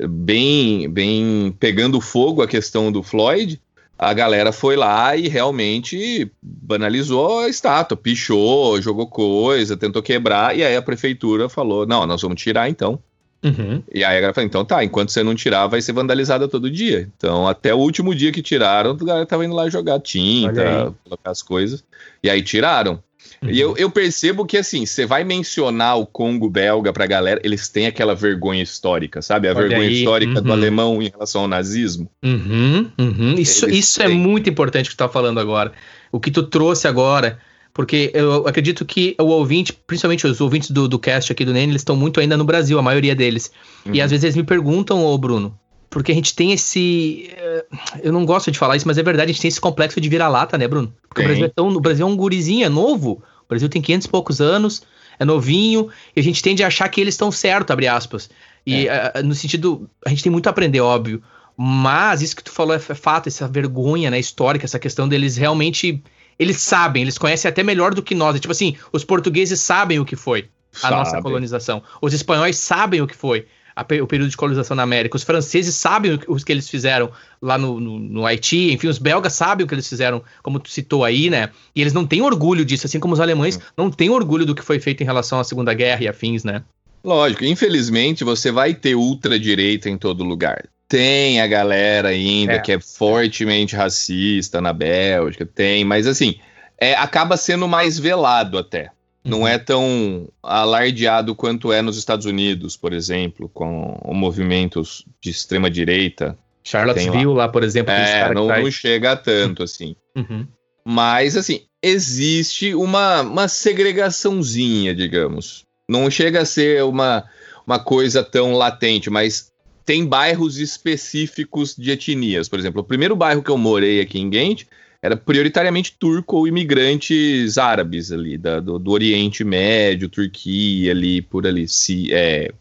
bem, 0.06 0.86
bem 0.90 1.56
pegando 1.58 1.98
fogo 1.98 2.42
a 2.42 2.46
questão 2.46 2.92
do 2.92 3.02
Floyd, 3.02 3.58
a 4.02 4.14
galera 4.14 4.50
foi 4.50 4.76
lá 4.76 5.14
e 5.14 5.28
realmente 5.28 6.32
banalizou 6.42 7.40
a 7.40 7.50
estátua, 7.50 7.98
pichou, 7.98 8.80
jogou 8.80 9.06
coisa, 9.06 9.76
tentou 9.76 10.02
quebrar, 10.02 10.56
e 10.56 10.64
aí 10.64 10.74
a 10.74 10.80
prefeitura 10.80 11.50
falou: 11.50 11.86
não, 11.86 12.06
nós 12.06 12.22
vamos 12.22 12.40
tirar 12.40 12.70
então. 12.70 12.98
Uhum. 13.44 13.82
E 13.92 14.02
aí 14.02 14.16
a 14.16 14.20
galera 14.20 14.32
falou, 14.32 14.46
então 14.46 14.64
tá, 14.64 14.82
enquanto 14.82 15.10
você 15.10 15.22
não 15.22 15.34
tirar, 15.34 15.66
vai 15.66 15.82
ser 15.82 15.92
vandalizada 15.92 16.48
todo 16.48 16.70
dia. 16.70 17.10
Então, 17.14 17.46
até 17.46 17.74
o 17.74 17.78
último 17.78 18.14
dia 18.14 18.32
que 18.32 18.40
tiraram, 18.40 18.92
a 18.92 19.04
galera 19.04 19.26
tava 19.26 19.44
indo 19.44 19.54
lá 19.54 19.68
jogar 19.68 20.00
tinta, 20.00 20.94
colocar 21.04 21.30
as 21.30 21.42
coisas. 21.42 21.84
E 22.22 22.30
aí 22.30 22.42
tiraram. 22.42 23.02
Uhum. 23.42 23.50
E 23.50 23.58
eu, 23.58 23.76
eu 23.76 23.90
percebo 23.90 24.44
que, 24.44 24.56
assim, 24.56 24.84
você 24.84 25.06
vai 25.06 25.24
mencionar 25.24 25.98
o 25.98 26.06
Congo 26.06 26.48
belga 26.48 26.92
pra 26.92 27.06
galera, 27.06 27.40
eles 27.42 27.68
têm 27.68 27.86
aquela 27.86 28.14
vergonha 28.14 28.62
histórica, 28.62 29.22
sabe? 29.22 29.48
A 29.48 29.52
Olha 29.52 29.60
vergonha 29.60 29.88
aí. 29.88 29.98
histórica 29.98 30.38
uhum. 30.38 30.42
do 30.42 30.52
alemão 30.52 31.02
em 31.02 31.08
relação 31.08 31.42
ao 31.42 31.48
nazismo. 31.48 32.10
Uhum, 32.22 32.90
uhum. 32.98 33.34
Isso, 33.38 33.68
isso 33.68 34.02
é 34.02 34.08
muito 34.08 34.50
importante 34.50 34.90
que 34.90 34.94
tu 34.94 34.98
tá 34.98 35.08
falando 35.08 35.40
agora. 35.40 35.72
O 36.12 36.20
que 36.20 36.30
tu 36.30 36.42
trouxe 36.42 36.86
agora 36.86 37.38
porque 37.72 38.10
eu 38.12 38.46
acredito 38.48 38.84
que 38.84 39.14
o 39.18 39.26
ouvinte, 39.26 39.72
principalmente 39.72 40.26
os 40.26 40.40
ouvintes 40.40 40.70
do, 40.70 40.88
do 40.88 40.98
cast 40.98 41.30
aqui 41.30 41.44
do 41.44 41.52
Nene, 41.52 41.72
eles 41.72 41.82
estão 41.82 41.94
muito 41.94 42.20
ainda 42.20 42.36
no 42.36 42.44
Brasil, 42.44 42.78
a 42.78 42.82
maioria 42.82 43.14
deles. 43.14 43.50
Uhum. 43.86 43.94
E 43.94 44.00
às 44.00 44.10
vezes 44.10 44.24
eles 44.24 44.36
me 44.36 44.42
perguntam, 44.42 45.04
ô 45.04 45.16
Bruno, 45.16 45.56
porque 45.88 46.12
a 46.12 46.14
gente 46.14 46.34
tem 46.34 46.52
esse. 46.52 47.30
Eh, 47.36 47.64
eu 48.02 48.12
não 48.12 48.24
gosto 48.26 48.50
de 48.50 48.58
falar 48.58 48.76
isso, 48.76 48.86
mas 48.86 48.98
é 48.98 49.02
verdade, 49.02 49.30
a 49.30 49.32
gente 49.32 49.42
tem 49.42 49.48
esse 49.48 49.60
complexo 49.60 50.00
de 50.00 50.08
vira-lata, 50.08 50.58
né, 50.58 50.66
Bruno? 50.66 50.92
Porque 51.08 51.22
o 51.22 51.24
Brasil, 51.24 51.44
é 51.44 51.48
tão, 51.48 51.68
o 51.68 51.80
Brasil 51.80 52.06
é 52.06 52.10
um 52.10 52.16
gurizinho, 52.16 52.64
é 52.64 52.68
novo. 52.68 53.22
O 53.50 53.54
Brasil 53.54 53.68
tem 53.68 53.82
500 53.82 54.06
e 54.06 54.08
poucos 54.08 54.40
anos, 54.40 54.82
é 55.18 55.24
novinho, 55.24 55.88
e 56.14 56.20
a 56.20 56.22
gente 56.22 56.40
tende 56.40 56.62
a 56.62 56.68
achar 56.68 56.88
que 56.88 57.00
eles 57.00 57.14
estão 57.14 57.32
certo, 57.32 57.72
abre 57.72 57.88
aspas. 57.88 58.30
E 58.64 58.86
é. 58.86 59.12
uh, 59.16 59.22
no 59.24 59.34
sentido. 59.34 59.90
A 60.06 60.10
gente 60.10 60.22
tem 60.22 60.30
muito 60.30 60.46
a 60.46 60.50
aprender, 60.50 60.80
óbvio. 60.80 61.20
Mas 61.56 62.22
isso 62.22 62.36
que 62.36 62.44
tu 62.44 62.52
falou 62.52 62.74
é 62.74 62.78
fato, 62.78 63.28
essa 63.28 63.48
vergonha 63.48 64.10
né, 64.10 64.18
histórica, 64.18 64.64
essa 64.64 64.78
questão 64.78 65.08
deles 65.08 65.36
realmente 65.36 66.02
eles 66.38 66.58
sabem, 66.62 67.02
eles 67.02 67.18
conhecem 67.18 67.48
até 67.50 67.62
melhor 67.62 67.92
do 67.92 68.02
que 68.02 68.14
nós. 68.14 68.34
É 68.34 68.38
tipo 68.38 68.52
assim, 68.52 68.76
os 68.92 69.04
portugueses 69.04 69.60
sabem 69.60 70.00
o 70.00 70.06
que 70.06 70.16
foi 70.16 70.48
a 70.76 70.78
Sabe. 70.78 70.94
nossa 70.94 71.20
colonização. 71.20 71.82
Os 72.00 72.14
espanhóis 72.14 72.56
sabem 72.56 73.02
o 73.02 73.06
que 73.06 73.16
foi. 73.16 73.46
O 73.80 74.06
período 74.06 74.30
de 74.30 74.36
colonização 74.36 74.76
na 74.76 74.82
América. 74.82 75.16
Os 75.16 75.22
franceses 75.22 75.74
sabem 75.74 76.18
o 76.26 76.36
que 76.36 76.52
eles 76.52 76.68
fizeram 76.68 77.10
lá 77.40 77.56
no, 77.56 77.80
no, 77.80 77.98
no, 77.98 78.26
Haiti, 78.26 78.72
enfim, 78.72 78.88
os 78.88 78.98
belgas 78.98 79.32
sabem 79.32 79.64
o 79.64 79.68
que 79.68 79.74
eles 79.74 79.88
fizeram, 79.88 80.22
como 80.42 80.58
tu 80.58 80.70
citou 80.70 81.04
aí, 81.04 81.30
né? 81.30 81.50
E 81.74 81.80
eles 81.80 81.92
não 81.92 82.06
têm 82.06 82.22
orgulho 82.22 82.64
disso, 82.64 82.86
assim 82.86 83.00
como 83.00 83.14
os 83.14 83.20
alemães 83.20 83.58
não 83.76 83.90
têm 83.90 84.10
orgulho 84.10 84.44
do 84.44 84.54
que 84.54 84.62
foi 84.62 84.78
feito 84.78 85.02
em 85.02 85.06
relação 85.06 85.40
à 85.40 85.44
Segunda 85.44 85.72
Guerra 85.72 86.04
e 86.04 86.08
afins, 86.08 86.44
né? 86.44 86.62
Lógico, 87.02 87.44
infelizmente 87.44 88.24
você 88.24 88.50
vai 88.50 88.74
ter 88.74 88.94
ultradireita 88.94 89.88
em 89.88 89.96
todo 89.96 90.22
lugar. 90.22 90.64
Tem 90.86 91.40
a 91.40 91.46
galera 91.46 92.08
ainda 92.08 92.54
é. 92.54 92.58
que 92.58 92.72
é 92.72 92.80
fortemente 92.80 93.76
racista 93.76 94.60
na 94.60 94.72
Bélgica, 94.72 95.46
tem, 95.46 95.84
mas 95.84 96.06
assim, 96.06 96.36
é, 96.78 96.94
acaba 96.94 97.36
sendo 97.36 97.68
mais 97.68 97.98
velado 97.98 98.58
até. 98.58 98.90
Não 99.24 99.40
uhum. 99.40 99.48
é 99.48 99.58
tão 99.58 100.28
alardeado 100.42 101.34
quanto 101.34 101.72
é 101.72 101.82
nos 101.82 101.98
Estados 101.98 102.24
Unidos, 102.24 102.76
por 102.76 102.92
exemplo, 102.92 103.48
com 103.50 103.98
movimentos 104.14 105.04
de 105.20 105.30
extrema 105.30 105.70
direita. 105.70 106.38
Charlottesville 106.64 107.26
lá. 107.26 107.44
lá. 107.44 107.48
por 107.48 107.62
exemplo. 107.62 107.92
É, 107.92 108.32
não, 108.32 108.48
não, 108.48 108.70
chega 108.70 109.12
a 109.12 109.16
tanto, 109.16 109.62
assim. 109.62 109.94
Uhum. 110.16 110.46
Mas, 110.84 111.36
assim, 111.36 111.62
existe 111.82 112.74
uma, 112.74 113.20
uma 113.20 113.48
segregaçãozinha, 113.48 114.94
digamos. 114.94 115.66
Não 115.88 116.10
chega 116.10 116.40
a 116.40 116.46
ser 116.46 116.82
uma, 116.84 117.24
uma 117.66 117.78
coisa 117.78 118.22
tão 118.22 118.54
latente, 118.54 119.10
mas 119.10 119.50
tem 119.84 120.06
bairros 120.06 120.58
específicos 120.58 121.74
de 121.76 121.90
etnias. 121.90 122.48
Por 122.48 122.58
exemplo, 122.58 122.80
o 122.80 122.84
primeiro 122.84 123.16
bairro 123.16 123.42
que 123.42 123.50
eu 123.50 123.58
morei 123.58 124.00
aqui 124.00 124.18
em 124.18 124.30
Ghent 124.30 124.64
era 125.02 125.16
prioritariamente 125.16 125.96
turco 125.98 126.36
ou 126.36 126.48
imigrantes 126.48 127.56
árabes 127.56 128.12
ali, 128.12 128.36
da, 128.36 128.60
do, 128.60 128.78
do, 128.78 128.90
Oriente 128.90 129.42
Médio, 129.42 130.08
Turquia 130.08 130.92
ali, 130.92 131.22
por 131.22 131.46
ali, 131.46 131.66
si, 131.66 132.12
é, 132.12 132.52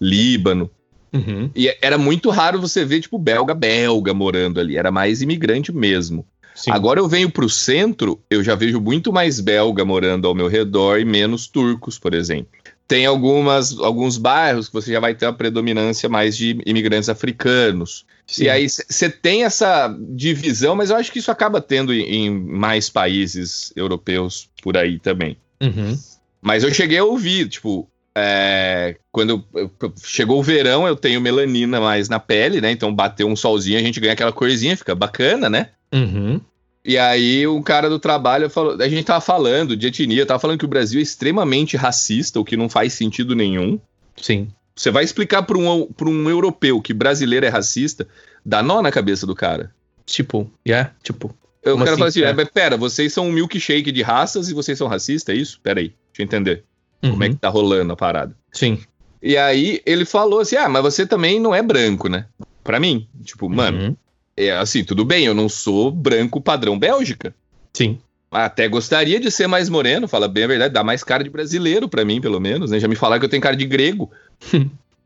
Líbano. 0.00 0.70
Uhum. 1.12 1.50
E 1.56 1.74
era 1.80 1.96
muito 1.96 2.28
raro 2.28 2.60
você 2.60 2.84
ver, 2.84 3.00
tipo, 3.00 3.18
belga-belga 3.18 4.12
morando 4.12 4.60
ali, 4.60 4.76
era 4.76 4.90
mais 4.90 5.22
imigrante 5.22 5.72
mesmo. 5.72 6.26
Sim. 6.54 6.72
Agora 6.72 6.98
eu 6.98 7.08
venho 7.08 7.30
para 7.30 7.44
o 7.44 7.48
centro, 7.48 8.20
eu 8.28 8.42
já 8.42 8.54
vejo 8.54 8.80
muito 8.80 9.12
mais 9.12 9.40
belga 9.40 9.84
morando 9.84 10.26
ao 10.26 10.34
meu 10.34 10.48
redor 10.48 10.98
e 10.98 11.04
menos 11.04 11.46
turcos, 11.46 11.98
por 11.98 12.12
exemplo. 12.12 12.50
Tem 12.86 13.06
algumas, 13.06 13.78
alguns 13.78 14.18
bairros 14.18 14.66
que 14.66 14.74
você 14.74 14.92
já 14.92 14.98
vai 14.98 15.14
ter 15.14 15.26
uma 15.26 15.32
predominância 15.32 16.08
mais 16.08 16.36
de 16.36 16.60
imigrantes 16.66 17.08
africanos. 17.08 18.04
Sim. 18.28 18.44
E 18.44 18.50
aí 18.50 18.68
você 18.68 19.08
tem 19.08 19.44
essa 19.44 19.88
divisão, 20.10 20.76
mas 20.76 20.90
eu 20.90 20.96
acho 20.96 21.10
que 21.10 21.18
isso 21.18 21.30
acaba 21.30 21.62
tendo 21.62 21.94
em, 21.94 22.26
em 22.26 22.30
mais 22.30 22.90
países 22.90 23.72
europeus 23.74 24.50
por 24.62 24.76
aí 24.76 24.98
também. 24.98 25.38
Uhum. 25.62 25.98
Mas 26.40 26.62
eu 26.62 26.72
cheguei 26.72 26.98
a 26.98 27.04
ouvir, 27.04 27.48
tipo, 27.48 27.88
é, 28.14 28.96
quando 29.10 29.42
eu, 29.54 29.70
eu, 29.80 29.92
chegou 30.04 30.38
o 30.38 30.42
verão, 30.42 30.86
eu 30.86 30.94
tenho 30.94 31.22
melanina 31.22 31.80
mais 31.80 32.10
na 32.10 32.20
pele, 32.20 32.60
né? 32.60 32.70
Então 32.70 32.94
bateu 32.94 33.26
um 33.26 33.34
solzinho, 33.34 33.78
a 33.78 33.82
gente 33.82 33.98
ganha 33.98 34.12
aquela 34.12 34.32
corzinha, 34.32 34.76
fica 34.76 34.94
bacana, 34.94 35.48
né? 35.48 35.70
Uhum. 35.92 36.38
E 36.84 36.98
aí 36.98 37.46
um 37.46 37.62
cara 37.62 37.88
do 37.88 37.98
trabalho 37.98 38.50
falou, 38.50 38.80
a 38.80 38.88
gente 38.88 39.04
tava 39.04 39.22
falando 39.22 39.74
de 39.74 39.86
etnia, 39.86 40.26
tava 40.26 40.38
falando 40.38 40.58
que 40.58 40.64
o 40.66 40.68
Brasil 40.68 41.00
é 41.00 41.02
extremamente 41.02 41.78
racista, 41.78 42.38
o 42.38 42.44
que 42.44 42.56
não 42.56 42.68
faz 42.68 42.92
sentido 42.92 43.34
nenhum. 43.34 43.80
Sim. 44.16 44.48
Você 44.78 44.92
vai 44.92 45.02
explicar 45.02 45.42
para 45.42 45.58
um, 45.58 45.86
pra 45.86 46.08
um 46.08 46.30
europeu 46.30 46.80
que 46.80 46.94
brasileiro 46.94 47.44
é 47.44 47.48
racista, 47.48 48.06
dá 48.46 48.62
nó 48.62 48.80
na 48.80 48.92
cabeça 48.92 49.26
do 49.26 49.34
cara. 49.34 49.74
Tipo, 50.06 50.48
yeah, 50.66 50.92
tipo. 51.02 51.34
Eu 51.64 51.76
quero 51.76 51.90
assim? 51.90 51.98
falar 51.98 52.08
assim, 52.08 52.22
é. 52.22 52.30
é. 52.30 52.44
pera, 52.44 52.76
vocês 52.76 53.12
são 53.12 53.26
um 53.26 53.32
milkshake 53.32 53.90
de 53.90 54.02
raças 54.02 54.48
e 54.48 54.54
vocês 54.54 54.78
são 54.78 54.86
racistas, 54.86 55.34
é 55.34 55.38
isso? 55.38 55.60
Pera 55.60 55.80
aí, 55.80 55.88
deixa 55.88 56.20
eu 56.20 56.24
entender. 56.24 56.64
Uhum. 57.02 57.10
Como 57.10 57.24
é 57.24 57.28
que 57.28 57.34
tá 57.34 57.48
rolando 57.48 57.92
a 57.92 57.96
parada. 57.96 58.36
Sim. 58.52 58.78
E 59.20 59.36
aí 59.36 59.82
ele 59.84 60.04
falou 60.04 60.38
assim, 60.38 60.54
ah, 60.54 60.68
mas 60.68 60.82
você 60.82 61.04
também 61.04 61.40
não 61.40 61.52
é 61.52 61.60
branco, 61.60 62.08
né? 62.08 62.26
Pra 62.62 62.78
mim, 62.78 63.08
tipo, 63.24 63.46
uhum. 63.46 63.54
mano, 63.54 63.98
é 64.36 64.52
assim, 64.52 64.84
tudo 64.84 65.04
bem, 65.04 65.24
eu 65.24 65.34
não 65.34 65.48
sou 65.48 65.90
branco 65.90 66.40
padrão 66.40 66.78
Bélgica. 66.78 67.34
Sim. 67.72 67.98
Até 68.30 68.68
gostaria 68.68 69.18
de 69.18 69.30
ser 69.30 69.46
mais 69.46 69.68
moreno, 69.68 70.06
fala 70.06 70.28
bem 70.28 70.44
a 70.44 70.48
verdade, 70.48 70.74
dá 70.74 70.84
mais 70.84 71.02
cara 71.02 71.24
de 71.24 71.30
brasileiro 71.30 71.88
para 71.88 72.04
mim, 72.04 72.20
pelo 72.20 72.38
menos, 72.38 72.70
né? 72.70 72.78
Já 72.78 72.86
me 72.86 72.94
falaram 72.94 73.20
que 73.20 73.24
eu 73.24 73.30
tenho 73.30 73.42
cara 73.42 73.56
de 73.56 73.64
grego. 73.64 74.10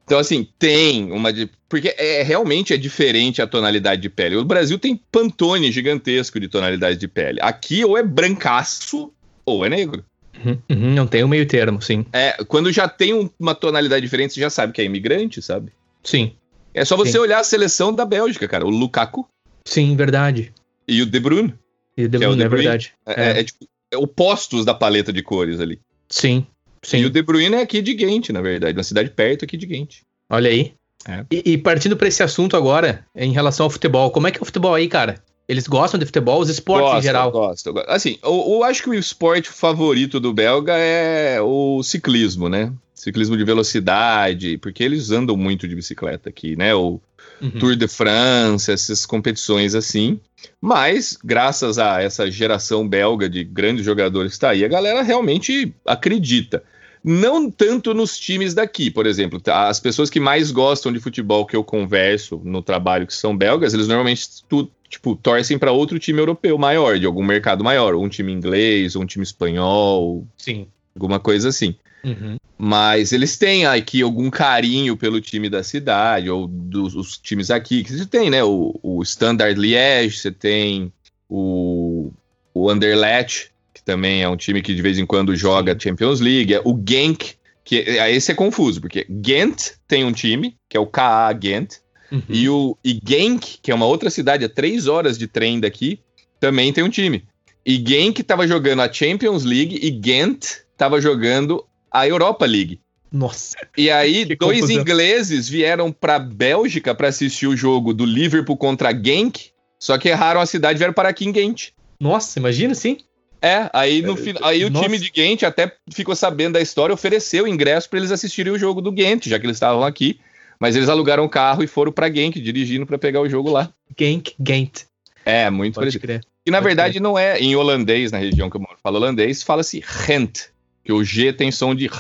então, 0.05 0.19
assim, 0.19 0.49
tem 0.59 1.13
uma. 1.13 1.33
De... 1.33 1.49
Porque 1.69 1.95
é, 1.97 2.23
realmente 2.23 2.75
é 2.75 2.77
diferente 2.77 3.41
a 3.41 3.47
tonalidade 3.47 4.03
de 4.03 4.09
pele. 4.09 4.37
O 4.37 4.45
Brasil 4.45 4.79
tem 4.79 5.01
pantone 5.11 5.71
gigantesco 5.71 6.41
de 6.41 6.49
tonalidade 6.49 6.99
de 6.99 7.07
pele. 7.07 7.39
Aqui 7.41 7.85
ou 7.85 7.97
é 7.97 8.03
brancaço 8.03 9.13
ou 9.47 9.65
é 9.65 9.69
negro. 9.69 10.05
Uhum, 10.45 10.59
uhum, 10.69 10.95
não 10.95 11.07
tem 11.07 11.23
o 11.23 11.27
um 11.27 11.29
meio 11.29 11.47
termo, 11.47 11.81
sim. 11.81 12.05
É, 12.13 12.33
quando 12.49 12.73
já 12.73 12.89
tem 12.89 13.15
um, 13.15 13.31
uma 13.39 13.55
tonalidade 13.55 14.05
diferente, 14.05 14.35
você 14.35 14.41
já 14.41 14.51
sabe 14.51 14.73
que 14.73 14.83
é 14.83 14.85
imigrante, 14.85 15.41
sabe? 15.41 15.73
Sim. 16.03 16.33
É 16.75 16.85
só 16.85 16.97
você 16.97 17.13
sim. 17.13 17.19
olhar 17.19 17.39
a 17.39 17.45
seleção 17.45 17.95
da 17.95 18.05
Bélgica, 18.05 18.49
cara. 18.49 18.67
O 18.67 18.71
Lukaku. 18.71 19.29
Sim, 19.65 19.95
verdade. 19.95 20.53
E 20.89 21.03
o 21.03 21.07
De 21.07 21.21
Bruyne. 21.21 21.55
E 21.97 22.09
De 22.09 22.19
Bruyne, 22.19 22.43
é, 22.43 22.47
é, 22.47 22.49
verdade. 22.49 22.93
É, 23.07 23.13
é. 23.13 23.41
é, 23.41 23.45
tipo, 23.45 23.67
é 23.91 23.97
opostos 23.97 24.65
da 24.65 24.75
paleta 24.75 25.13
de 25.13 25.23
cores 25.23 25.61
ali. 25.61 25.81
Sim, 26.09 26.47
sim. 26.83 26.99
E 26.99 27.07
o 27.07 27.11
De 27.11 27.23
Bruyne 27.23 27.57
é 27.57 27.63
aqui 27.63 27.83
de 27.83 27.95
Ghent, 27.95 28.31
na 28.31 28.41
verdade, 28.41 28.77
uma 28.77 28.85
cidade 28.85 29.11
perto 29.11 29.45
aqui 29.45 29.57
de 29.57 29.67
Ghent. 29.67 30.01
Olha 30.31 30.51
aí. 30.51 30.75
É. 31.07 31.25
E, 31.31 31.53
e, 31.53 31.59
partindo 31.59 31.97
para 31.97 32.09
esse 32.09 32.23
assunto 32.23 32.57
agora, 32.57 33.05
em 33.15 33.33
relação 33.33 33.65
ao 33.65 33.71
futebol, 33.71 34.11
como 34.11 34.29
é 34.29 34.31
que 34.31 34.39
é 34.39 34.43
o 34.43 34.47
futebol 34.47 34.75
aí, 34.75 34.89
cara? 34.89 35.23
Eles 35.49 35.67
gostam 35.67 35.99
de 35.99 36.07
futebol, 36.07 36.41
os 36.41 36.49
esportes 36.49 36.87
gosto, 36.87 36.99
em 36.99 37.03
geral? 37.03 37.31
Gosto, 37.31 37.73
gosto. 37.73 37.91
Assim, 37.91 38.19
eu, 38.23 38.45
eu, 38.49 38.65
acho 38.65 38.83
que 38.83 38.89
o 38.89 38.95
esporte 38.95 39.49
favorito 39.49 40.21
do 40.21 40.33
belga 40.33 40.75
é 40.75 41.41
o 41.41 41.83
ciclismo, 41.83 42.49
né? 42.49 42.73
Ciclismo 42.95 43.37
de 43.37 43.45
velocidade, 43.45 44.57
porque 44.59 44.85
eles 44.85 45.11
andam 45.11 45.37
muito 45.37 45.67
de 45.67 45.75
bicicleta 45.75 46.29
aqui, 46.29 46.55
né? 46.57 46.73
O 46.75 47.01
uhum. 47.43 47.51
Tour 47.51 47.77
de 47.77 47.89
France, 47.89 48.71
essas 48.71 49.05
competições 49.05 49.75
assim. 49.75 50.21
Mas, 50.61 51.19
graças 51.23 51.79
a 51.79 52.01
essa 52.01 52.31
geração 52.31 52.89
belga 52.89 53.29
de 53.29 53.45
grandes 53.45 53.85
jogadores 53.85 54.33
que 54.33 54.37
está 54.37 54.51
aí, 54.51 54.65
a 54.65 54.69
galera 54.69 55.03
realmente 55.03 55.75
acredita. 55.87 56.63
Não 57.05 57.51
tanto 57.51 57.93
nos 57.93 58.17
times 58.17 58.55
daqui, 58.55 58.91
por 58.91 59.07
exemplo. 59.07 59.41
Tá? 59.41 59.69
As 59.69 59.81
pessoas 59.81 60.09
que 60.09 60.21
mais 60.21 60.53
gostam 60.53 60.93
de 60.93 61.01
futebol 61.01 61.45
que 61.45 61.57
eu 61.57 61.65
converso 61.65 62.41
no 62.45 62.63
trabalho, 62.63 63.07
que 63.07 63.15
são 63.15 63.37
belgas, 63.37 63.75
eles 63.75 63.89
normalmente 63.89 64.29
tu, 64.49 64.71
tipo, 64.89 65.17
torcem 65.17 65.59
para 65.59 65.73
outro 65.73 65.99
time 65.99 66.21
europeu 66.21 66.57
maior, 66.57 66.99
de 66.99 67.07
algum 67.07 67.25
mercado 67.25 67.65
maior, 67.65 67.97
um 67.97 68.09
time 68.09 68.33
inglês, 68.33 68.95
um 68.95 69.05
time 69.05 69.25
espanhol. 69.25 70.25
Sim. 70.37 70.69
Alguma 70.95 71.19
coisa 71.19 71.49
assim. 71.49 71.75
Uhum. 72.05 72.37
Mas 72.59 73.13
eles 73.13 73.37
têm 73.37 73.67
aqui 73.67 74.03
algum 74.03 74.31
carinho 74.31 74.97
pelo 74.97 75.21
time 75.21 75.49
da 75.49 75.63
cidade, 75.63 76.31
ou 76.31 76.47
dos 76.47 76.95
os 76.95 77.17
times 77.17 77.51
aqui, 77.51 77.83
que 77.83 77.93
você 77.93 78.07
tem, 78.07 78.31
né? 78.31 78.43
O, 78.45 78.79
o 78.83 79.03
Standard 79.03 79.59
Liège, 79.59 80.19
você 80.19 80.31
tem 80.31 80.93
o, 81.29 82.13
o 82.55 82.71
Anderlecht, 82.71 83.51
que 83.73 83.83
também 83.83 84.23
é 84.23 84.29
um 84.29 84.37
time 84.37 84.63
que 84.63 84.75
de 84.75 84.83
vez 84.83 84.99
em 84.99 85.07
quando 85.07 85.35
joga. 85.35 85.79
Champions 85.79 86.21
League, 86.21 86.55
o 86.65 86.81
Genk, 86.87 87.35
que 87.65 87.77
esse 87.77 88.33
é 88.33 88.35
confuso, 88.35 88.81
porque 88.81 89.07
Ghent 89.09 89.73
tem 89.89 90.05
um 90.05 90.13
time, 90.13 90.57
que 90.69 90.77
é 90.77 90.81
o 90.81 90.87
KA 90.87 91.33
Ghent, 91.33 91.75
uhum. 92.11 92.23
e 92.29 92.49
o 92.49 92.77
e 92.85 93.01
Genk, 93.05 93.59
que 93.63 93.71
é 93.71 93.75
uma 93.75 93.87
outra 93.87 94.11
cidade 94.11 94.45
a 94.45 94.49
três 94.49 94.87
horas 94.87 95.19
de 95.19 95.27
trem 95.27 95.59
daqui, 95.59 96.01
também 96.39 96.73
tem 96.73 96.85
um 96.85 96.91
time. 96.91 97.25
E 97.65 97.77
Genk 97.77 98.21
estava 98.21 98.47
jogando 98.47 98.83
a 98.83 98.93
Champions 98.93 99.45
League 99.45 99.79
e 99.81 99.91
Ghent 99.91 100.63
estava 100.73 101.01
jogando 101.01 101.65
a 101.93 102.07
Europa 102.07 102.47
League. 102.47 102.81
Nossa. 103.11 103.57
E 103.77 103.91
aí, 103.91 104.25
dois 104.37 104.61
confusão. 104.61 104.81
ingleses 104.81 105.49
vieram 105.49 105.93
pra 105.93 106.19
Bélgica 106.19 106.95
para 106.95 107.09
assistir 107.09 107.47
o 107.47 107.57
jogo 107.57 107.93
do 107.93 108.05
Liverpool 108.05 108.57
contra 108.57 108.93
Genk, 108.93 109.51
só 109.79 109.99
que 109.99 110.09
erraram 110.09 110.41
a 110.41 110.47
cidade 110.47 110.77
e 110.77 110.79
vieram 110.79 110.95
para 110.95 111.09
aqui 111.09 111.27
em 111.27 111.33
Ghent. 111.33 111.71
Nossa, 112.01 112.39
imagina 112.39 112.75
sim. 112.75 112.99
É, 113.41 113.69
aí, 113.73 114.01
no, 114.03 114.17
aí 114.43 114.65
o 114.65 114.71
time 114.71 114.99
de 114.99 115.11
Ghent 115.11 115.43
até 115.43 115.77
ficou 115.93 116.15
sabendo 116.15 116.55
da 116.55 116.61
história, 116.61 116.95
ofereceu 116.95 117.47
ingresso 117.47 117.91
para 117.91 117.99
eles 117.99 118.13
assistirem 118.13 118.53
o 118.53 118.59
jogo 118.59 118.81
do 118.81 118.93
Ghent, 118.93 119.27
já 119.27 119.39
que 119.39 119.45
eles 119.45 119.57
estavam 119.57 119.85
aqui. 119.85 120.21
Mas 120.61 120.77
eles 120.77 120.89
alugaram 120.89 121.25
o 121.25 121.29
carro 121.29 121.65
e 121.65 121.67
foram 121.67 121.91
para 121.91 122.09
Genk, 122.09 122.41
dirigindo 122.41 122.87
para 122.87 122.97
pegar 122.97 123.21
o 123.21 123.29
jogo 123.29 123.51
lá. 123.51 123.73
Genk, 123.99 124.33
Ghent. 124.39 124.83
É, 125.25 125.51
muito 125.51 125.75
Pode 125.75 125.87
parecido. 125.87 126.03
Crer. 126.03 126.21
E 126.47 126.51
na 126.53 126.59
Pode 126.59 126.67
verdade 126.67 126.93
crer. 126.95 127.03
não 127.03 127.19
é 127.19 127.37
em 127.41 127.57
holandês, 127.57 128.13
na 128.13 128.19
região 128.19 128.49
que 128.49 128.57
eu 128.57 128.61
moro, 128.61 128.77
fala 128.81 128.99
holandês, 128.99 129.43
fala-se 129.43 129.83
Rent. 129.85 130.53
Que 130.85 130.93
o 130.93 131.05
G 131.05 131.33
tem 131.33 131.51
som 131.53 131.75
de. 131.75 131.91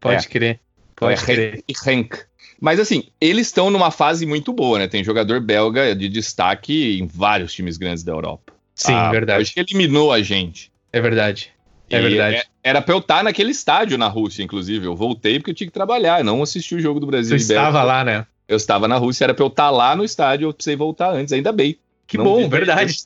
Pode 0.00 0.26
é. 0.26 0.28
crer. 0.28 0.60
Pode 0.96 1.20
é, 1.20 1.24
crer. 1.24 1.64
E 1.68 1.72
Henk. 1.88 2.16
Mas 2.60 2.78
assim, 2.78 3.08
eles 3.20 3.48
estão 3.48 3.70
numa 3.70 3.90
fase 3.90 4.24
muito 4.24 4.52
boa, 4.52 4.78
né? 4.78 4.86
Tem 4.86 5.02
jogador 5.02 5.40
belga 5.40 5.96
de 5.96 6.08
destaque 6.08 6.98
em 7.00 7.06
vários 7.06 7.52
times 7.52 7.76
grandes 7.76 8.04
da 8.04 8.12
Europa. 8.12 8.52
Sim, 8.74 8.92
ah, 8.92 9.10
verdade. 9.10 9.42
Acho 9.42 9.54
que 9.54 9.60
eliminou 9.60 10.12
a 10.12 10.22
gente. 10.22 10.70
É 10.92 11.00
verdade. 11.00 11.50
É 11.90 11.98
e 11.98 12.02
verdade. 12.02 12.36
É, 12.36 12.44
era 12.62 12.80
pra 12.80 12.94
eu 12.94 13.00
estar 13.00 13.24
naquele 13.24 13.50
estádio 13.50 13.98
na 13.98 14.08
Rússia, 14.08 14.42
inclusive. 14.42 14.86
Eu 14.86 14.94
voltei 14.94 15.38
porque 15.38 15.50
eu 15.50 15.54
tinha 15.54 15.66
que 15.66 15.72
trabalhar, 15.72 16.22
não 16.22 16.42
assisti 16.42 16.74
o 16.74 16.80
jogo 16.80 17.00
do 17.00 17.06
Brasil. 17.06 17.38
Você 17.38 17.52
estava 17.52 17.82
lá, 17.82 18.04
né? 18.04 18.26
Eu 18.46 18.56
estava 18.56 18.86
na 18.86 18.96
Rússia, 18.96 19.24
era 19.24 19.34
pra 19.34 19.44
eu 19.44 19.48
estar 19.48 19.70
lá 19.70 19.96
no 19.96 20.04
estádio, 20.04 20.48
eu 20.48 20.54
precisei 20.54 20.76
voltar 20.76 21.10
antes, 21.12 21.32
ainda 21.32 21.52
bem. 21.52 21.76
Que 22.06 22.18
não 22.18 22.24
bom, 22.24 22.48
verdade. 22.48 22.96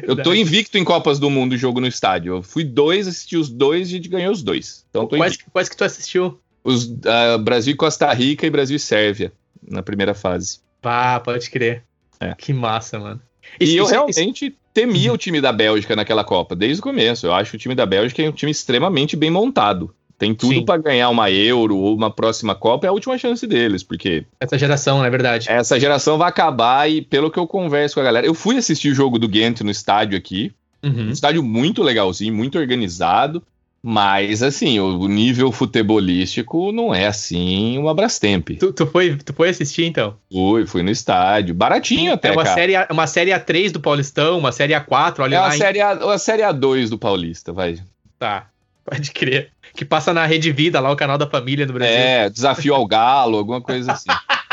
Eu 0.02 0.22
tô 0.22 0.34
invicto 0.34 0.76
em 0.78 0.84
Copas 0.84 1.18
do 1.18 1.30
Mundo 1.30 1.56
jogo 1.56 1.80
no 1.80 1.86
estádio. 1.86 2.36
Eu 2.36 2.42
fui 2.42 2.64
dois, 2.64 3.06
assisti 3.06 3.36
os 3.36 3.48
dois 3.48 3.88
e 3.88 3.92
a 3.92 3.96
gente 3.96 4.08
ganhou 4.08 4.32
os 4.32 4.42
dois. 4.42 4.84
Então 4.90 5.06
quais, 5.06 5.38
quais 5.52 5.68
que 5.68 5.76
tu 5.76 5.84
assistiu? 5.84 6.38
Os 6.62 6.84
uh, 6.86 7.38
Brasil 7.42 7.74
e 7.74 7.76
Costa 7.76 8.12
Rica 8.12 8.46
e 8.46 8.50
Brasil 8.50 8.76
e 8.76 8.80
Sérvia 8.80 9.32
na 9.68 9.82
primeira 9.82 10.14
fase. 10.14 10.60
Pá, 10.80 11.20
pode 11.20 11.50
crer. 11.50 11.82
É. 12.20 12.34
Que 12.34 12.52
massa, 12.52 12.98
mano. 12.98 13.20
E, 13.60 13.64
Isso- 13.64 13.76
eu 13.76 13.84
isso- 13.84 13.92
realmente 13.92 14.56
temia 14.72 15.12
o 15.12 15.18
time 15.18 15.40
da 15.40 15.52
Bélgica 15.52 15.94
naquela 15.94 16.24
Copa, 16.24 16.56
desde 16.56 16.80
o 16.80 16.82
começo. 16.82 17.26
Eu 17.26 17.32
acho 17.32 17.50
que 17.52 17.56
o 17.56 17.60
time 17.60 17.74
da 17.74 17.86
Bélgica 17.86 18.22
é 18.22 18.28
um 18.28 18.32
time 18.32 18.50
extremamente 18.50 19.16
bem 19.16 19.30
montado. 19.30 19.94
Tem 20.18 20.34
tudo 20.34 20.64
pra 20.64 20.76
ganhar 20.76 21.08
uma 21.10 21.30
Euro 21.30 21.76
ou 21.76 21.94
uma 21.94 22.10
próxima 22.10 22.54
Copa, 22.54 22.86
é 22.86 22.88
a 22.88 22.92
última 22.92 23.18
chance 23.18 23.46
deles, 23.46 23.82
porque 23.82 24.24
Essa 24.40 24.56
geração, 24.56 25.00
na 25.02 25.08
verdade. 25.10 25.50
essa 25.50 25.78
geração 25.78 26.16
vai 26.16 26.28
acabar 26.28 26.88
e 26.90 27.02
pelo 27.02 27.30
que 27.30 27.38
eu 27.38 27.46
converso 27.46 27.96
com 27.96 28.00
a 28.00 28.04
galera, 28.04 28.26
eu 28.26 28.34
fui 28.34 28.56
assistir 28.56 28.90
o 28.90 28.94
jogo 28.94 29.18
do 29.18 29.28
Ghent 29.28 29.60
no 29.62 29.70
estádio 29.70 30.16
aqui, 30.16 30.52
Uhum. 30.82 31.08
um 31.08 31.10
estádio 31.10 31.42
muito 31.42 31.82
legalzinho, 31.82 32.32
muito 32.34 32.58
organizado, 32.58 33.42
mas 33.82 34.42
assim, 34.42 34.78
o 34.80 35.08
nível 35.08 35.50
futebolístico 35.94 36.72
não 36.72 36.94
é 36.94 37.06
assim 37.06 37.76
uma 37.78 37.94
Brastemp. 37.94 38.50
Tu, 38.58 38.72
tu 38.72 38.86
foi, 38.86 39.16
tu 39.16 39.32
foi 39.32 39.48
assistir, 39.50 39.84
então? 39.84 40.16
Fui, 40.32 40.66
fui 40.66 40.82
no 40.82 40.90
estádio, 40.90 41.54
baratinho 41.54 42.12
até, 42.12 42.28
É 42.28 42.32
uma 42.32 42.44
cara. 42.44 42.54
série, 42.54 42.76
A- 42.76 42.88
uma 42.90 43.06
série 43.06 43.30
A3 43.30 43.72
do 43.72 43.80
Paulistão, 43.80 44.38
uma 44.38 44.52
série 44.52 44.72
A4, 44.74 45.20
olha 45.20 45.36
É 45.36 45.40
lá. 45.40 45.48
a 45.48 45.52
hein? 45.52 45.58
série, 45.58 45.80
a, 45.80 45.90
a 45.92 46.18
série 46.18 46.42
A2 46.42 46.88
do 46.88 46.98
Paulista, 46.98 47.52
vai. 47.52 47.78
Tá, 48.18 48.46
pode 48.84 49.10
crer. 49.12 49.50
Que 49.74 49.84
passa 49.84 50.12
na 50.14 50.24
Rede 50.24 50.52
Vida, 50.52 50.78
lá 50.80 50.90
o 50.90 50.96
canal 50.96 51.18
da 51.18 51.26
família 51.26 51.66
do 51.66 51.72
Brasil. 51.72 51.94
É, 51.96 52.30
desafio 52.30 52.74
ao 52.74 52.86
galo, 52.86 53.36
alguma 53.38 53.60
coisa 53.60 53.92
assim. 53.92 54.08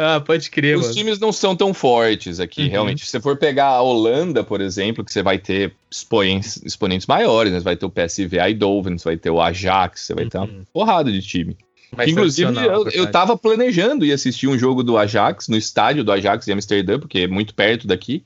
Ah, 0.00 0.20
pode 0.20 0.48
crer, 0.48 0.76
Os 0.76 0.82
mano. 0.82 0.94
times 0.94 1.18
não 1.18 1.32
são 1.32 1.56
tão 1.56 1.74
fortes 1.74 2.38
aqui, 2.38 2.62
Uhum. 2.62 2.68
realmente. 2.68 3.04
Se 3.04 3.10
você 3.10 3.20
for 3.20 3.36
pegar 3.36 3.66
a 3.66 3.82
Holanda, 3.82 4.44
por 4.44 4.60
exemplo, 4.60 5.04
que 5.04 5.12
você 5.12 5.24
vai 5.24 5.38
ter 5.38 5.74
expoentes, 5.90 6.62
exponentes 6.64 7.04
maiores, 7.08 7.52
né? 7.52 7.58
Você 7.58 7.64
vai 7.64 7.74
ter 7.76 7.84
o 7.84 7.90
PSV 7.90 8.38
Eindhoven, 8.38 8.96
você 8.96 9.04
vai 9.08 9.16
ter 9.16 9.28
o 9.30 9.40
Ajax, 9.40 10.02
você 10.02 10.14
vai 10.14 10.26
ter 10.26 10.38
uma 10.38 10.46
Uhum. 10.46 10.62
porrada 10.72 11.10
de 11.10 11.20
time. 11.20 11.56
Mais 11.96 12.08
Inclusive, 12.12 12.54
eu, 12.64 12.88
eu 12.90 13.10
tava 13.10 13.36
planejando 13.36 14.04
ir 14.04 14.12
assistir 14.12 14.46
um 14.46 14.56
jogo 14.56 14.84
do 14.84 14.96
Ajax, 14.96 15.48
no 15.48 15.56
estádio 15.56 16.04
do 16.04 16.12
Ajax 16.12 16.46
em 16.46 16.52
Amsterdã, 16.52 16.96
porque 17.00 17.20
é 17.20 17.26
muito 17.26 17.52
perto 17.52 17.84
daqui. 17.88 18.22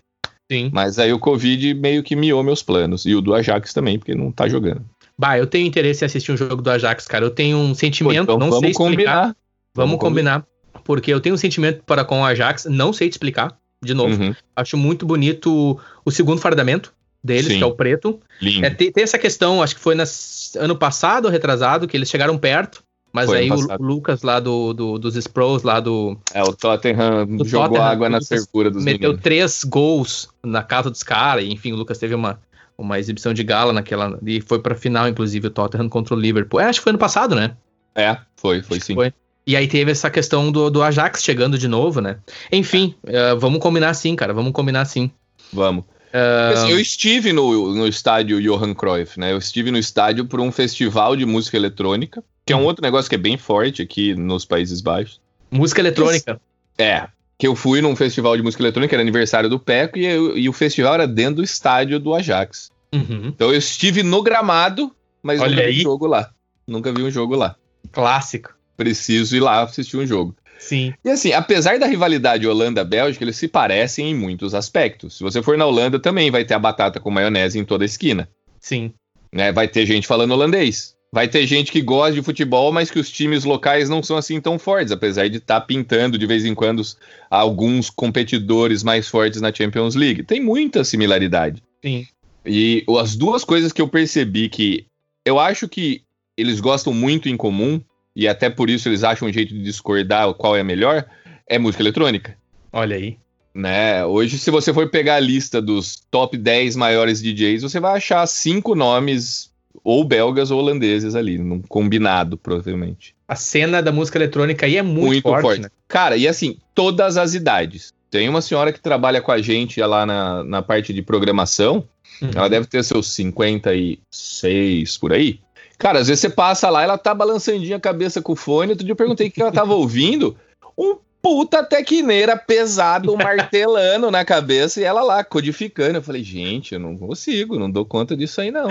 Sim. 0.51 0.69
Mas 0.75 0.99
aí 0.99 1.11
o 1.11 1.19
Covid 1.19 1.73
meio 1.73 2.03
que 2.03 2.15
miou 2.15 2.43
meus 2.43 2.63
planos. 2.63 3.07
E 3.07 3.15
o 3.15 3.23
do 3.23 3.33
Ajax 3.35 3.73
também, 3.73 3.99
porque 3.99 4.15
não 4.15 4.31
tá 4.31 4.47
jogando. 4.47 4.85
Bah, 5.19 5.39
eu 5.39 5.47
tenho 5.47 5.67
interesse 5.67 6.05
em 6.05 6.07
assistir 6.07 6.33
um 6.33 6.37
jogo 6.37 6.61
do 6.63 6.71
Ajax, 6.71 7.07
cara. 7.07 7.25
Eu 7.25 7.31
tenho 7.31 7.57
um 7.59 7.69
Pô, 7.71 7.75
sentimento, 7.75 8.23
então 8.23 8.39
não 8.39 8.49
vamos 8.51 8.61
sei 8.61 8.71
explicar. 8.71 8.91
combinar. 8.91 9.23
Vamos 9.25 9.37
Vamos 9.75 9.99
combinar. 9.99 10.47
Porque 10.85 11.13
eu 11.13 11.21
tenho 11.21 11.35
um 11.35 11.39
sentimento 11.39 11.83
para 11.85 12.05
com 12.05 12.21
o 12.23 12.25
Ajax, 12.25 12.65
não 12.67 12.93
sei 12.93 13.09
te 13.09 13.13
explicar, 13.13 13.57
de 13.83 13.95
novo. 13.95 14.21
Uhum, 14.21 14.35
Acho 14.57 14.77
muito 14.77 15.07
bonito 15.07 15.79
o 16.05 16.11
segundo 16.11 16.41
fardamento 16.41 16.93
deles, 17.23 17.47
Sim. 17.53 17.59
que 17.59 17.63
é 17.63 17.67
o 17.67 17.75
preto. 17.75 18.19
lindo. 18.41 18.67
É, 18.67 18.71
tem, 18.71 18.91
tem 18.91 19.05
essa 19.05 19.19
questão, 19.19 19.63
acho 19.63 19.77
que 19.77 19.81
foi 19.81 19.95
nas, 19.95 20.57
ano 20.59 20.75
passado 20.77 21.27
ou 21.27 21.31
retrasado, 21.31 21.87
que 21.87 21.97
eles 21.97 22.09
chegaram 22.11 22.37
perto. 22.37 22.83
Mas 23.13 23.27
Foi 23.27 23.39
aí 23.41 23.51
o, 23.51 23.77
Lucas 23.79 24.23
lá 24.23 24.41
do, 24.41 24.73
do- 24.73 24.99
dos 24.99 25.15
Spros, 25.17 25.63
lá 25.63 25.79
do. 25.79 26.17
É, 26.33 26.43
o 26.43 26.55
Tottenham 26.55 27.27
jogou 27.45 27.69
Tottenham, 27.69 27.85
água 27.85 28.09
na 28.09 28.17
Lucas 28.17 28.29
cercura 28.29 28.71
dos 28.71 28.83
meteu 28.83 29.11
meninos. 29.11 29.23
três 29.23 29.65
gols 29.65 30.29
na 30.43 30.63
casa 30.63 30.91
dos 30.91 31.03
caras. 31.03 31.45
Enfim, 31.45 31.73
o 31.73 31.77
Lucas 31.77 31.99
teve 31.99 32.15
uma, 32.15 32.41
uma 32.83 32.99
exibição 32.99 33.33
de 33.33 33.43
gala 33.43 33.73
naquela. 33.73 34.19
E 34.27 34.41
foi 34.41 34.59
pra 34.59 34.75
final, 34.75 35.09
inclusive, 35.09 35.47
o 35.47 35.51
Tottenham 35.51 35.89
contra 35.89 36.15
o 36.15 36.19
Liverpool. 36.19 36.61
É, 36.61 36.65
acho 36.67 36.81
que 36.81 36.85
foi 36.85 36.91
ano 36.91 36.99
passado, 36.99 37.35
né? 37.35 37.57
É, 37.95 38.17
foi, 38.37 38.63
foi 38.63 38.77
Acho 38.79 38.87
sim. 38.87 38.95
foi. 38.95 39.13
E 39.47 39.57
aí 39.57 39.67
teve 39.67 39.91
essa 39.91 40.09
questão 40.11 40.53
do, 40.53 40.71
do 40.71 40.83
Ajax 40.83 41.23
chegando 41.23 41.59
de 41.59 41.67
novo, 41.67 42.01
né? 42.01 42.19
Enfim, 42.51 42.95
eh, 43.05 43.35
vamos 43.35 43.59
combinar 43.61 43.93
sim, 43.95 44.15
cara. 44.15 44.33
Vamos 44.33 44.53
combinar 44.53 44.85
sim. 44.85 45.11
Vamos. 45.53 45.85
Ah, 46.13 46.51
Assim, 46.55 46.71
eu 46.71 46.79
estive 46.79 47.33
no, 47.33 47.75
no 47.75 47.87
estádio 47.89 48.41
Johan 48.41 48.73
Cruyff, 48.73 49.19
né? 49.19 49.33
Eu 49.33 49.39
estive 49.39 49.71
no 49.73 49.79
estádio 49.79 50.27
por 50.27 50.41
um 50.41 50.53
festival 50.53 51.17
de 51.17 51.27
música 51.27 51.57
eletrônica, 51.57 52.23
que 52.47 52.53
é 52.53 52.57
Uhum. 52.57 52.63
um 52.63 52.65
outro 52.67 52.83
negócio 52.83 53.09
que 53.09 53.15
é 53.17 53.19
bem 53.19 53.37
forte 53.37 53.83
aqui 53.83 54.15
nos 54.15 54.45
Países 54.45 54.81
Baixos. 54.81 55.21
música 55.51 55.81
eletrônica. 55.81 56.41
É, 56.79 57.09
que 57.43 57.47
eu 57.49 57.57
fui 57.57 57.81
num 57.81 57.97
festival 57.97 58.37
de 58.37 58.43
música 58.45 58.63
eletrônica, 58.63 58.95
era 58.95 59.03
aniversário 59.03 59.51
do 59.51 59.59
Peco, 59.59 59.99
e, 59.99 60.07
eu- 60.07 60.39
e 60.39 60.49
o 60.49 60.53
festival 60.53 60.95
era 60.95 61.09
dentro 61.09 61.35
do 61.37 61.43
estádio 61.43 61.99
do 61.99 62.15
Ajax. 62.15 62.71
Uhum. 62.95 63.33
Então 63.35 63.49
eu 63.51 63.57
estive 63.59 64.05
no 64.05 64.23
gramado, 64.23 64.95
mas 65.21 65.41
Olha 65.41 65.51
nunca 65.51 65.63
vi 65.63 65.69
aí. 65.69 65.79
um 65.81 65.83
jogo 65.83 66.07
lá. 66.07 66.31
Nunca 66.69 66.93
vi 66.93 67.03
um 67.03 67.11
jogo 67.11 67.35
lá. 67.35 67.57
Clássico. 67.91 68.55
Preciso 68.77 69.35
ir 69.37 69.41
lá 69.41 69.61
assistir 69.61 69.97
um 69.97 70.07
jogo. 70.07 70.37
Sim. 70.57 70.95
E 71.05 71.11
assim, 71.11 71.33
apesar 71.33 71.81
da 71.81 71.87
rivalidade 71.87 72.47
Holanda-Bélgica, 72.47 73.25
eles 73.25 73.35
se 73.35 73.49
parecem 73.49 74.13
em 74.13 74.15
muitos 74.15 74.55
aspectos. 74.55 75.17
Se 75.19 75.25
você 75.25 75.43
for 75.43 75.59
na 75.59 75.67
Holanda, 75.67 75.99
também 75.99 76.31
vai 76.31 76.45
ter 76.45 76.55
a 76.55 76.61
batata 76.61 77.01
com 77.01 77.11
maionese 77.11 77.59
em 77.59 77.65
toda 77.65 77.83
a 77.83 77.87
esquina. 77.87 78.29
Sim. 78.61 78.93
né? 79.33 79.51
Vai 79.51 79.67
ter 79.67 79.85
gente 79.85 80.07
falando 80.07 80.31
holandês. 80.31 80.95
Vai 81.15 81.29
ter 81.29 81.47
gente 81.47 81.71
que 81.71 81.83
gosta 81.83 82.15
de 82.15 82.23
futebol, 82.23 82.73
mas 82.73 82.91
que 82.91 82.99
os 82.99 83.11
times 83.11 83.45
locais 83.45 83.91
não 83.91 84.03
são 84.03 84.17
assim 84.17 84.41
tão 84.41 84.59
fortes, 84.59 84.91
apesar 84.91 85.29
de 85.29 85.37
estar 85.37 85.61
pintando 85.61 86.17
de 86.17 86.27
vez 86.27 86.43
em 86.43 86.55
quando 86.55 86.83
alguns 87.31 87.91
competidores 87.91 88.83
mais 88.83 89.09
fortes 89.09 89.39
na 89.39 89.53
Champions 89.53 89.95
League. 89.95 90.23
Tem 90.23 90.41
muita 90.41 90.83
similaridade. 90.85 91.63
Sim. 91.85 92.07
E 92.47 92.83
as 92.99 93.15
duas 93.15 93.45
coisas 93.45 93.73
que 93.73 93.83
eu 93.83 93.89
percebi 93.89 94.49
que 94.49 94.87
eu 95.23 95.39
acho 95.39 95.69
que 95.69 96.03
eles 96.35 96.61
gostam 96.61 96.95
muito 96.95 97.29
em 97.29 97.37
comum, 97.37 97.79
e 98.17 98.27
até 98.27 98.49
por 98.49 98.71
isso 98.71 98.89
eles 98.89 99.05
acham 99.05 99.29
um 99.29 99.33
jeito 99.33 99.53
de 99.53 99.63
discordar 99.63 100.33
qual 100.33 100.57
é 100.57 100.61
a 100.61 100.65
melhor, 100.65 101.05
é 101.47 101.59
música 101.59 101.83
eletrônica. 101.83 102.39
Olha 102.73 102.97
aí. 102.97 103.19
Né? 103.55 104.03
Hoje, 104.07 104.39
se 104.39 104.51
você 104.51 104.73
for 104.73 104.89
pegar 104.89 105.17
a 105.17 105.21
lista 105.21 105.61
dos 105.61 106.03
top 106.11 106.39
10 106.39 106.75
maiores 106.75 107.21
DJs, 107.21 107.63
você 107.63 107.79
vai 107.79 107.99
achar 107.99 108.27
cinco 108.27 108.75
nomes 108.75 109.52
ou 109.85 110.05
belgas 110.05 110.51
ou 110.51 110.61
holandeses 110.61 111.15
ali, 111.15 111.39
num 111.39 111.61
combinado, 111.63 112.37
provavelmente. 112.37 113.15
A 113.27 113.37
cena 113.37 113.83
da 113.83 113.91
música 113.93 114.19
eletrônica 114.19 114.67
aí 114.67 114.77
é 114.77 114.83
muito, 114.83 115.23
forte, 115.23 115.63
né? 115.63 115.69
Cara, 115.89 116.17
e 116.17 116.29
assim, 116.29 116.59
todas 116.75 117.17
as 117.17 117.35
idades. 117.35 117.93
Tem 118.11 118.29
uma 118.29 118.43
senhora 118.43 118.73
que 118.73 118.81
trabalha 118.81 119.23
com 119.23 119.33
a 119.33 119.41
gente 119.41 119.81
lá 119.81 120.05
na, 120.05 120.45
na 120.45 120.63
parte 120.63 120.93
de 120.93 121.03
programação, 121.03 121.85
Uhum. 122.21 122.31
ela 122.37 122.49
deve 122.49 122.67
ter 122.67 122.85
seus 122.85 123.09
56 123.09 124.97
por 124.99 125.13
aí. 125.13 125.41
Cara, 125.77 125.99
às 125.99 126.07
vezes 126.07 126.21
você 126.21 126.31
passa 126.31 126.71
lá, 126.71 126.83
ela 126.83 126.97
tá 126.97 127.13
balançandinha 127.13 127.77
a 127.77 127.81
cabeça 127.81 128.23
com 128.23 128.33
o 128.33 128.37
fone. 128.37 128.71
Outro 128.71 128.85
dia 128.85 128.93
eu 128.93 128.97
perguntei 128.97 129.27
o 129.27 129.31
que 129.31 129.43
ela 129.43 129.51
tava 129.51 129.75
ouvindo. 129.75 130.37
Um 130.79 130.97
puta 131.21 131.65
tequineira 131.65 132.37
pesado, 132.37 133.17
martelando 133.17 134.11
na 134.11 134.25
cabeça 134.25 134.81
e 134.81 134.85
ela 134.85 135.03
lá, 135.03 135.25
codificando. 135.25 135.99
Eu 135.99 136.03
falei, 136.03 136.23
gente, 136.23 136.75
eu 136.75 136.81
não 136.81 136.97
consigo, 136.97 137.59
não 137.59 137.71
dou 137.71 137.85
conta 137.85 138.17
disso 138.17 138.41
aí, 138.41 138.51
não. 138.51 138.69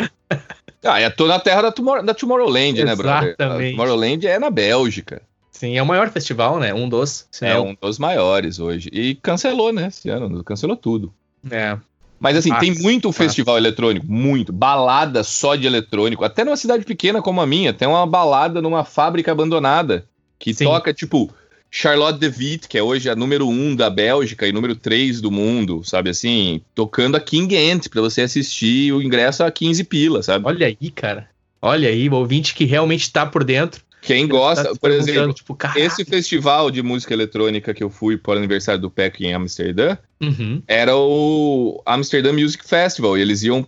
Ah, 0.84 1.00
eu 1.02 1.16
tô 1.16 1.28
na 1.28 1.40
terra 1.40 1.62
da, 1.62 2.02
da 2.02 2.14
Tomorrowland, 2.14 2.84
né, 2.84 2.96
brother? 2.96 3.36
Exatamente. 3.40 3.72
Tomorrowland 3.72 4.28
é 4.28 4.40
na 4.40 4.50
Bélgica. 4.50 5.22
Sim, 5.52 5.78
é 5.78 5.82
o 5.82 5.86
maior 5.86 6.10
festival, 6.10 6.60
né? 6.60 6.74
Um 6.74 6.90
dos. 6.90 7.28
É 7.40 7.54
não- 7.54 7.68
um 7.70 7.78
dos 7.80 8.00
maiores 8.00 8.60
hoje. 8.60 8.90
E 8.92 9.14
cancelou, 9.16 9.72
né, 9.72 9.88
esse 9.88 10.10
ano. 10.10 10.44
Cancelou 10.44 10.76
tudo. 10.76 11.14
é. 11.50 11.78
Mas 12.20 12.38
assim, 12.38 12.50
Massa, 12.50 12.62
tem 12.62 12.76
muito 12.76 13.12
festival 13.12 13.58
eletrônico, 13.58 14.06
muito. 14.08 14.54
Balada 14.54 15.24
só 15.24 15.56
de 15.56 15.66
eletrônico. 15.66 16.24
Até 16.24 16.44
numa 16.44 16.56
cidade 16.56 16.86
pequena 16.86 17.20
como 17.20 17.42
a 17.42 17.48
minha, 17.48 17.74
tem 17.74 17.88
uma 17.88 18.06
balada 18.06 18.62
numa 18.62 18.84
fábrica 18.86 19.32
abandonada 19.32 20.06
que 20.38 20.54
Sim. 20.54 20.66
toca, 20.66 20.94
tipo, 20.94 21.32
Charlotte 21.74 22.20
de 22.20 22.28
Witt, 22.28 22.68
que 22.68 22.78
é 22.78 22.84
hoje 22.84 23.10
a 23.10 23.16
número 23.16 23.48
um 23.48 23.74
da 23.74 23.90
Bélgica 23.90 24.46
e 24.46 24.52
número 24.52 24.76
3 24.76 25.22
do 25.22 25.32
mundo, 25.32 25.82
sabe 25.86 26.10
assim? 26.10 26.62
Tocando 26.76 27.16
a 27.16 27.20
King 27.22 27.56
Ant 27.72 27.88
pra 27.90 28.02
você 28.02 28.22
assistir 28.22 28.92
o 28.94 29.02
ingresso 29.02 29.42
a 29.44 29.50
15 29.50 29.86
pila, 29.86 30.22
sabe? 30.22 30.46
Olha 30.46 30.68
aí, 30.68 30.92
cara. 30.92 31.30
Olha 31.62 31.88
aí, 31.88 32.10
o 32.10 32.16
ouvinte 32.16 32.54
que 32.54 32.66
realmente 32.66 33.10
tá 33.12 33.26
por 33.26 33.44
dentro. 33.46 33.82
Quem 34.02 34.28
Tá 34.28 34.34
gosta, 34.34 34.74
se 34.74 34.80
por 34.80 34.90
exemplo, 34.90 35.32
tipo, 35.32 35.56
esse 35.76 36.04
festival 36.04 36.72
de 36.72 36.82
música 36.82 37.14
eletrônica 37.14 37.72
que 37.72 37.84
eu 37.84 37.90
fui 37.90 38.18
para 38.18 38.34
o 38.34 38.38
aniversário 38.38 38.82
do 38.82 38.90
Peco 38.90 39.24
em 39.24 39.32
Amsterdã, 39.34 39.96
Uhum. 40.20 40.62
era 40.68 40.96
o 40.98 41.82
Amsterdam 41.86 42.34
Music 42.34 42.68
Festival. 42.68 43.16
E 43.18 43.22
eles 43.22 43.44
iam, 43.44 43.66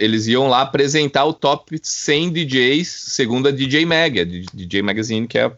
eles 0.00 0.26
iam 0.26 0.48
lá 0.48 0.62
apresentar 0.62 1.24
o 1.24 1.32
top 1.32 1.78
100 1.80 2.32
DJs, 2.32 2.88
segundo 2.88 3.46
a 3.48 3.52
DJ 3.52 3.86
Mag, 3.86 4.20
a 4.20 4.24
DJ 4.24 4.82
Magazine, 4.82 5.26
que 5.28 5.38
é 5.38 5.44
a, 5.44 5.52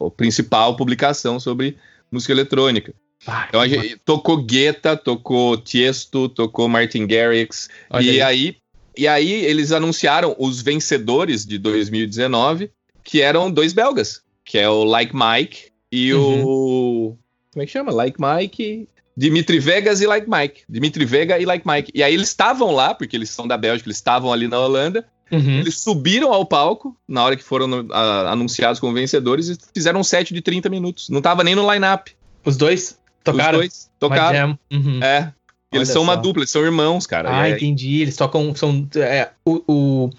a 0.00 0.10
principal 0.10 0.76
publicação 0.76 1.38
sobre 1.40 1.76
música 2.10 2.32
eletrônica. 2.32 2.94
Ah, 3.26 3.46
Então 3.48 3.60
a 3.60 3.68
gente 3.68 3.96
tocou 4.04 4.42
Guetta, 4.42 4.96
tocou 4.96 5.56
Tiesto, 5.56 6.28
tocou 6.28 6.68
Martin 6.68 7.06
Garrix. 7.06 7.68
olha 7.90 8.04
E 8.04 8.20
aí. 8.20 8.22
aí, 8.22 8.56
e 8.96 9.08
aí 9.08 9.32
eles 9.44 9.72
anunciaram 9.72 10.34
os 10.38 10.62
vencedores 10.62 11.44
de 11.44 11.58
2019, 11.58 12.70
que 13.02 13.20
eram 13.20 13.50
dois 13.50 13.72
belgas, 13.72 14.22
que 14.44 14.58
é 14.58 14.68
o 14.68 14.84
Like 14.84 15.14
Mike 15.14 15.70
e 15.90 16.12
o. 16.14 17.16
Como 17.52 17.62
é 17.62 17.66
que 17.66 17.72
chama? 17.72 17.92
Like 17.92 18.18
Mike. 18.20 18.88
Dimitri 19.16 19.58
Vegas 19.58 20.00
e 20.00 20.06
Like 20.06 20.28
Mike. 20.30 20.62
Dimitri 20.68 21.04
Vega 21.04 21.40
e 21.40 21.44
Like 21.44 21.66
Mike. 21.66 21.90
E 21.92 22.04
aí 22.04 22.14
eles 22.14 22.28
estavam 22.28 22.70
lá, 22.72 22.94
porque 22.94 23.16
eles 23.16 23.30
são 23.30 23.48
da 23.48 23.56
Bélgica, 23.56 23.88
eles 23.88 23.96
estavam 23.96 24.32
ali 24.32 24.46
na 24.46 24.60
Holanda. 24.60 25.04
Uhum. 25.30 25.58
Eles 25.60 25.78
subiram 25.80 26.32
ao 26.32 26.46
palco 26.46 26.96
na 27.06 27.22
hora 27.24 27.36
que 27.36 27.42
foram 27.44 27.86
ah, 27.92 28.30
anunciados 28.32 28.80
como 28.80 28.94
vencedores 28.94 29.48
e 29.48 29.56
fizeram 29.74 30.00
um 30.00 30.04
set 30.04 30.32
de 30.32 30.40
30 30.40 30.68
minutos. 30.68 31.08
Não 31.08 31.20
tava 31.20 31.44
nem 31.44 31.54
no 31.54 31.70
line-up. 31.70 32.12
Os 32.44 32.56
dois 32.56 32.98
tocaram. 33.22 33.58
Os 33.58 33.64
dois 33.66 33.90
tocaram. 33.98 34.58
Uma. 34.70 34.80
Uhum. 34.80 35.02
É. 35.02 35.32
Eles 35.70 35.88
Olha 35.88 35.92
são 35.94 36.02
uma 36.02 36.14
só. 36.14 36.20
dupla, 36.20 36.40
eles 36.42 36.50
são 36.50 36.64
irmãos, 36.64 37.06
cara. 37.06 37.28
Ah, 37.30 37.48
é- 37.48 37.52
entendi. 37.52 38.00
Eles 38.00 38.16
tocam. 38.16 38.54
São, 38.54 38.88
é, 38.96 39.28
o, 39.44 39.62
o- 39.68 40.10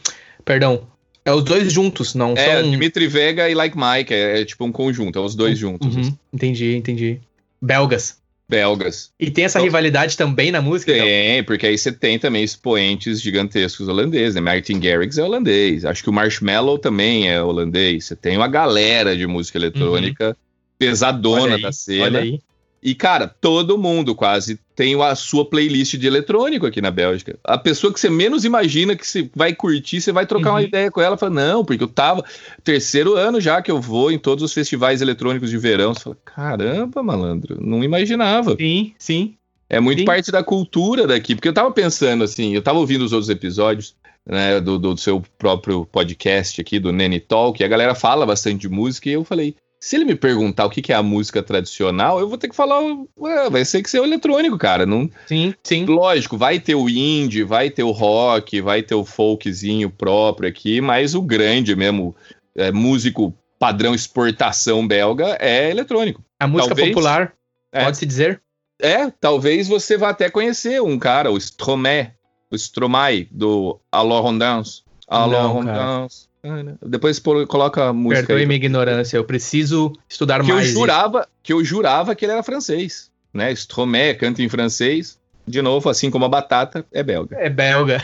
Perdão. 0.45 0.83
É 1.25 1.31
os 1.33 1.43
dois 1.43 1.71
juntos, 1.71 2.15
não 2.15 2.33
É, 2.35 2.61
são... 2.61 2.69
Dimitri 2.71 3.07
Vega 3.07 3.49
e 3.49 3.53
Like 3.55 3.75
Mike, 3.77 4.13
é, 4.13 4.41
é 4.41 4.45
tipo 4.45 4.63
um 4.63 4.71
conjunto, 4.71 5.17
é 5.19 5.21
os 5.21 5.35
dois 5.35 5.57
juntos. 5.57 5.95
Uhum, 5.95 6.15
entendi, 6.33 6.75
entendi. 6.75 7.19
Belgas. 7.61 8.18
Belgas. 8.49 9.11
E 9.19 9.29
tem 9.29 9.45
essa 9.45 9.59
Então- 9.59 9.65
rivalidade 9.65 10.17
também 10.17 10.51
na 10.51 10.59
música? 10.59 10.91
então? 10.91 11.05
Tem, 11.05 11.43
porque 11.43 11.67
aí 11.67 11.77
você 11.77 11.91
tem 11.91 12.17
também 12.17 12.43
expoentes 12.43 13.21
gigantescos 13.21 13.87
holandeses, 13.87 14.33
né? 14.33 14.41
Martin 14.41 14.79
Garrix 14.79 15.19
é 15.19 15.23
holandês, 15.23 15.85
acho 15.85 16.01
que 16.01 16.09
o 16.09 16.13
Marshmallow 16.13 16.79
também 16.79 17.29
é 17.29 17.41
holandês. 17.41 18.05
Você 18.05 18.15
tem 18.15 18.35
uma 18.35 18.47
galera 18.47 19.15
de 19.15 19.27
música 19.27 19.57
eletrônica 19.59 20.35
pesadona 20.79 21.41
Olha 21.43 21.55
aí, 21.57 21.61
da 21.61 21.71
cena. 21.71 22.03
Olha 22.05 22.19
aí. 22.21 22.39
E, 22.81 22.95
cara, 22.95 23.27
todo 23.27 23.77
mundo 23.77 24.15
quase 24.15 24.59
tem 24.75 24.99
a 25.01 25.13
sua 25.13 25.43
playlist 25.43 25.95
de 25.97 26.07
eletrônico 26.07 26.65
aqui 26.65 26.81
na 26.81 26.89
Bélgica. 26.89 27.37
A 27.43 27.57
pessoa 27.57 27.91
que 27.91 27.99
você 27.99 28.09
menos 28.09 28.45
imagina 28.45 28.95
que 28.95 29.05
você 29.05 29.29
vai 29.35 29.53
curtir, 29.53 29.99
você 29.99 30.11
vai 30.13 30.25
trocar 30.25 30.51
uma 30.51 30.59
Uhum. 30.59 30.65
ideia 30.65 30.89
com 30.89 31.01
ela. 31.01 31.17
Fala, 31.17 31.33
não, 31.33 31.65
porque 31.65 31.83
eu 31.83 31.87
tava. 31.89 32.23
Terceiro 32.63 33.15
ano 33.15 33.41
já 33.41 33.61
que 33.61 33.69
eu 33.69 33.81
vou 33.81 34.11
em 34.11 34.17
todos 34.17 34.43
os 34.43 34.53
festivais 34.53 35.01
eletrônicos 35.01 35.49
de 35.49 35.57
verão. 35.57 35.93
Você 35.93 36.03
fala, 36.03 36.17
caramba, 36.23 37.03
malandro, 37.03 37.57
não 37.59 37.83
imaginava. 37.83 38.55
Sim, 38.57 38.93
sim. 38.97 39.35
É 39.69 39.79
muito 39.79 39.99
Sim. 39.99 40.05
parte 40.05 40.31
da 40.31 40.41
cultura 40.43 41.05
daqui. 41.05 41.35
Porque 41.35 41.47
eu 41.47 41.53
tava 41.53 41.71
pensando 41.71 42.23
assim, 42.23 42.55
eu 42.55 42.61
tava 42.61 42.79
ouvindo 42.79 43.03
os 43.03 43.11
outros 43.11 43.29
episódios. 43.29 43.95
Né, 44.27 44.59
do, 44.59 44.77
do 44.77 44.95
seu 44.95 45.23
próprio 45.39 45.87
podcast 45.87 46.61
aqui, 46.61 46.77
do 46.77 46.91
Nene 46.91 47.19
Talk, 47.19 47.59
e 47.59 47.65
a 47.65 47.67
galera 47.67 47.95
fala 47.95 48.27
bastante 48.27 48.61
de 48.61 48.69
música, 48.69 49.09
e 49.09 49.13
eu 49.13 49.23
falei, 49.23 49.55
se 49.79 49.95
ele 49.95 50.05
me 50.05 50.15
perguntar 50.15 50.65
o 50.65 50.69
que, 50.69 50.81
que 50.81 50.91
é 50.91 50.95
a 50.95 51.01
música 51.03 51.41
tradicional, 51.41 52.19
eu 52.19 52.27
vou 52.27 52.37
ter 52.37 52.49
que 52.49 52.55
falar, 52.55 52.79
ué, 53.17 53.49
vai 53.49 53.63
ser 53.63 53.81
que 53.81 53.89
ser 53.89 53.99
o 53.99 54.03
eletrônico, 54.03 54.57
cara. 54.57 54.85
Não, 54.85 55.09
Sim, 55.25 55.53
sim. 55.63 55.85
lógico, 55.85 56.37
vai 56.37 56.59
ter 56.59 56.75
o 56.75 56.89
indie, 56.89 57.43
vai 57.43 57.69
ter 57.69 57.83
o 57.83 57.91
rock, 57.91 58.59
vai 58.61 58.83
ter 58.83 58.95
o 58.95 59.05
folkzinho 59.05 59.89
próprio 59.89 60.49
aqui, 60.49 60.81
mas 60.81 61.15
o 61.15 61.21
grande 61.21 61.75
mesmo, 61.75 62.15
é, 62.55 62.71
músico 62.71 63.33
padrão 63.57 63.93
exportação 63.95 64.87
belga 64.87 65.37
é 65.39 65.69
eletrônico. 65.69 66.23
A 66.39 66.47
música 66.47 66.75
Talvez. 66.75 66.89
popular, 66.89 67.33
É. 67.71 67.83
pode-se 67.85 68.05
dizer? 68.05 68.41
É, 68.81 69.09
talvez 69.11 69.67
você 69.67 69.97
vá 69.97 70.09
até 70.09 70.29
conhecer 70.29 70.81
um 70.81 70.97
cara, 70.97 71.31
o 71.31 71.37
Stromae, 71.37 72.11
o 72.49 72.55
Stromae, 72.55 73.27
do 73.29 73.79
Alors 73.91 74.25
on 74.25 74.37
Dance. 74.37 74.83
Alors 75.07 76.28
Ah, 76.43 76.63
né? 76.63 76.75
Depois 76.85 77.19
coloca 77.19 77.85
a 77.89 77.93
música 77.93 78.27
Perdoe 78.27 78.41
aí. 78.41 78.45
minha 78.47 78.55
ignorância, 78.57 79.17
eu 79.17 79.23
preciso 79.23 79.93
estudar 80.07 80.43
Que 80.43 80.51
eu, 80.51 80.55
mais. 80.55 80.69
isso. 80.69 80.79
jurava, 80.79 81.27
que 81.43 81.51
eu 81.51 81.63
jurava 81.63 82.15
que 82.15 82.25
ele 82.25 82.31
era 82.31 82.43
francês. 82.43 83.09
Né? 83.33 83.51
Stromae 83.51 84.13
canta 84.15 84.41
em 84.41 84.49
francês. 84.49 85.17
De 85.45 85.61
novo, 85.61 85.89
assim 85.89 86.11
como 86.11 86.25
a 86.25 86.29
batata, 86.29 86.85
é 86.91 87.01
belga. 87.01 87.35
É 87.39 87.49
belga. 87.49 88.03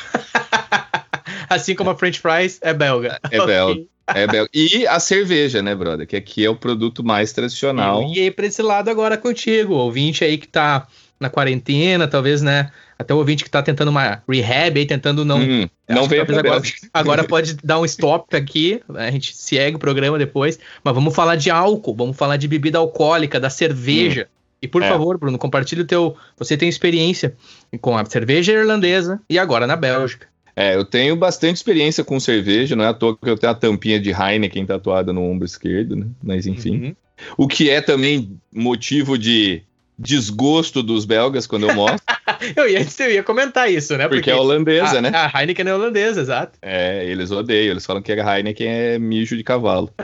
assim 1.49 1.75
como 1.75 1.89
a 1.91 1.95
French 1.95 2.19
fries 2.19 2.59
é 2.61 2.73
belga. 2.73 3.19
É 3.31 3.37
Ok. 3.41 3.45
belga. 3.47 3.81
É 4.07 4.27
belga. 4.27 4.49
E 4.53 4.85
a 4.87 4.99
cerveja, 4.99 5.61
né, 5.61 5.73
brother? 5.75 6.05
Que 6.07 6.15
aqui 6.15 6.45
é 6.45 6.49
o 6.49 6.55
produto 6.55 7.03
mais 7.03 7.31
tradicional. 7.33 8.03
Eu 8.03 8.09
ia 8.09 8.31
pra 8.31 8.45
esse 8.45 8.61
lado 8.61 8.89
agora 8.89 9.17
contigo, 9.17 9.73
ouvinte 9.73 10.23
aí 10.23 10.37
que 10.37 10.47
tá 10.47 10.87
na 11.19 11.29
quarentena, 11.29 12.07
talvez, 12.07 12.41
né? 12.41 12.71
Até 12.97 13.13
o 13.13 13.17
ouvinte 13.17 13.43
que 13.43 13.49
tá 13.49 13.61
tentando 13.61 13.89
uma 13.89 14.21
rehab 14.27 14.79
aí, 14.79 14.85
tentando 14.85 15.25
não. 15.25 15.39
Hum, 15.39 15.67
não 15.87 16.07
veio 16.07 16.21
agora, 16.23 16.61
agora 16.93 17.23
pode 17.23 17.55
dar 17.63 17.79
um 17.79 17.85
stop 17.85 18.35
aqui, 18.35 18.81
a 18.93 19.11
gente 19.11 19.35
segue 19.35 19.75
o 19.75 19.79
programa 19.79 20.17
depois, 20.17 20.57
mas 20.83 20.93
vamos 20.93 21.13
falar 21.13 21.35
de 21.35 21.49
álcool, 21.49 21.93
vamos 21.93 22.15
falar 22.15 22.37
de 22.37 22.47
bebida 22.47 22.77
alcoólica, 22.77 23.39
da 23.39 23.49
cerveja. 23.49 24.27
E 24.61 24.67
por 24.67 24.81
É. 24.81 24.87
favor, 24.89 25.17
Bruno, 25.17 25.37
compartilhe 25.37 25.81
o 25.81 25.85
teu. 25.85 26.15
Você 26.37 26.55
tem 26.57 26.69
experiência 26.69 27.35
com 27.81 27.97
a 27.97 28.05
cerveja 28.05 28.53
irlandesa 28.53 29.21
e 29.29 29.37
agora 29.37 29.67
na 29.67 29.75
Bélgica. 29.75 30.27
É, 30.55 30.73
eu 30.75 30.85
tenho 30.85 31.15
bastante 31.17 31.57
experiência 31.57 32.03
com 32.03 32.17
cerveja, 32.17 32.77
não 32.77 32.85
é 32.85 32.87
à 32.87 32.93
toa 32.93 33.17
que 33.17 33.29
eu 33.29 33.37
tenho 33.37 33.51
a 33.51 33.55
tampinha 33.55 33.99
de 33.99 34.11
Heineken 34.11 34.65
tatuada 34.65 35.11
no 35.11 35.21
ombro 35.21 35.45
esquerdo, 35.45 35.97
né? 35.97 36.07
Mas 36.23 36.47
enfim. 36.47 36.77
Uhum. 36.77 36.95
O 37.37 37.47
que 37.47 37.69
é 37.69 37.81
também 37.81 38.39
motivo 38.53 39.17
de 39.17 39.61
desgosto 39.97 40.83
dos 40.83 41.05
belgas 41.05 41.47
quando 41.47 41.69
eu 41.69 41.75
mostro, 41.75 42.01
Eu, 42.55 42.69
ia, 42.69 42.85
eu 42.99 43.11
ia 43.11 43.23
comentar 43.23 43.71
isso, 43.71 43.97
né? 43.97 44.07
porque 44.07 44.29
é 44.29 44.35
holandesa, 44.35 44.97
a, 44.97 45.01
né? 45.01 45.11
A 45.13 45.41
Heineken 45.41 45.67
é 45.67 45.73
holandesa, 45.73 46.21
exato. 46.21 46.57
É, 46.61 47.05
eles 47.05 47.31
odeiam, 47.31 47.71
eles 47.71 47.85
falam 47.85 48.01
que 48.01 48.11
a 48.11 48.37
Heineken 48.37 48.67
é 48.67 48.99
mijo 48.99 49.35
de 49.35 49.43
cavalo. 49.43 49.91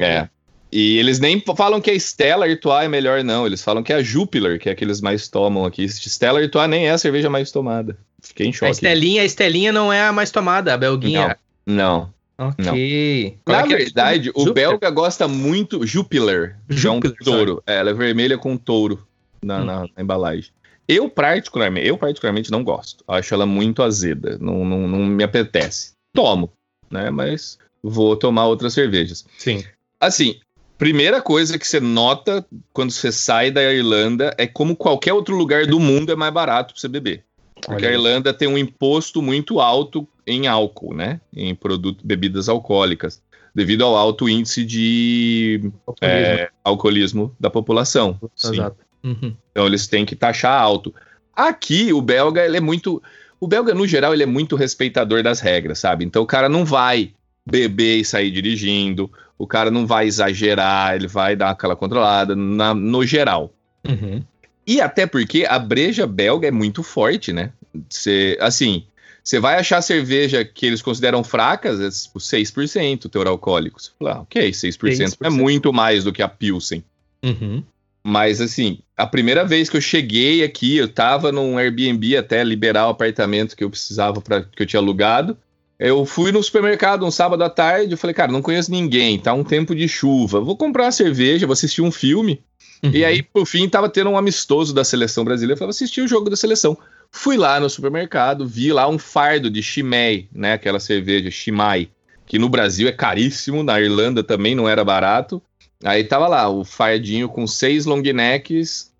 É. 0.00 0.20
bom. 0.20 0.28
E 0.70 0.98
eles 0.98 1.18
nem 1.18 1.42
falam 1.56 1.80
que 1.80 1.90
a 1.90 1.94
Stella 1.94 2.46
Artois 2.46 2.84
é 2.84 2.88
melhor, 2.88 3.24
não. 3.24 3.46
Eles 3.46 3.62
falam 3.62 3.82
que 3.82 3.90
é 3.90 3.96
a 3.96 4.02
Jupiler, 4.02 4.60
que 4.60 4.68
é 4.68 4.72
a 4.72 4.74
que 4.74 4.84
eles 4.84 5.00
mais 5.00 5.26
tomam 5.28 5.64
aqui. 5.64 5.84
Stella 5.86 6.40
Artois 6.40 6.68
nem 6.68 6.86
é 6.86 6.90
a 6.90 6.98
cerveja 6.98 7.30
mais 7.30 7.50
tomada. 7.50 7.96
Fiquei 8.20 8.46
em 8.46 8.50
A 8.50 8.52
choque. 8.52 8.72
Estelinha, 8.72 9.22
a 9.22 9.24
Estelinha 9.24 9.72
não 9.72 9.90
é 9.90 10.02
a 10.02 10.12
mais 10.12 10.30
tomada, 10.30 10.74
a 10.74 10.76
Belguinha. 10.76 11.38
Não. 11.66 12.12
Ok. 12.38 13.36
Qual 13.44 13.58
Na 13.58 13.64
é 13.64 13.66
que 13.66 13.74
é? 13.74 13.76
verdade, 13.78 14.30
o 14.30 14.40
Júpiter? 14.44 14.52
belga 14.54 14.90
gosta 14.90 15.26
muito. 15.26 15.84
Jupiler. 15.86 16.56
que 16.68 16.74
é 16.86 16.90
um 16.90 16.94
Jupiler, 16.94 17.16
touro. 17.24 17.62
É, 17.66 17.76
ela 17.78 17.90
é 17.90 17.94
vermelha 17.94 18.38
com 18.38 18.56
touro 18.56 19.04
na, 19.42 19.58
Hum. 19.60 19.64
na- 19.64 19.80
na 19.82 20.02
embalagem. 20.02 20.50
Eu 20.86 21.10
particularmente, 21.10 21.86
eu 21.86 21.98
particularmente 21.98 22.50
não 22.50 22.62
gosto. 22.64 23.04
Acho 23.08 23.34
ela 23.34 23.44
muito 23.44 23.82
azeda. 23.82 24.38
Não, 24.40 24.64
não, 24.64 24.86
não 24.88 24.98
me 25.00 25.22
apetece. 25.24 25.92
Tomo, 26.14 26.50
né? 26.90 27.10
Mas 27.10 27.58
vou 27.82 28.16
tomar 28.16 28.46
outras 28.46 28.72
cervejas. 28.72 29.26
Sim. 29.36 29.62
Assim, 30.00 30.36
primeira 30.78 31.20
coisa 31.20 31.58
que 31.58 31.66
você 31.66 31.78
nota 31.80 32.46
quando 32.72 32.90
você 32.92 33.12
sai 33.12 33.50
da 33.50 33.62
Irlanda 33.62 34.34
é 34.38 34.46
como 34.46 34.74
qualquer 34.76 35.12
outro 35.12 35.36
lugar 35.36 35.66
do 35.66 35.78
mundo 35.78 36.10
é 36.12 36.16
mais 36.16 36.32
barato 36.32 36.72
pra 36.72 36.80
você 36.80 36.88
beber. 36.88 37.24
Porque 37.64 37.84
Olha 37.86 37.88
a. 37.88 37.92
Irlanda 37.92 38.32
tem 38.34 38.48
um 38.48 38.58
imposto 38.58 39.20
muito 39.22 39.60
alto 39.60 40.06
em 40.26 40.46
álcool, 40.46 40.94
né? 40.94 41.20
Em 41.34 41.54
produto, 41.54 42.06
bebidas 42.06 42.48
alcoólicas, 42.48 43.22
devido 43.54 43.84
ao 43.84 43.96
alto 43.96 44.28
índice 44.28 44.64
de 44.64 45.70
é, 46.00 46.50
alcoolismo 46.64 47.34
da 47.38 47.50
população. 47.50 48.18
Sim. 48.36 48.54
Exato. 48.54 48.76
Uhum. 49.02 49.34
Então 49.50 49.66
eles 49.66 49.86
têm 49.86 50.04
que 50.04 50.16
taxar 50.16 50.60
alto. 50.60 50.94
Aqui 51.34 51.92
o 51.92 52.02
belga 52.02 52.44
ele 52.44 52.56
é 52.56 52.60
muito, 52.60 53.02
o 53.40 53.46
belga 53.46 53.72
no 53.74 53.86
geral 53.86 54.12
ele 54.12 54.22
é 54.24 54.26
muito 54.26 54.56
respeitador 54.56 55.22
das 55.22 55.40
regras, 55.40 55.78
sabe? 55.78 56.04
Então 56.04 56.22
o 56.22 56.26
cara 56.26 56.48
não 56.48 56.64
vai 56.64 57.12
beber 57.46 57.98
e 57.98 58.04
sair 58.04 58.30
dirigindo, 58.30 59.10
o 59.38 59.46
cara 59.46 59.70
não 59.70 59.86
vai 59.86 60.06
exagerar, 60.06 60.96
ele 60.96 61.06
vai 61.06 61.34
dar 61.36 61.50
aquela 61.50 61.76
controlada 61.76 62.34
na- 62.36 62.74
no 62.74 63.04
geral. 63.06 63.52
Uhum. 63.88 64.22
E 64.68 64.82
até 64.82 65.06
porque 65.06 65.46
a 65.48 65.58
breja 65.58 66.06
belga 66.06 66.46
é 66.46 66.50
muito 66.50 66.82
forte, 66.82 67.32
né? 67.32 67.50
Você, 67.88 68.36
assim, 68.38 68.84
você 69.24 69.40
vai 69.40 69.58
achar 69.58 69.80
cerveja 69.80 70.44
que 70.44 70.66
eles 70.66 70.82
consideram 70.82 71.24
fracas, 71.24 71.80
é 71.80 71.88
tipo 71.88 72.18
6% 72.18 73.06
o 73.06 73.08
teor 73.08 73.26
alcoólico. 73.26 73.80
Você 73.80 73.90
fala, 73.98 74.16
ah, 74.16 74.20
ok, 74.20 74.50
6%, 74.50 74.88
é 75.22 75.28
6%. 75.28 75.30
muito 75.30 75.72
mais 75.72 76.04
do 76.04 76.12
que 76.12 76.20
a 76.20 76.28
Pilsen. 76.28 76.84
Uhum. 77.24 77.62
Mas 78.04 78.42
assim, 78.42 78.80
a 78.94 79.06
primeira 79.06 79.42
vez 79.42 79.70
que 79.70 79.76
eu 79.78 79.80
cheguei 79.80 80.44
aqui, 80.44 80.76
eu 80.76 80.86
tava 80.86 81.32
num 81.32 81.56
Airbnb 81.56 82.18
até 82.18 82.44
liberar 82.44 82.88
o 82.88 82.90
apartamento 82.90 83.56
que 83.56 83.64
eu 83.64 83.70
precisava 83.70 84.20
para 84.20 84.42
que 84.42 84.62
eu 84.62 84.66
tinha 84.66 84.80
alugado. 84.80 85.34
Eu 85.78 86.04
fui 86.04 86.30
no 86.30 86.42
supermercado 86.42 87.06
um 87.06 87.10
sábado 87.10 87.42
à 87.42 87.48
tarde, 87.48 87.92
eu 87.92 87.98
falei, 87.98 88.12
cara, 88.12 88.30
não 88.30 88.42
conheço 88.42 88.70
ninguém, 88.70 89.18
tá 89.18 89.32
um 89.32 89.44
tempo 89.44 89.74
de 89.74 89.88
chuva, 89.88 90.40
vou 90.40 90.58
comprar 90.58 90.84
uma 90.84 90.92
cerveja, 90.92 91.46
vou 91.46 91.54
assistir 91.54 91.80
um 91.80 91.90
filme. 91.90 92.42
Uhum. 92.82 92.90
E 92.92 93.04
aí, 93.04 93.22
por 93.22 93.46
fim, 93.46 93.68
tava 93.68 93.88
tendo 93.88 94.10
um 94.10 94.16
amistoso 94.16 94.74
da 94.74 94.84
seleção 94.84 95.24
brasileira. 95.24 95.54
Eu 95.54 95.58
falei, 95.58 95.68
vou 95.68 95.76
assistir 95.76 96.00
o 96.00 96.08
jogo 96.08 96.30
da 96.30 96.36
seleção. 96.36 96.76
Fui 97.10 97.36
lá 97.36 97.58
no 97.58 97.68
supermercado, 97.68 98.46
vi 98.46 98.72
lá 98.72 98.88
um 98.88 98.98
fardo 98.98 99.50
de 99.50 99.62
Chimay, 99.62 100.28
né? 100.32 100.52
Aquela 100.52 100.78
cerveja 100.78 101.30
Chimay, 101.30 101.90
que 102.26 102.38
no 102.38 102.48
Brasil 102.48 102.86
é 102.86 102.92
caríssimo, 102.92 103.62
na 103.62 103.80
Irlanda 103.80 104.22
também 104.22 104.54
não 104.54 104.68
era 104.68 104.84
barato. 104.84 105.42
Aí 105.82 106.04
tava 106.04 106.26
lá, 106.26 106.48
o 106.48 106.64
fardinho 106.64 107.28
com 107.28 107.46
seis 107.46 107.86
long 107.86 108.02
necks, 108.02 108.92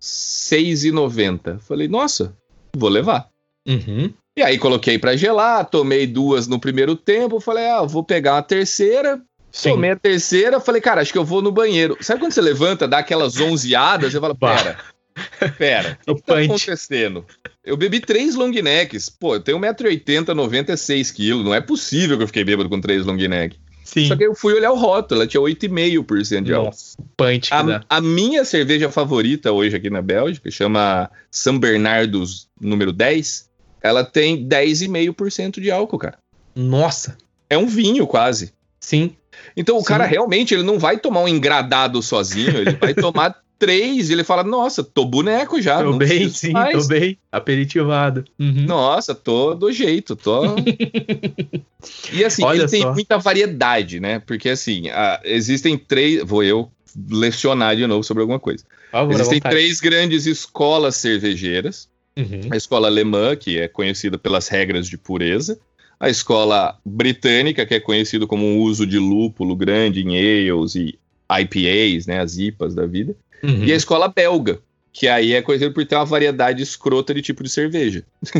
R$ 0.51 0.57
6,90. 0.57 1.59
Falei, 1.59 1.87
nossa, 1.87 2.35
vou 2.75 2.89
levar. 2.89 3.29
Uhum. 3.67 4.11
E 4.37 4.41
aí 4.41 4.57
coloquei 4.57 4.97
pra 4.97 5.17
gelar, 5.17 5.65
tomei 5.65 6.07
duas 6.07 6.47
no 6.47 6.59
primeiro 6.59 6.95
tempo, 6.95 7.41
falei, 7.41 7.67
ah, 7.67 7.81
vou 7.81 8.03
pegar 8.03 8.35
uma 8.35 8.41
terceira, 8.41 9.21
Sim. 9.51 9.71
Tomei 9.71 9.91
a 9.91 9.95
terceira, 9.95 10.59
falei, 10.59 10.81
cara, 10.81 11.01
acho 11.01 11.11
que 11.11 11.17
eu 11.17 11.25
vou 11.25 11.41
no 11.41 11.51
banheiro. 11.51 11.97
Sabe 12.01 12.19
quando 12.19 12.31
você 12.31 12.41
levanta, 12.41 12.87
dá 12.87 12.99
aquelas 12.99 13.39
onzeadas, 13.39 14.11
você 14.11 14.19
fala, 14.19 14.33
Bah. 14.33 14.55
pera, 14.55 15.51
pera, 15.57 15.99
o 16.07 16.15
que 16.15 16.21
tá 16.21 16.39
acontecendo? 16.39 17.25
Eu 17.63 17.75
bebi 17.75 17.99
três 17.99 18.35
long 18.35 18.51
necks. 18.51 19.09
Pô, 19.09 19.35
eu 19.35 19.39
tenho 19.39 19.59
1,80m, 19.59 20.33
96 20.33 21.11
quilos. 21.11 21.43
Não 21.43 21.53
é 21.53 21.61
possível 21.61 22.17
que 22.17 22.23
eu 22.23 22.27
fiquei 22.27 22.43
bêbado 22.43 22.69
com 22.69 22.79
três 22.79 23.05
long 23.05 23.15
neck. 23.15 23.57
Sim. 23.83 24.07
Só 24.07 24.15
que 24.15 24.23
eu 24.23 24.35
fui 24.35 24.53
olhar 24.53 24.71
o 24.71 24.75
rótulo, 24.77 25.21
ela 25.21 25.27
tinha 25.27 25.41
8,5% 25.41 26.43
de 26.43 26.53
álcool. 26.53 26.77
Punch 27.17 27.49
que 27.49 27.63
dá. 27.63 27.83
A, 27.89 27.97
a 27.97 28.01
minha 28.01 28.45
cerveja 28.45 28.91
favorita 28.91 29.51
hoje 29.51 29.75
aqui 29.75 29.89
na 29.89 29.99
Bélgica, 29.99 30.51
chama 30.51 31.09
São 31.31 31.57
Bernardos 31.57 32.47
número 32.61 32.91
10, 32.93 33.49
ela 33.81 34.03
tem 34.03 34.47
10,5% 34.47 35.59
de 35.59 35.71
álcool, 35.71 35.97
cara. 35.97 36.17
Nossa. 36.55 37.17
É 37.49 37.57
um 37.57 37.65
vinho 37.65 38.05
quase. 38.05 38.53
Sim. 38.79 39.15
Então 39.55 39.77
o 39.77 39.81
Sim. 39.81 39.85
cara 39.85 40.05
realmente 40.05 40.53
ele 40.53 40.63
não 40.63 40.79
vai 40.79 40.97
tomar 40.97 41.21
um 41.21 41.27
engradado 41.27 42.01
sozinho, 42.01 42.57
ele 42.57 42.71
vai 42.71 42.93
tomar 42.95 43.35
três, 43.59 44.09
ele 44.09 44.23
fala, 44.23 44.41
nossa, 44.43 44.81
tô 44.81 45.03
boneco 45.03 45.61
já. 45.61 45.83
Tô 45.83 45.93
bem, 45.93 46.29
sim, 46.29 46.51
mais. 46.51 46.81
tô 46.81 46.87
bem. 46.87 47.17
Aperitivado. 47.29 48.23
Uhum. 48.39 48.65
Nossa, 48.65 49.13
tô 49.13 49.53
do 49.53 49.71
jeito, 49.71 50.15
tô. 50.15 50.55
e 52.13 52.23
assim, 52.23 52.43
Olha 52.43 52.59
ele 52.59 52.67
só. 52.67 52.77
tem 52.77 52.85
muita 52.93 53.17
variedade, 53.17 53.99
né? 53.99 54.19
Porque 54.19 54.49
assim, 54.49 54.89
a, 54.89 55.19
existem 55.25 55.77
três. 55.77 56.23
Vou 56.23 56.41
eu 56.41 56.71
lecionar 57.11 57.75
de 57.75 57.85
novo 57.85 58.03
sobre 58.03 58.21
alguma 58.21 58.39
coisa. 58.39 58.63
Favor, 58.91 59.13
existem 59.13 59.39
três 59.39 59.79
grandes 59.79 60.25
escolas 60.25 60.95
cervejeiras. 60.95 61.89
Uhum. 62.17 62.41
A 62.51 62.57
escola 62.57 62.87
alemã, 62.87 63.35
que 63.35 63.59
é 63.59 63.67
conhecida 63.67 64.17
pelas 64.17 64.47
regras 64.47 64.87
de 64.87 64.97
pureza. 64.97 65.59
A 65.99 66.09
escola 66.09 66.79
britânica, 66.85 67.65
que 67.65 67.73
é 67.73 67.79
conhecida 67.79 68.25
como 68.25 68.45
o 68.45 68.61
uso 68.61 68.87
de 68.87 68.97
lúpulo 68.97 69.55
grande 69.55 70.01
em 70.01 70.17
ales 70.17 70.75
e 70.75 70.97
IPAs, 71.29 72.07
né, 72.07 72.19
as 72.19 72.37
IPAs 72.37 72.73
da 72.73 72.85
vida. 72.85 73.15
Uhum. 73.43 73.63
E 73.63 73.73
a 73.73 73.75
escola 73.75 74.07
belga, 74.07 74.59
que 74.93 75.07
aí 75.07 75.33
é 75.33 75.41
conhecida 75.41 75.71
por 75.71 75.85
ter 75.85 75.95
uma 75.95 76.05
variedade 76.05 76.63
escrota 76.63 77.13
de 77.13 77.21
tipo 77.21 77.43
de 77.43 77.49
cerveja. 77.49 78.03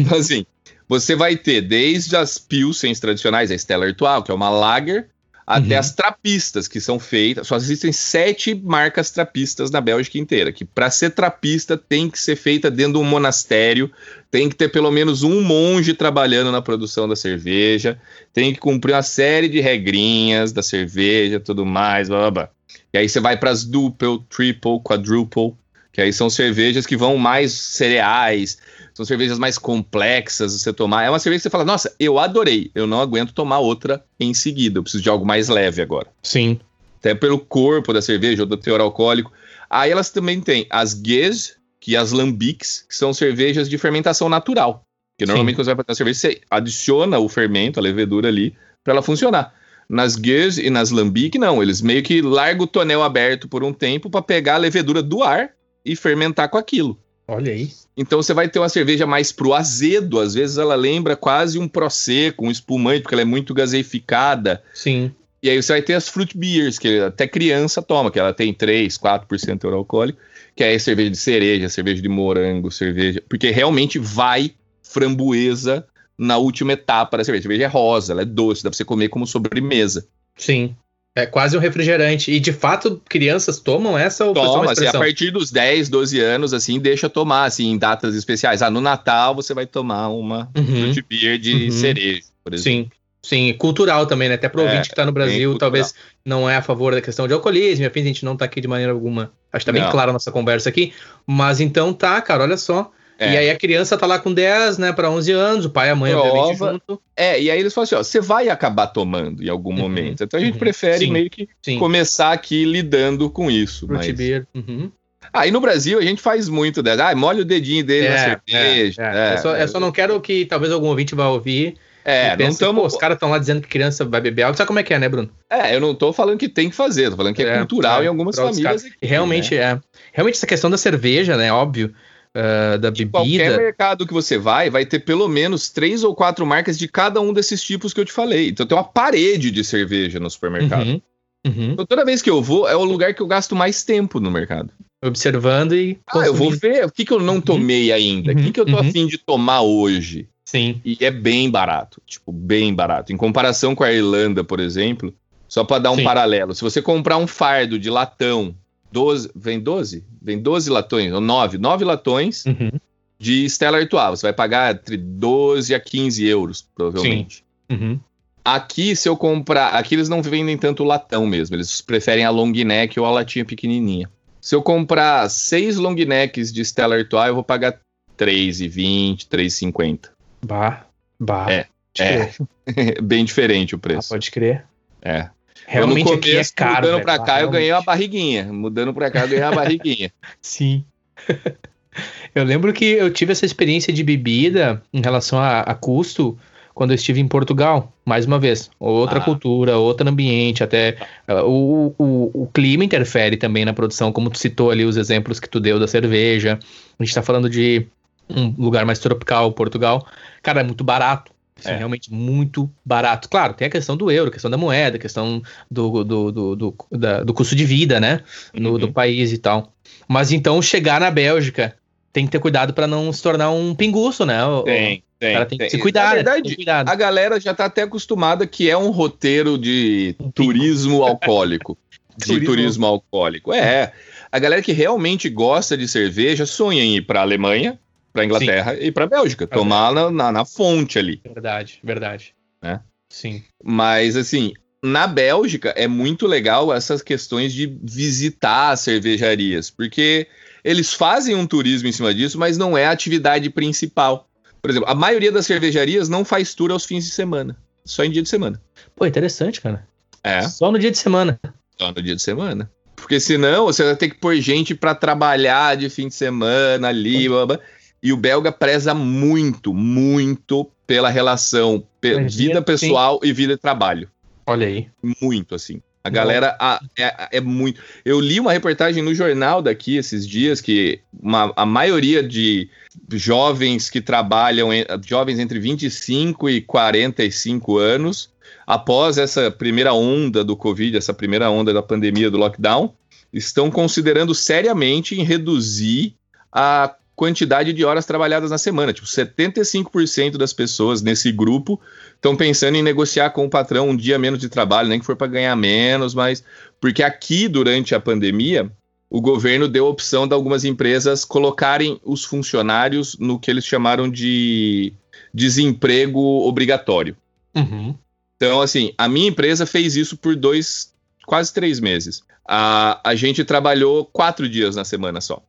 então, 0.00 0.18
assim, 0.18 0.44
você 0.88 1.14
vai 1.14 1.36
ter 1.36 1.60
desde 1.60 2.16
as 2.16 2.38
Pilsens 2.38 2.98
tradicionais, 2.98 3.50
a 3.50 3.54
Stella 3.54 3.86
Artois, 3.86 4.24
que 4.24 4.30
é 4.30 4.34
uma 4.34 4.50
lager, 4.50 5.08
até 5.50 5.74
uhum. 5.74 5.80
as 5.80 5.92
trapistas 5.92 6.68
que 6.68 6.80
são 6.80 7.00
feitas. 7.00 7.48
Só 7.48 7.56
existem 7.56 7.90
sete 7.90 8.54
marcas 8.54 9.10
trapistas 9.10 9.68
na 9.68 9.80
Bélgica 9.80 10.16
inteira. 10.16 10.52
Que 10.52 10.64
para 10.64 10.88
ser 10.90 11.10
trapista 11.10 11.76
tem 11.76 12.08
que 12.08 12.20
ser 12.20 12.36
feita 12.36 12.70
dentro 12.70 12.92
de 12.92 12.98
um 13.00 13.04
monastério, 13.04 13.90
tem 14.30 14.48
que 14.48 14.54
ter 14.54 14.68
pelo 14.68 14.92
menos 14.92 15.24
um 15.24 15.42
monge 15.42 15.92
trabalhando 15.92 16.52
na 16.52 16.62
produção 16.62 17.08
da 17.08 17.16
cerveja, 17.16 18.00
tem 18.32 18.52
que 18.52 18.60
cumprir 18.60 18.94
uma 18.94 19.02
série 19.02 19.48
de 19.48 19.60
regrinhas 19.60 20.52
da 20.52 20.62
cerveja, 20.62 21.40
tudo 21.40 21.66
mais, 21.66 22.08
blá 22.08 22.18
blá 22.18 22.30
blá. 22.30 22.48
E 22.94 22.98
aí 22.98 23.08
você 23.08 23.18
vai 23.18 23.36
para 23.36 23.50
as 23.50 23.64
duple, 23.64 24.20
triple, 24.28 24.80
quadruple, 24.84 25.56
que 25.92 26.00
aí 26.00 26.12
são 26.12 26.30
cervejas 26.30 26.86
que 26.86 26.96
vão 26.96 27.16
mais 27.16 27.52
cereais, 27.52 28.58
são 28.94 29.04
cervejas 29.04 29.38
mais 29.38 29.58
complexas 29.58 30.52
você 30.52 30.72
tomar. 30.72 31.04
É 31.04 31.10
uma 31.10 31.18
cerveja 31.18 31.40
que 31.40 31.42
você 31.44 31.50
fala, 31.50 31.64
nossa, 31.64 31.94
eu 31.98 32.18
adorei, 32.18 32.70
eu 32.74 32.86
não 32.86 33.00
aguento 33.00 33.32
tomar 33.32 33.58
outra 33.58 34.04
em 34.18 34.32
seguida, 34.34 34.78
eu 34.78 34.82
preciso 34.82 35.02
de 35.02 35.08
algo 35.08 35.26
mais 35.26 35.48
leve 35.48 35.82
agora. 35.82 36.08
Sim. 36.22 36.60
Até 36.98 37.14
pelo 37.14 37.38
corpo 37.38 37.92
da 37.92 38.02
cerveja 38.02 38.42
ou 38.42 38.46
do 38.46 38.56
teor 38.56 38.80
alcoólico. 38.80 39.32
Aí 39.68 39.90
elas 39.90 40.10
também 40.10 40.40
têm 40.40 40.66
as 40.68 40.94
Guez, 40.94 41.56
que 41.80 41.96
as 41.96 42.12
Lambics, 42.12 42.84
que 42.88 42.94
são 42.94 43.12
cervejas 43.14 43.68
de 43.68 43.78
fermentação 43.78 44.28
natural. 44.28 44.82
Que 45.18 45.24
normalmente 45.24 45.54
Sim. 45.54 45.56
quando 45.56 45.64
você 45.66 45.74
vai 45.74 45.84
fazer 45.84 45.92
a 45.92 45.96
cerveja, 45.96 46.18
você 46.18 46.40
adiciona 46.50 47.18
o 47.18 47.28
fermento, 47.28 47.80
a 47.80 47.82
levedura 47.82 48.28
ali, 48.28 48.54
para 48.84 48.92
ela 48.94 49.02
funcionar. 49.02 49.54
Nas 49.88 50.14
Guez 50.14 50.58
e 50.58 50.70
nas 50.70 50.90
Lambic, 50.90 51.38
não. 51.38 51.62
Eles 51.62 51.80
meio 51.80 52.02
que 52.02 52.22
largam 52.22 52.64
o 52.64 52.66
tonel 52.66 53.02
aberto 53.02 53.48
por 53.48 53.64
um 53.64 53.72
tempo 53.72 54.08
para 54.08 54.22
pegar 54.22 54.54
a 54.54 54.58
levedura 54.58 55.02
do 55.02 55.22
ar 55.22 55.50
e 55.84 55.96
fermentar 55.96 56.48
com 56.48 56.58
aquilo. 56.58 56.98
Olha 57.26 57.52
aí. 57.52 57.70
Então 57.96 58.20
você 58.20 58.34
vai 58.34 58.48
ter 58.48 58.58
uma 58.58 58.68
cerveja 58.68 59.06
mais 59.06 59.30
pro 59.30 59.54
azedo, 59.54 60.18
às 60.18 60.34
vezes 60.34 60.58
ela 60.58 60.74
lembra 60.74 61.14
quase 61.14 61.58
um 61.58 61.68
prosecco, 61.68 62.46
um 62.46 62.50
espumante, 62.50 63.02
porque 63.02 63.14
ela 63.14 63.22
é 63.22 63.26
muito 63.26 63.54
gaseificada. 63.54 64.62
Sim. 64.74 65.12
E 65.42 65.48
aí 65.48 65.62
você 65.62 65.72
vai 65.72 65.82
ter 65.82 65.94
as 65.94 66.08
fruit 66.08 66.36
beers, 66.36 66.78
que 66.78 66.98
até 66.98 67.26
criança 67.26 67.80
toma, 67.80 68.10
que 68.10 68.18
ela 68.18 68.34
tem 68.34 68.52
3, 68.52 68.98
4% 68.98 69.58
de 69.58 69.74
alcoólico, 69.74 70.18
que 70.54 70.64
é 70.64 70.78
cerveja 70.78 71.10
de 71.10 71.16
cereja, 71.16 71.68
cerveja 71.68 72.02
de 72.02 72.08
morango, 72.08 72.70
cerveja, 72.70 73.22
porque 73.28 73.50
realmente 73.50 73.98
vai 73.98 74.52
framboesa 74.82 75.86
na 76.18 76.36
última 76.36 76.72
etapa 76.72 77.16
da 77.16 77.24
cerveja. 77.24 77.40
A 77.40 77.44
cerveja 77.44 77.64
é 77.64 77.68
rosa, 77.68 78.12
ela 78.12 78.22
é 78.22 78.26
doce, 78.26 78.62
dá 78.62 78.70
pra 78.70 78.76
você 78.76 78.84
comer 78.84 79.08
como 79.08 79.26
sobremesa. 79.26 80.06
Sim. 80.36 80.76
É 81.22 81.26
quase 81.26 81.56
um 81.56 81.60
refrigerante. 81.60 82.30
E 82.30 82.40
de 82.40 82.52
fato, 82.52 83.00
crianças 83.08 83.58
tomam 83.58 83.96
essa 83.96 84.24
ou 84.24 84.34
Toma, 84.34 84.72
assim, 84.72 84.86
a 84.86 84.92
partir 84.92 85.30
dos 85.30 85.50
10, 85.50 85.88
12 85.88 86.20
anos, 86.20 86.54
assim, 86.54 86.78
deixa 86.78 87.08
tomar, 87.08 87.44
assim, 87.44 87.70
em 87.70 87.78
datas 87.78 88.14
especiais. 88.14 88.62
Ah, 88.62 88.70
no 88.70 88.80
Natal 88.80 89.34
você 89.34 89.54
vai 89.54 89.66
tomar 89.66 90.08
uma 90.08 90.48
uhum. 90.56 90.92
fruit 90.92 91.04
beer 91.08 91.38
de 91.38 91.64
uhum. 91.64 91.70
cereja, 91.70 92.22
por 92.42 92.54
exemplo. 92.54 92.84
Sim. 92.84 92.90
Sim, 93.22 93.52
cultural 93.52 94.06
também, 94.06 94.30
né? 94.30 94.36
Até 94.36 94.48
pro 94.48 94.62
é, 94.62 94.64
ouvinte 94.64 94.88
que 94.88 94.94
tá 94.94 95.04
no 95.04 95.12
Brasil, 95.12 95.56
talvez 95.58 95.94
não 96.24 96.48
é 96.48 96.56
a 96.56 96.62
favor 96.62 96.94
da 96.94 97.02
questão 97.02 97.28
de 97.28 97.34
alcoolismo, 97.34 97.84
enfim, 97.84 98.00
a 98.00 98.04
gente 98.04 98.24
não 98.24 98.34
tá 98.34 98.46
aqui 98.46 98.62
de 98.62 98.68
maneira 98.68 98.92
alguma. 98.92 99.30
Acho 99.52 99.64
que 99.64 99.70
tá 99.70 99.78
bem 99.78 99.90
clara 99.90 100.10
a 100.10 100.12
nossa 100.12 100.32
conversa 100.32 100.70
aqui. 100.70 100.94
Mas 101.26 101.60
então 101.60 101.92
tá, 101.92 102.20
cara, 102.22 102.44
olha 102.44 102.56
só. 102.56 102.90
É. 103.20 103.34
E 103.34 103.36
aí 103.36 103.50
a 103.50 103.56
criança 103.56 103.98
tá 103.98 104.06
lá 104.06 104.18
com 104.18 104.32
10, 104.32 104.78
né, 104.78 104.94
para 104.94 105.10
11 105.10 105.32
anos, 105.32 105.64
o 105.66 105.70
pai 105.70 105.88
e 105.88 105.90
a 105.90 105.94
mãe, 105.94 106.10
Prova. 106.10 106.28
obviamente, 106.30 106.58
junto. 106.88 107.02
É, 107.14 107.38
e 107.38 107.50
aí 107.50 107.60
eles 107.60 107.74
falam 107.74 107.84
assim, 107.84 107.94
ó, 107.94 108.02
você 108.02 108.18
vai 108.18 108.48
acabar 108.48 108.86
tomando 108.86 109.44
em 109.44 109.48
algum 109.50 109.72
uhum. 109.72 109.76
momento. 109.76 110.24
Então 110.24 110.40
a 110.40 110.42
gente 110.42 110.54
uhum. 110.54 110.58
prefere 110.58 111.04
Sim. 111.04 111.12
meio 111.12 111.28
que 111.28 111.46
Sim. 111.62 111.78
começar 111.78 112.32
aqui 112.32 112.64
lidando 112.64 113.28
com 113.28 113.50
isso. 113.50 113.86
Fruit 113.86 114.14
mas... 114.16 114.66
Uhum. 114.66 114.90
Ah, 115.30 115.46
e 115.46 115.50
no 115.50 115.60
Brasil 115.60 115.98
a 115.98 116.02
gente 116.02 116.22
faz 116.22 116.48
muito 116.48 116.82
dessa. 116.82 117.08
Ah, 117.08 117.14
molha 117.14 117.42
o 117.42 117.44
dedinho 117.44 117.84
dele 117.84 118.06
é, 118.06 118.10
na 118.10 118.18
cerveja. 118.18 119.02
É, 119.02 119.28
é. 119.28 119.34
Eu, 119.34 119.38
só, 119.38 119.56
eu, 119.56 119.68
só, 119.68 119.78
não 119.78 119.92
quero 119.92 120.18
que 120.18 120.46
talvez 120.46 120.72
algum 120.72 120.88
ouvinte 120.88 121.14
vá 121.14 121.28
ouvir. 121.28 121.76
É, 122.02 122.34
não 122.38 122.48
estamos. 122.48 122.94
Os 122.94 122.98
caras 122.98 123.16
estão 123.16 123.28
lá 123.28 123.38
dizendo 123.38 123.60
que 123.60 123.68
criança 123.68 124.02
vai 124.02 124.22
beber 124.22 124.44
algo. 124.44 124.56
Sabe 124.56 124.66
como 124.66 124.78
é 124.78 124.82
que 124.82 124.94
é, 124.94 124.98
né, 124.98 125.10
Bruno? 125.10 125.30
É, 125.50 125.76
eu 125.76 125.80
não 125.80 125.94
tô 125.94 126.10
falando 126.10 126.38
que 126.38 126.48
tem 126.48 126.70
que 126.70 126.74
fazer, 126.74 127.10
tô 127.10 127.16
falando 127.18 127.34
que 127.34 127.42
é, 127.42 127.48
é 127.48 127.58
cultural 127.58 128.00
é, 128.00 128.06
em 128.06 128.08
algumas 128.08 128.34
famílias. 128.34 128.82
Aqui, 128.82 128.94
realmente 129.02 129.54
né? 129.54 129.60
é. 129.60 129.80
Realmente 130.14 130.36
essa 130.36 130.46
questão 130.46 130.70
da 130.70 130.78
cerveja, 130.78 131.36
né? 131.36 131.52
Óbvio 131.52 131.94
uh, 132.36 132.78
da 132.78 132.90
bebida. 132.90 133.10
Qualquer 133.10 133.56
mercado 133.56 134.06
que 134.06 134.12
você 134.12 134.38
vai, 134.38 134.70
vai 134.70 134.84
ter 134.86 135.00
pelo 135.00 135.28
menos 135.28 135.68
três 135.70 136.04
ou 136.04 136.14
quatro 136.14 136.46
marcas 136.46 136.78
de 136.78 136.88
cada 136.88 137.20
um 137.20 137.32
desses 137.32 137.62
tipos 137.62 137.92
que 137.92 138.00
eu 138.00 138.04
te 138.04 138.12
falei. 138.12 138.48
Então 138.48 138.66
tem 138.66 138.76
uma 138.76 138.84
parede 138.84 139.50
de 139.50 139.64
cerveja 139.64 140.20
no 140.20 140.30
supermercado. 140.30 140.86
Uhum, 140.86 141.02
uhum. 141.46 141.72
Então, 141.72 141.86
toda 141.86 142.04
vez 142.04 142.22
que 142.22 142.30
eu 142.30 142.42
vou, 142.42 142.68
é 142.68 142.76
o 142.76 142.84
lugar 142.84 143.14
que 143.14 143.22
eu 143.22 143.26
gasto 143.26 143.54
mais 143.56 143.84
tempo 143.84 144.20
no 144.20 144.30
mercado. 144.30 144.72
Observando 145.02 145.74
e. 145.74 145.98
Ah, 146.06 146.26
eu 146.26 146.34
vou 146.34 146.50
ver 146.50 146.84
o 146.84 146.90
que, 146.90 147.04
que 147.04 147.12
eu 147.12 147.20
não 147.20 147.36
uhum. 147.36 147.40
tomei 147.40 147.90
ainda, 147.90 148.32
o 148.32 148.36
que, 148.36 148.52
que 148.52 148.60
eu 148.60 148.66
tô 148.66 148.72
uhum. 148.72 148.80
afim 148.80 149.06
de 149.06 149.16
tomar 149.16 149.62
hoje. 149.62 150.28
Sim. 150.44 150.80
E 150.84 150.98
é 151.00 151.10
bem 151.10 151.48
barato, 151.48 152.02
tipo, 152.04 152.32
bem 152.32 152.74
barato. 152.74 153.12
Em 153.12 153.16
comparação 153.16 153.74
com 153.74 153.84
a 153.84 153.92
Irlanda, 153.92 154.42
por 154.42 154.58
exemplo, 154.58 155.14
só 155.48 155.64
para 155.64 155.78
dar 155.78 155.92
um 155.92 155.96
Sim. 155.96 156.04
paralelo, 156.04 156.54
se 156.54 156.60
você 156.60 156.82
comprar 156.82 157.16
um 157.18 157.26
fardo 157.26 157.78
de 157.78 157.88
latão 157.88 158.54
12, 158.92 159.30
vem 159.34 159.60
12? 159.60 160.04
Vem 160.20 160.38
12 160.38 160.70
latões, 160.70 161.12
ou 161.12 161.20
9, 161.20 161.58
9 161.58 161.84
latões 161.84 162.44
uhum. 162.44 162.70
de 163.18 163.44
Stella 163.48 163.78
Artois. 163.78 164.20
Você 164.20 164.26
vai 164.26 164.32
pagar 164.32 164.74
entre 164.74 164.96
12 164.96 165.74
a 165.74 165.80
15 165.80 166.26
euros, 166.26 166.66
provavelmente. 166.74 167.44
Uhum. 167.70 167.98
Aqui, 168.44 168.96
se 168.96 169.08
eu 169.08 169.16
comprar. 169.16 169.74
Aqui 169.74 169.94
eles 169.94 170.08
não 170.08 170.22
vendem 170.22 170.56
tanto 170.56 170.82
latão 170.82 171.26
mesmo, 171.26 171.56
eles 171.56 171.80
preferem 171.80 172.24
a 172.24 172.30
long 172.30 172.50
neck 172.50 172.98
ou 172.98 173.06
a 173.06 173.10
latinha 173.10 173.44
pequenininha. 173.44 174.10
Se 174.40 174.54
eu 174.54 174.62
comprar 174.62 175.28
6 175.28 175.76
long 175.76 175.94
necks 175.94 176.52
de 176.52 176.64
Stella 176.64 176.96
Artois, 176.96 177.28
eu 177.28 177.34
vou 177.34 177.44
pagar 177.44 177.78
3,20, 178.18 179.28
3,50. 179.28 180.08
Bah, 180.44 180.86
bah. 181.18 181.46
É, 181.50 181.66
é. 181.98 182.32
bem 183.02 183.24
diferente 183.24 183.74
o 183.74 183.78
preço. 183.78 184.12
Ah, 184.12 184.16
pode 184.16 184.30
crer. 184.30 184.64
É. 185.02 185.28
Realmente 185.70 186.04
começo, 186.04 186.18
aqui 186.18 186.36
é 186.36 186.42
caro. 186.52 186.88
Mudando 186.88 187.02
para 187.02 187.18
cá, 187.20 187.40
eu 187.40 187.48
ganhei 187.48 187.70
uma 187.70 187.80
barriguinha. 187.80 188.52
Mudando 188.52 188.92
para 188.92 189.08
cá, 189.08 189.20
eu 189.20 189.28
ganhei 189.28 189.44
uma 189.44 189.54
barriguinha. 189.54 190.12
Sim. 190.42 190.84
eu 192.34 192.42
lembro 192.42 192.72
que 192.72 192.84
eu 192.84 193.08
tive 193.08 193.30
essa 193.30 193.46
experiência 193.46 193.92
de 193.92 194.02
bebida 194.02 194.82
em 194.92 195.00
relação 195.00 195.38
a, 195.38 195.60
a 195.60 195.72
custo 195.72 196.36
quando 196.74 196.90
eu 196.90 196.96
estive 196.96 197.20
em 197.20 197.28
Portugal, 197.28 197.92
mais 198.04 198.26
uma 198.26 198.36
vez. 198.36 198.68
Outra 198.80 199.20
ah. 199.20 199.22
cultura, 199.22 199.78
outro 199.78 200.08
ambiente, 200.08 200.64
até 200.64 200.96
uh, 201.28 201.44
o, 201.44 201.94
o, 201.96 202.42
o, 202.42 202.46
clima 202.52 202.84
interfere 202.84 203.36
também 203.36 203.64
na 203.64 203.72
produção, 203.72 204.10
como 204.10 204.28
tu 204.28 204.38
citou 204.38 204.72
ali 204.72 204.84
os 204.84 204.96
exemplos 204.96 205.38
que 205.38 205.48
tu 205.48 205.60
deu 205.60 205.78
da 205.78 205.86
cerveja. 205.86 206.58
A 206.98 207.04
gente 207.04 207.14
tá 207.14 207.22
falando 207.22 207.48
de 207.48 207.86
um 208.28 208.52
lugar 208.58 208.84
mais 208.84 208.98
tropical, 208.98 209.52
Portugal. 209.52 210.04
Cara, 210.42 210.62
é 210.62 210.64
muito 210.64 210.82
barato. 210.82 211.30
Assim, 211.60 211.70
é. 211.70 211.76
Realmente 211.76 212.12
muito 212.12 212.70
barato. 212.84 213.28
Claro, 213.28 213.54
tem 213.54 213.68
a 213.68 213.70
questão 213.70 213.96
do 213.96 214.10
euro, 214.10 214.30
a 214.30 214.32
questão 214.32 214.50
da 214.50 214.56
moeda, 214.56 214.96
a 214.96 215.00
questão 215.00 215.42
do, 215.70 216.02
do, 216.02 216.32
do, 216.32 216.56
do, 216.56 216.74
da, 216.90 217.22
do 217.22 217.32
custo 217.32 217.54
de 217.54 217.64
vida, 217.64 218.00
né? 218.00 218.22
No, 218.52 218.72
uhum. 218.72 218.78
Do 218.78 218.92
país 218.92 219.32
e 219.32 219.38
tal. 219.38 219.72
Mas 220.08 220.32
então, 220.32 220.60
chegar 220.60 221.00
na 221.00 221.10
Bélgica 221.10 221.76
tem 222.12 222.24
que 222.24 222.32
ter 222.32 222.40
cuidado 222.40 222.72
para 222.72 222.86
não 222.86 223.12
se 223.12 223.22
tornar 223.22 223.50
um 223.50 223.74
pinguço, 223.74 224.26
né? 224.26 224.38
Tem, 224.64 225.02
tem. 225.18 225.34
Ela 225.34 225.46
tem, 225.46 225.58
tem 225.58 225.68
que 225.68 225.76
se 225.76 225.78
cuidar. 225.78 226.08
Na 226.08 226.14
verdade, 226.14 226.56
a 226.68 226.94
galera 226.94 227.38
já 227.38 227.54
tá 227.54 227.66
até 227.66 227.82
acostumada 227.82 228.46
que 228.46 228.68
é 228.68 228.76
um 228.76 228.90
roteiro 228.90 229.56
de 229.56 230.16
um 230.18 230.30
turismo 230.30 231.04
alcoólico. 231.04 231.78
de 232.16 232.26
turismo. 232.26 232.46
turismo 232.46 232.86
alcoólico. 232.86 233.52
É. 233.52 233.92
A 234.32 234.38
galera 234.38 234.62
que 234.62 234.72
realmente 234.72 235.28
gosta 235.28 235.76
de 235.76 235.88
cerveja 235.88 236.46
sonha 236.46 236.82
em 236.82 236.96
ir 236.96 237.02
para 237.02 237.20
Alemanha 237.20 237.78
para 238.12 238.24
Inglaterra 238.24 238.74
Sim. 238.74 238.80
e 238.82 238.92
para 238.92 239.06
Bélgica, 239.06 239.46
tomar 239.46 239.92
na, 239.92 240.10
na, 240.10 240.32
na, 240.32 240.44
fonte 240.44 240.98
ali. 240.98 241.20
Verdade, 241.24 241.80
verdade. 241.82 242.34
Né? 242.62 242.80
Sim. 243.08 243.42
Mas 243.62 244.16
assim, 244.16 244.52
na 244.82 245.06
Bélgica 245.06 245.70
é 245.70 245.86
muito 245.86 246.26
legal 246.26 246.72
essas 246.72 247.02
questões 247.02 247.52
de 247.52 247.66
visitar 247.82 248.70
as 248.70 248.80
cervejarias, 248.80 249.70
porque 249.70 250.26
eles 250.64 250.92
fazem 250.92 251.34
um 251.34 251.46
turismo 251.46 251.88
em 251.88 251.92
cima 251.92 252.12
disso, 252.12 252.38
mas 252.38 252.58
não 252.58 252.76
é 252.76 252.86
a 252.86 252.90
atividade 252.90 253.48
principal. 253.50 254.28
Por 254.60 254.70
exemplo, 254.70 254.88
a 254.88 254.94
maioria 254.94 255.32
das 255.32 255.46
cervejarias 255.46 256.08
não 256.08 256.24
faz 256.24 256.54
tour 256.54 256.70
aos 256.70 256.84
fins 256.84 257.04
de 257.04 257.10
semana, 257.10 257.56
só 257.84 258.04
em 258.04 258.10
dia 258.10 258.22
de 258.22 258.28
semana. 258.28 258.60
Pô, 258.94 259.06
interessante, 259.06 259.60
cara. 259.60 259.86
É. 260.22 260.42
Só 260.42 260.70
no 260.70 260.78
dia 260.78 260.90
de 260.90 260.98
semana. 260.98 261.40
Só 261.78 261.88
no 261.88 262.02
dia 262.02 262.14
de 262.14 262.22
semana. 262.22 262.70
Porque 262.94 263.18
senão 263.18 263.64
você 263.64 263.82
vai 263.82 263.96
ter 263.96 264.10
que 264.10 264.16
pôr 264.16 264.36
gente 264.36 264.74
para 264.74 264.94
trabalhar 264.94 265.76
de 265.76 265.88
fim 265.88 266.08
de 266.08 266.14
semana 266.14 266.88
ali. 266.88 267.28
Blá, 267.28 267.46
blá. 267.46 267.60
E 268.02 268.12
o 268.12 268.16
belga 268.16 268.50
preza 268.50 268.94
muito, 268.94 269.74
muito 269.74 270.70
pela 270.86 271.10
relação 271.10 271.84
pe 272.00 272.20
vida 272.24 272.62
pessoal 272.62 273.20
sim. 273.22 273.28
e 273.28 273.32
vida 273.32 273.54
de 273.54 273.60
trabalho. 273.60 274.08
Olha 274.46 274.66
aí. 274.66 274.88
Muito, 275.20 275.54
assim. 275.54 275.80
A 276.02 276.08
galera 276.08 276.56
a, 276.58 276.80
é, 276.98 277.28
é, 277.32 277.40
muito. 277.40 277.80
Eu 278.04 278.18
li 278.20 278.40
uma 278.40 278.52
reportagem 278.52 279.02
no 279.02 279.14
jornal 279.14 279.60
daqui 279.60 279.96
esses 279.96 280.26
dias 280.26 280.60
que 280.60 281.00
uma, 281.22 281.52
a 281.54 281.66
maioria 281.66 282.22
de 282.22 282.70
jovens 283.12 283.90
que 283.90 284.00
trabalham, 284.00 284.70
jovens 285.06 285.38
entre 285.38 285.58
25 285.58 286.48
e 286.48 286.62
45 286.62 287.76
anos, 287.76 288.30
após 288.66 289.18
essa 289.18 289.50
primeira 289.50 289.92
onda 289.92 290.42
do 290.42 290.56
Covid, 290.56 290.96
essa 290.96 291.12
primeira 291.12 291.50
onda 291.50 291.72
da 291.72 291.82
pandemia 291.82 292.30
do 292.30 292.38
lockdown, 292.38 292.94
estão 293.30 293.70
considerando 293.70 294.34
seriamente 294.34 295.20
em 295.20 295.22
reduzir 295.22 296.14
a 296.50 296.94
quantidade 297.20 297.74
de 297.74 297.84
horas 297.84 298.06
trabalhadas 298.06 298.50
na 298.50 298.56
semana. 298.56 298.94
Tipo, 298.94 299.06
75% 299.06 300.38
das 300.38 300.54
pessoas 300.54 301.02
nesse 301.02 301.30
grupo 301.30 301.78
estão 302.14 302.34
pensando 302.34 302.76
em 302.76 302.82
negociar 302.82 303.28
com 303.28 303.44
o 303.44 303.50
patrão 303.50 303.90
um 303.90 303.96
dia 303.96 304.18
menos 304.18 304.40
de 304.40 304.48
trabalho, 304.48 304.88
nem 304.88 304.98
que 304.98 305.04
for 305.04 305.14
para 305.14 305.26
ganhar 305.26 305.54
menos, 305.54 306.14
mas 306.14 306.42
porque 306.80 307.02
aqui 307.02 307.46
durante 307.46 307.94
a 307.94 308.00
pandemia 308.00 308.72
o 309.10 309.20
governo 309.20 309.68
deu 309.68 309.84
a 309.84 309.90
opção 309.90 310.26
de 310.26 310.32
algumas 310.32 310.64
empresas 310.64 311.22
colocarem 311.22 312.00
os 312.06 312.24
funcionários 312.24 313.18
no 313.18 313.38
que 313.38 313.50
eles 313.50 313.66
chamaram 313.66 314.10
de 314.10 314.94
desemprego 315.34 316.48
obrigatório. 316.48 317.14
Uhum. 317.54 317.94
Então, 318.36 318.62
assim, 318.62 318.94
a 318.96 319.06
minha 319.06 319.28
empresa 319.28 319.66
fez 319.66 319.94
isso 319.94 320.16
por 320.16 320.34
dois, 320.34 320.94
quase 321.26 321.52
três 321.52 321.80
meses. 321.80 322.22
A, 322.48 322.98
a 323.04 323.14
gente 323.14 323.44
trabalhou 323.44 324.06
quatro 324.06 324.48
dias 324.48 324.74
na 324.74 324.86
semana 324.86 325.20
só. 325.20 325.42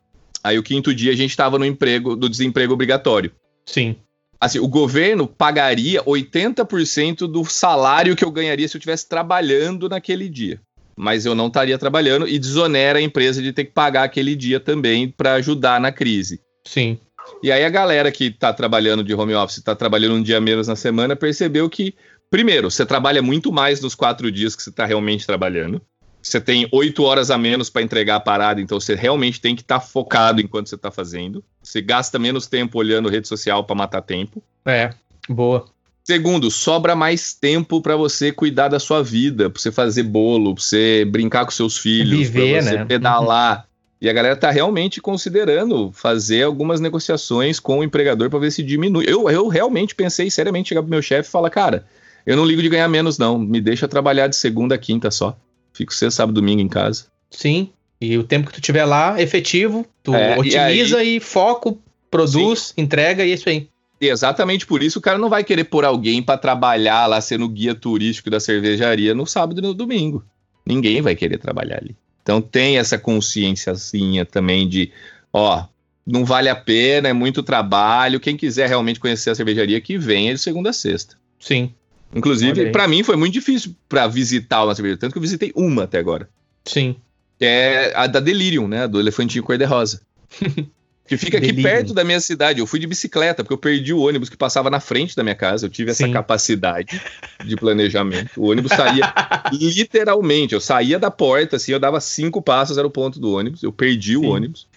Aí 0.44 0.58
o 0.58 0.64
quinto 0.64 0.94
dia 0.94 1.12
a 1.12 1.16
gente 1.16 1.32
estava 1.32 1.60
no 1.60 1.66
emprego, 1.66 2.16
do 2.16 2.30
desemprego 2.30 2.74
obrigatório. 2.74 3.32
Sim. 3.66 3.96
Assim, 4.39 4.60
o 4.60 4.68
governo 4.68 5.28
pagaria 5.28 6.04
80% 6.04 7.28
do 7.28 7.46
salário 7.46 8.16
que 8.16 8.26
eu 8.26 8.32
ganharia 8.32 8.68
se 8.68 8.76
eu 8.76 8.80
estivesse 8.80 9.08
trabalhando 9.08 9.88
naquele 9.88 10.28
dia. 10.28 10.60
Mas 10.98 11.26
eu 11.26 11.36
não 11.36 11.48
estaria 11.48 11.78
trabalhando 11.78 12.28
e 12.28 12.39
desonera 12.39 12.98
a 12.98 13.02
empresa 13.02 13.42
de 13.42 13.54
ter 13.54 13.66
que 13.66 13.72
pagar 13.72 14.04
aquele 14.04 14.36
dia 14.36 14.60
também 14.60 15.08
para 15.08 15.34
ajudar 15.36 15.80
na 15.80 15.92
crise. 15.92 16.42
Sim. 16.68 17.00
E 17.44 17.52
aí 17.52 17.64
a 17.64 17.70
galera 17.70 18.12
que 18.12 18.26
está 18.26 18.52
trabalhando 18.52 19.04
de 19.04 19.14
home 19.14 19.34
office, 19.36 19.60
está 19.60 19.76
trabalhando 19.76 20.16
um 20.16 20.24
dia 20.24 20.42
menos 20.42 20.68
na 20.68 20.76
semana, 20.76 21.16
percebeu 21.16 21.70
que, 21.70 21.94
primeiro, 22.30 22.70
você 22.70 22.84
trabalha 22.84 23.22
muito 23.22 23.52
mais 23.52 23.80
nos 23.80 23.94
quatro 23.94 24.32
dias 24.32 24.56
que 24.56 24.64
você 24.64 24.72
está 24.72 24.86
realmente 24.86 25.26
trabalhando 25.26 25.82
você 26.22 26.40
tem 26.40 26.68
oito 26.72 27.04
horas 27.04 27.32
a 27.32 27.38
menos 27.38 27.70
para 27.70 27.82
entregar 27.82 28.18
a 28.18 28.20
parada, 28.20 28.62
então 28.62 28.80
você 28.80 28.96
realmente 28.96 29.42
tem 29.42 29.56
que 29.56 29.62
estar 29.62 29.80
tá 29.80 29.86
focado 29.86 30.40
enquanto 30.40 30.70
você 30.70 30.76
está 30.76 30.92
fazendo. 30.92 31.44
Você 31.64 31.82
gasta 31.82 32.20
menos 32.20 32.48
tempo 32.48 32.78
olhando 32.78 33.10
rede 33.10 33.28
social 33.28 33.64
para 33.64 33.76
matar 33.76 34.02
tempo. 34.02 34.42
É, 34.66 34.92
boa. 35.28 35.66
Segundo, 36.04 36.50
sobra 36.50 36.96
mais 36.96 37.34
tempo 37.34 37.82
para 37.82 37.96
você 37.96 38.32
cuidar 38.32 38.68
da 38.68 38.80
sua 38.80 39.04
vida, 39.04 39.50
para 39.50 39.62
você 39.62 39.72
fazer 39.72 40.04
bolo, 40.04 40.56
para 40.56 40.64
você 40.64 41.06
brincar 41.06 41.46
com 41.46 41.52
seus 41.52 41.78
filhos, 41.78 42.30
para 42.30 42.42
você 42.42 42.78
né? 42.78 42.86
pedalar. 42.86 43.58
Uhum. 43.58 43.64
E 44.02 44.10
a 44.10 44.14
galera 44.14 44.36
tá 44.36 44.50
realmente 44.50 45.00
considerando 45.00 45.92
fazer 45.92 46.42
algumas 46.44 46.80
negociações 46.80 47.60
com 47.60 47.80
o 47.80 47.84
empregador 47.84 48.32
para 48.32 48.40
ver 48.40 48.52
se 48.52 48.64
diminui. 48.64 49.06
Eu, 49.08 49.30
eu 49.30 49.48
realmente 49.48 49.94
pensei 49.94 50.32
seriamente 50.32 50.70
chegar 50.70 50.82
pro 50.82 50.90
meu 50.90 51.04
chefe 51.04 51.30
e 51.30 51.32
falar, 51.32 51.52
cara, 51.52 51.86
eu 52.26 52.36
não 52.36 52.46
ligo 52.46 52.64
de 52.64 52.70
ganhar 52.70 52.88
menos 52.88 53.20
não, 53.20 53.38
me 53.38 53.62
deixa 53.62 53.88
trabalhar 53.88 54.28
de 54.28 54.36
segunda 54.36 54.74
a 54.74 54.78
quinta 54.78 55.12
só. 55.12 55.38
Fico 55.74 55.94
sexta, 55.94 56.18
sábado, 56.18 56.36
domingo 56.36 56.62
em 56.62 56.68
casa. 56.68 57.06
Sim. 57.30 57.72
E 58.00 58.18
o 58.18 58.24
tempo 58.24 58.48
que 58.48 58.54
tu 58.54 58.62
tiver 58.62 58.86
lá, 58.86 59.22
efetivo, 59.22 59.86
tu 60.04 60.16
é, 60.16 60.38
otimiza 60.38 60.98
e, 60.98 61.00
aí... 61.00 61.16
e, 61.18 61.20
foco, 61.20 61.80
produz, 62.10 62.74
Sim. 62.76 62.82
entrega 62.82 63.24
e 63.24 63.32
é 63.32 63.34
isso 63.34 63.48
aí. 63.48 63.70
E 64.02 64.08
exatamente 64.08 64.66
por 64.66 64.82
isso 64.82 64.98
o 64.98 65.02
cara 65.02 65.20
não 65.20 65.30
vai 65.30 65.44
querer 65.44 65.66
pôr 65.66 65.86
alguém 65.86 66.24
para 66.24 66.38
trabalhar 66.38 67.06
lá 67.06 67.22
sendo 67.22 67.48
guia 67.48 67.76
turístico 67.76 68.32
da 68.32 68.40
cervejaria 68.40 69.14
no 69.14 69.28
sábado 69.28 69.60
e 69.60 69.62
no 69.62 69.76
domingo. 69.76 70.26
Ninguém 70.66 71.02
vai 71.02 71.16
querer 71.16 71.38
trabalhar 71.38 71.78
ali. 71.78 71.96
Então 72.24 72.42
tem 72.42 72.80
essa 72.80 72.98
consciênciazinha 72.98 74.26
também 74.26 74.68
de, 74.68 74.92
ó, 75.32 75.66
não 76.06 76.26
vale 76.26 76.50
a 76.50 76.56
pena, 76.56 77.10
é 77.10 77.14
muito 77.14 77.44
trabalho. 77.44 78.20
Quem 78.20 78.36
quiser 78.36 78.68
realmente 78.68 79.00
conhecer 79.00 79.30
a 79.30 79.36
cervejaria, 79.36 79.80
que 79.80 79.98
venha 79.98 80.34
de 80.34 80.40
segunda 80.40 80.72
a 80.72 80.74
sexta. 80.74 81.16
Sim. 81.40 81.74
Inclusive, 82.14 82.72
para 82.72 82.88
mim 82.88 83.03
foi 83.03 83.16
muito 83.16 83.34
difícil 83.34 83.76
para 83.88 84.07
visitar 84.07 84.64
uma 84.64 84.76
cervejaria, 84.76 84.99
tanto 84.99 85.14
que 85.14 85.18
eu 85.18 85.22
visitei 85.22 85.51
uma 85.55 85.84
até 85.84 85.97
agora. 85.97 86.30
Sim. 86.66 86.95
É 87.39 87.93
a 87.95 88.05
da 88.05 88.20
Delirium, 88.20 88.68
né? 88.68 88.88
Do 88.88 88.99
elefantinho 88.99 89.43
cor-de-rosa. 89.43 90.01
que 91.07 91.18
fica 91.18 91.38
aqui 91.38 91.47
Delirium. 91.47 91.64
perto 91.64 91.93
da 91.93 92.03
minha 92.03 92.20
cidade. 92.20 92.59
Eu 92.59 92.68
fui 92.68 92.80
de 92.80 92.86
bicicleta, 92.86 93.43
porque 93.43 93.53
eu 93.53 93.57
perdi 93.57 93.93
o 93.93 94.01
ônibus 94.01 94.30
que 94.30 94.38
passava 94.38 94.70
na 94.70 94.80
frente 94.80 95.16
da 95.16 95.24
minha 95.24 95.36
casa. 95.36 95.66
Eu 95.66 95.70
tive 95.70 95.91
essa 95.91 96.05
Sim. 96.05 96.12
capacidade 96.12 97.01
de 97.43 97.55
planejamento. 97.55 98.32
O 98.38 98.51
ônibus 98.51 98.72
saía 98.72 99.12
literalmente. 99.51 100.53
Eu 100.53 100.62
saía 100.62 100.99
da 100.99 101.09
porta, 101.09 101.55
assim, 101.55 101.72
eu 101.72 101.80
dava 101.80 101.99
cinco 101.99 102.41
passos, 102.41 102.78
era 102.78 102.86
o 102.86 102.91
ponto 102.91 103.20
do 103.20 103.34
ônibus. 103.34 103.64
Eu 103.64 103.72
perdi 103.72 104.14
Sim. 104.14 104.18
o 104.18 104.30
ônibus. 104.30 104.68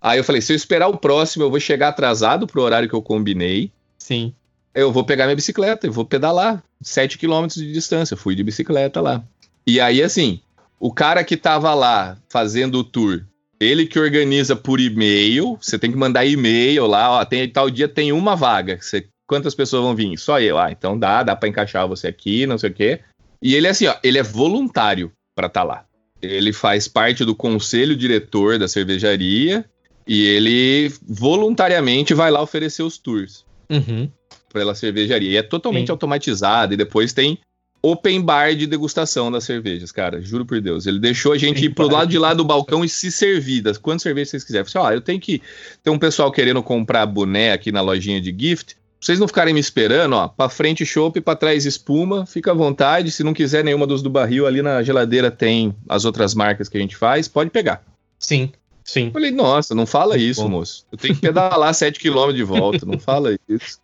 Aí 0.00 0.18
eu 0.18 0.24
falei: 0.24 0.42
se 0.42 0.52
eu 0.52 0.56
esperar 0.56 0.88
o 0.88 0.98
próximo, 0.98 1.44
eu 1.44 1.50
vou 1.50 1.60
chegar 1.60 1.88
atrasado 1.88 2.46
pro 2.46 2.62
horário 2.62 2.88
que 2.88 2.94
eu 2.94 3.02
combinei. 3.02 3.70
Sim 3.98 4.34
eu 4.76 4.92
vou 4.92 5.02
pegar 5.02 5.24
minha 5.24 5.34
bicicleta 5.34 5.86
e 5.86 5.90
vou 5.90 6.04
pedalar 6.04 6.62
7 6.82 7.16
km 7.16 7.46
de 7.46 7.72
distância. 7.72 8.14
Fui 8.14 8.34
de 8.34 8.44
bicicleta 8.44 9.00
lá. 9.00 9.24
E 9.66 9.80
aí, 9.80 10.02
assim, 10.02 10.40
o 10.78 10.92
cara 10.92 11.24
que 11.24 11.34
tava 11.34 11.72
lá 11.72 12.18
fazendo 12.28 12.78
o 12.78 12.84
tour, 12.84 13.24
ele 13.58 13.86
que 13.86 13.98
organiza 13.98 14.54
por 14.54 14.78
e-mail, 14.78 15.56
você 15.58 15.78
tem 15.78 15.90
que 15.90 15.96
mandar 15.96 16.26
e-mail 16.26 16.86
lá, 16.86 17.10
ó, 17.10 17.24
tem 17.24 17.48
tal 17.48 17.70
dia 17.70 17.88
tem 17.88 18.12
uma 18.12 18.36
vaga. 18.36 18.78
Você, 18.78 19.06
quantas 19.26 19.54
pessoas 19.54 19.82
vão 19.82 19.96
vir? 19.96 20.18
Só 20.18 20.38
eu. 20.38 20.58
Ah, 20.58 20.70
então 20.70 20.98
dá, 20.98 21.22
dá 21.22 21.34
para 21.34 21.48
encaixar 21.48 21.88
você 21.88 22.08
aqui, 22.08 22.46
não 22.46 22.58
sei 22.58 22.68
o 22.68 22.74
quê. 22.74 23.00
E 23.42 23.54
ele 23.54 23.66
assim, 23.66 23.86
ó, 23.86 23.96
ele 24.04 24.18
é 24.18 24.22
voluntário 24.22 25.10
para 25.34 25.46
estar 25.46 25.62
tá 25.62 25.66
lá. 25.66 25.84
Ele 26.20 26.52
faz 26.52 26.86
parte 26.86 27.24
do 27.24 27.34
conselho 27.34 27.96
diretor 27.96 28.58
da 28.58 28.68
cervejaria 28.68 29.64
e 30.06 30.26
ele 30.26 30.92
voluntariamente 31.02 32.12
vai 32.12 32.30
lá 32.30 32.42
oferecer 32.42 32.82
os 32.82 32.98
tours. 32.98 33.44
Uhum 33.70 34.10
pela 34.58 34.74
cervejaria. 34.74 35.30
E 35.30 35.36
é 35.36 35.42
totalmente 35.42 35.86
Sim. 35.86 35.92
automatizado. 35.92 36.74
E 36.74 36.76
depois 36.76 37.12
tem 37.12 37.38
open 37.82 38.20
bar 38.20 38.54
de 38.54 38.66
degustação 38.66 39.30
das 39.30 39.44
cervejas, 39.44 39.92
cara. 39.92 40.20
Juro 40.20 40.44
por 40.44 40.60
Deus. 40.60 40.86
Ele 40.86 40.98
deixou 40.98 41.32
a 41.32 41.38
gente 41.38 41.64
ir 41.64 41.70
pro 41.70 41.88
lado 41.88 42.10
de 42.10 42.18
lá 42.18 42.34
do 42.34 42.44
balcão 42.44 42.84
e 42.84 42.88
se 42.88 43.12
servir 43.12 43.60
das 43.60 43.78
quantas 43.78 44.02
cervejas 44.02 44.30
vocês 44.30 44.44
quiserem. 44.44 44.66
Falei, 44.66 44.88
ó, 44.88 44.92
eu 44.92 45.00
tenho 45.00 45.20
que. 45.20 45.42
Tem 45.82 45.92
um 45.92 45.98
pessoal 45.98 46.32
querendo 46.32 46.62
comprar 46.62 47.06
boné 47.06 47.52
aqui 47.52 47.70
na 47.70 47.80
lojinha 47.80 48.20
de 48.20 48.34
gift. 48.36 48.74
Pra 48.74 49.06
vocês 49.06 49.20
não 49.20 49.28
ficarem 49.28 49.52
me 49.52 49.60
esperando, 49.60 50.14
ó, 50.16 50.26
pra 50.26 50.48
frente 50.48 50.84
chopp, 50.86 51.20
pra 51.20 51.36
trás 51.36 51.66
espuma, 51.66 52.24
fica 52.24 52.50
à 52.50 52.54
vontade. 52.54 53.10
Se 53.10 53.22
não 53.22 53.34
quiser 53.34 53.62
nenhuma 53.62 53.86
dos 53.86 54.00
do 54.02 54.08
barril, 54.08 54.46
ali 54.46 54.62
na 54.62 54.82
geladeira 54.82 55.30
tem 55.30 55.76
as 55.86 56.06
outras 56.06 56.34
marcas 56.34 56.68
que 56.68 56.78
a 56.78 56.80
gente 56.80 56.96
faz, 56.96 57.28
pode 57.28 57.50
pegar. 57.50 57.84
Sim, 58.18 58.50
sim. 58.82 59.10
Falei, 59.12 59.30
nossa, 59.30 59.74
não 59.74 59.84
fala 59.84 60.16
isso, 60.16 60.42
Bom. 60.42 60.48
moço. 60.48 60.86
Eu 60.90 60.96
tenho 60.96 61.14
que 61.14 61.20
pedalar 61.20 61.70
7km 61.74 62.32
de 62.32 62.42
volta, 62.42 62.86
não 62.86 62.98
fala 62.98 63.36
isso. 63.46 63.78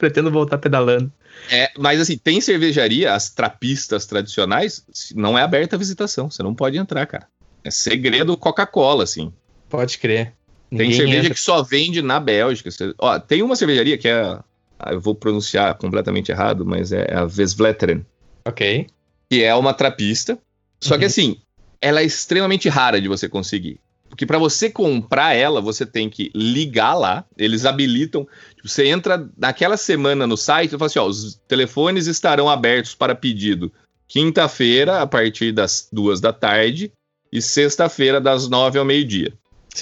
Pretendo 0.00 0.30
voltar 0.30 0.56
pedalando. 0.56 1.12
É, 1.52 1.70
mas 1.78 2.00
assim, 2.00 2.16
tem 2.16 2.40
cervejaria, 2.40 3.12
as 3.12 3.28
trapistas 3.28 4.06
tradicionais, 4.06 4.82
não 5.14 5.38
é 5.38 5.42
aberta 5.42 5.76
a 5.76 5.78
visitação. 5.78 6.30
Você 6.30 6.42
não 6.42 6.54
pode 6.54 6.78
entrar, 6.78 7.04
cara. 7.04 7.28
É 7.62 7.70
segredo 7.70 8.34
Coca-Cola, 8.34 9.04
assim. 9.04 9.30
Pode 9.68 9.98
crer. 9.98 10.32
Ninguém 10.70 10.88
tem 10.88 10.96
cerveja 10.96 11.18
entra. 11.18 11.34
que 11.34 11.40
só 11.40 11.62
vende 11.62 12.00
na 12.00 12.18
Bélgica. 12.18 12.70
Ó, 12.98 13.18
tem 13.18 13.42
uma 13.42 13.54
cervejaria 13.56 13.98
que 13.98 14.08
é. 14.08 14.38
Eu 14.86 14.98
vou 14.98 15.14
pronunciar 15.14 15.74
completamente 15.74 16.32
errado, 16.32 16.64
mas 16.64 16.92
é 16.92 17.12
a 17.12 17.26
Vesvleteren. 17.26 18.06
Ok. 18.46 18.86
Que 19.28 19.44
é 19.44 19.54
uma 19.54 19.74
trapista. 19.74 20.38
Só 20.80 20.94
uhum. 20.94 21.00
que 21.00 21.04
assim, 21.04 21.36
ela 21.78 22.00
é 22.00 22.04
extremamente 22.04 22.70
rara 22.70 22.98
de 22.98 23.06
você 23.06 23.28
conseguir. 23.28 23.78
Porque 24.10 24.26
para 24.26 24.38
você 24.38 24.68
comprar 24.68 25.34
ela, 25.34 25.60
você 25.60 25.86
tem 25.86 26.10
que 26.10 26.30
ligar 26.34 26.94
lá, 26.94 27.24
eles 27.38 27.64
habilitam. 27.64 28.26
Tipo, 28.56 28.68
você 28.68 28.86
entra 28.86 29.26
naquela 29.38 29.76
semana 29.76 30.26
no 30.26 30.36
site 30.36 30.74
e 30.74 30.78
fala 30.78 30.86
assim: 30.86 30.98
ó, 30.98 31.06
os 31.06 31.40
telefones 31.48 32.06
estarão 32.06 32.48
abertos 32.48 32.94
para 32.94 33.14
pedido 33.14 33.72
quinta-feira, 34.10 35.00
a 35.00 35.06
partir 35.06 35.52
das 35.52 35.88
duas 35.92 36.20
da 36.20 36.32
tarde, 36.32 36.92
e 37.32 37.40
sexta-feira, 37.40 38.20
das 38.20 38.48
nove 38.48 38.76
ao 38.76 38.84
meio-dia. 38.84 39.32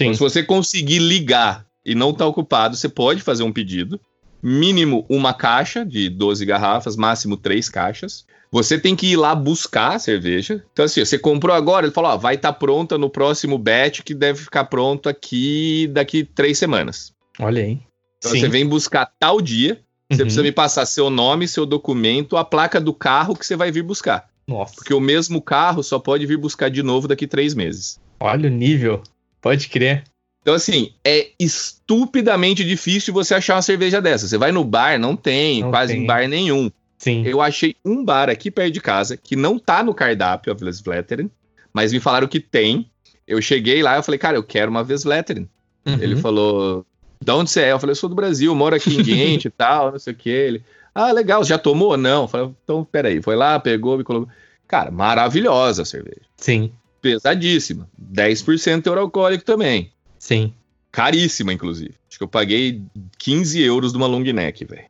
Então, 0.08 0.14
se 0.14 0.20
você 0.20 0.42
conseguir 0.42 0.98
ligar 0.98 1.64
e 1.84 1.94
não 1.94 2.10
estar 2.10 2.24
tá 2.24 2.26
ocupado, 2.26 2.76
você 2.76 2.90
pode 2.90 3.22
fazer 3.22 3.42
um 3.42 3.52
pedido. 3.52 3.98
Mínimo 4.42 5.06
uma 5.08 5.32
caixa 5.32 5.84
de 5.84 6.10
12 6.10 6.44
garrafas, 6.44 6.94
máximo 6.94 7.38
três 7.38 7.70
caixas. 7.70 8.26
Você 8.50 8.78
tem 8.78 8.96
que 8.96 9.08
ir 9.08 9.16
lá 9.16 9.34
buscar 9.34 9.96
a 9.96 9.98
cerveja. 9.98 10.64
Então, 10.72 10.84
assim, 10.84 11.04
você 11.04 11.18
comprou 11.18 11.54
agora, 11.54 11.86
ele 11.86 11.94
falou: 11.94 12.12
ó, 12.12 12.16
vai 12.16 12.34
estar 12.34 12.52
tá 12.52 12.58
pronta 12.58 12.96
no 12.96 13.10
próximo 13.10 13.58
batch, 13.58 14.00
que 14.00 14.14
deve 14.14 14.40
ficar 14.40 14.64
pronto 14.64 15.08
aqui 15.08 15.88
daqui 15.92 16.24
três 16.24 16.58
semanas. 16.58 17.12
Olha 17.38 17.62
aí. 17.62 17.78
Então, 18.18 18.32
Sim. 18.32 18.40
você 18.40 18.48
vem 18.48 18.66
buscar 18.66 19.12
tal 19.18 19.40
dia. 19.40 19.80
Você 20.10 20.22
uhum. 20.22 20.26
precisa 20.26 20.42
me 20.42 20.52
passar 20.52 20.86
seu 20.86 21.10
nome, 21.10 21.46
seu 21.46 21.66
documento, 21.66 22.36
a 22.36 22.44
placa 22.44 22.80
do 22.80 22.94
carro 22.94 23.36
que 23.36 23.46
você 23.46 23.54
vai 23.54 23.70
vir 23.70 23.82
buscar. 23.82 24.28
Nossa. 24.46 24.74
Porque 24.74 24.94
o 24.94 25.00
mesmo 25.00 25.42
carro 25.42 25.82
só 25.82 25.98
pode 25.98 26.24
vir 26.24 26.38
buscar 26.38 26.70
de 26.70 26.82
novo 26.82 27.06
daqui 27.06 27.26
três 27.26 27.54
meses. 27.54 28.00
Olha 28.18 28.48
o 28.48 28.52
nível. 28.52 29.02
Pode 29.42 29.68
crer. 29.68 30.04
Então, 30.40 30.54
assim, 30.54 30.92
é 31.04 31.28
estupidamente 31.38 32.64
difícil 32.64 33.12
você 33.12 33.34
achar 33.34 33.56
uma 33.56 33.62
cerveja 33.62 34.00
dessa. 34.00 34.26
Você 34.26 34.38
vai 34.38 34.50
no 34.50 34.64
bar, 34.64 34.98
não 34.98 35.14
tem, 35.14 35.60
Não 35.60 35.70
quase 35.70 35.92
tem. 35.92 36.02
em 36.02 36.06
bar 36.06 36.26
nenhum. 36.26 36.70
Sim. 36.98 37.22
Eu 37.24 37.40
achei 37.40 37.76
um 37.84 38.04
bar 38.04 38.28
aqui 38.28 38.50
perto 38.50 38.72
de 38.72 38.80
casa 38.80 39.16
que 39.16 39.36
não 39.36 39.58
tá 39.58 39.82
no 39.82 39.94
cardápio, 39.94 40.52
a 40.52 40.54
Vesletteren, 40.54 41.30
mas 41.72 41.92
me 41.92 42.00
falaram 42.00 42.26
que 42.26 42.40
tem. 42.40 42.90
Eu 43.26 43.40
cheguei 43.40 43.82
lá, 43.82 43.96
eu 43.96 44.02
falei, 44.02 44.18
cara, 44.18 44.36
eu 44.36 44.42
quero 44.42 44.70
uma 44.70 44.82
Vesletteren. 44.82 45.48
Uhum. 45.86 45.98
Ele 46.00 46.16
falou, 46.16 46.84
de 47.24 47.30
onde 47.32 47.50
você 47.50 47.62
é? 47.62 47.72
Eu 47.72 47.78
falei, 47.78 47.92
eu 47.92 47.96
sou 47.96 48.08
do 48.08 48.16
Brasil, 48.16 48.54
moro 48.54 48.74
aqui 48.74 48.94
em 48.94 49.02
Guiente 49.02 49.46
e 49.46 49.50
tal, 49.56 49.92
não 49.92 49.98
sei 49.98 50.12
o 50.12 50.16
que. 50.16 50.28
Ele, 50.28 50.62
ah, 50.94 51.12
legal, 51.12 51.44
já 51.44 51.56
tomou? 51.56 51.96
Não. 51.96 52.22
Eu 52.22 52.28
falei, 52.28 52.50
então, 52.64 52.84
peraí. 52.84 53.22
Foi 53.22 53.36
lá, 53.36 53.60
pegou, 53.60 53.96
me 53.96 54.02
colocou. 54.02 54.28
Cara, 54.66 54.90
maravilhosa 54.90 55.82
a 55.82 55.84
cerveja. 55.84 56.26
Sim, 56.36 56.72
Pesadíssima. 57.00 57.88
10% 58.12 58.82
teor 58.82 58.98
alcoólico 58.98 59.44
também. 59.44 59.92
sim. 60.18 60.52
Caríssima, 60.90 61.52
inclusive. 61.52 61.94
Acho 62.08 62.18
que 62.18 62.24
eu 62.24 62.28
paguei 62.28 62.82
15 63.18 63.62
euros 63.62 63.92
de 63.92 63.98
uma 63.98 64.06
long 64.06 64.20
neck, 64.20 64.64
velho. 64.64 64.86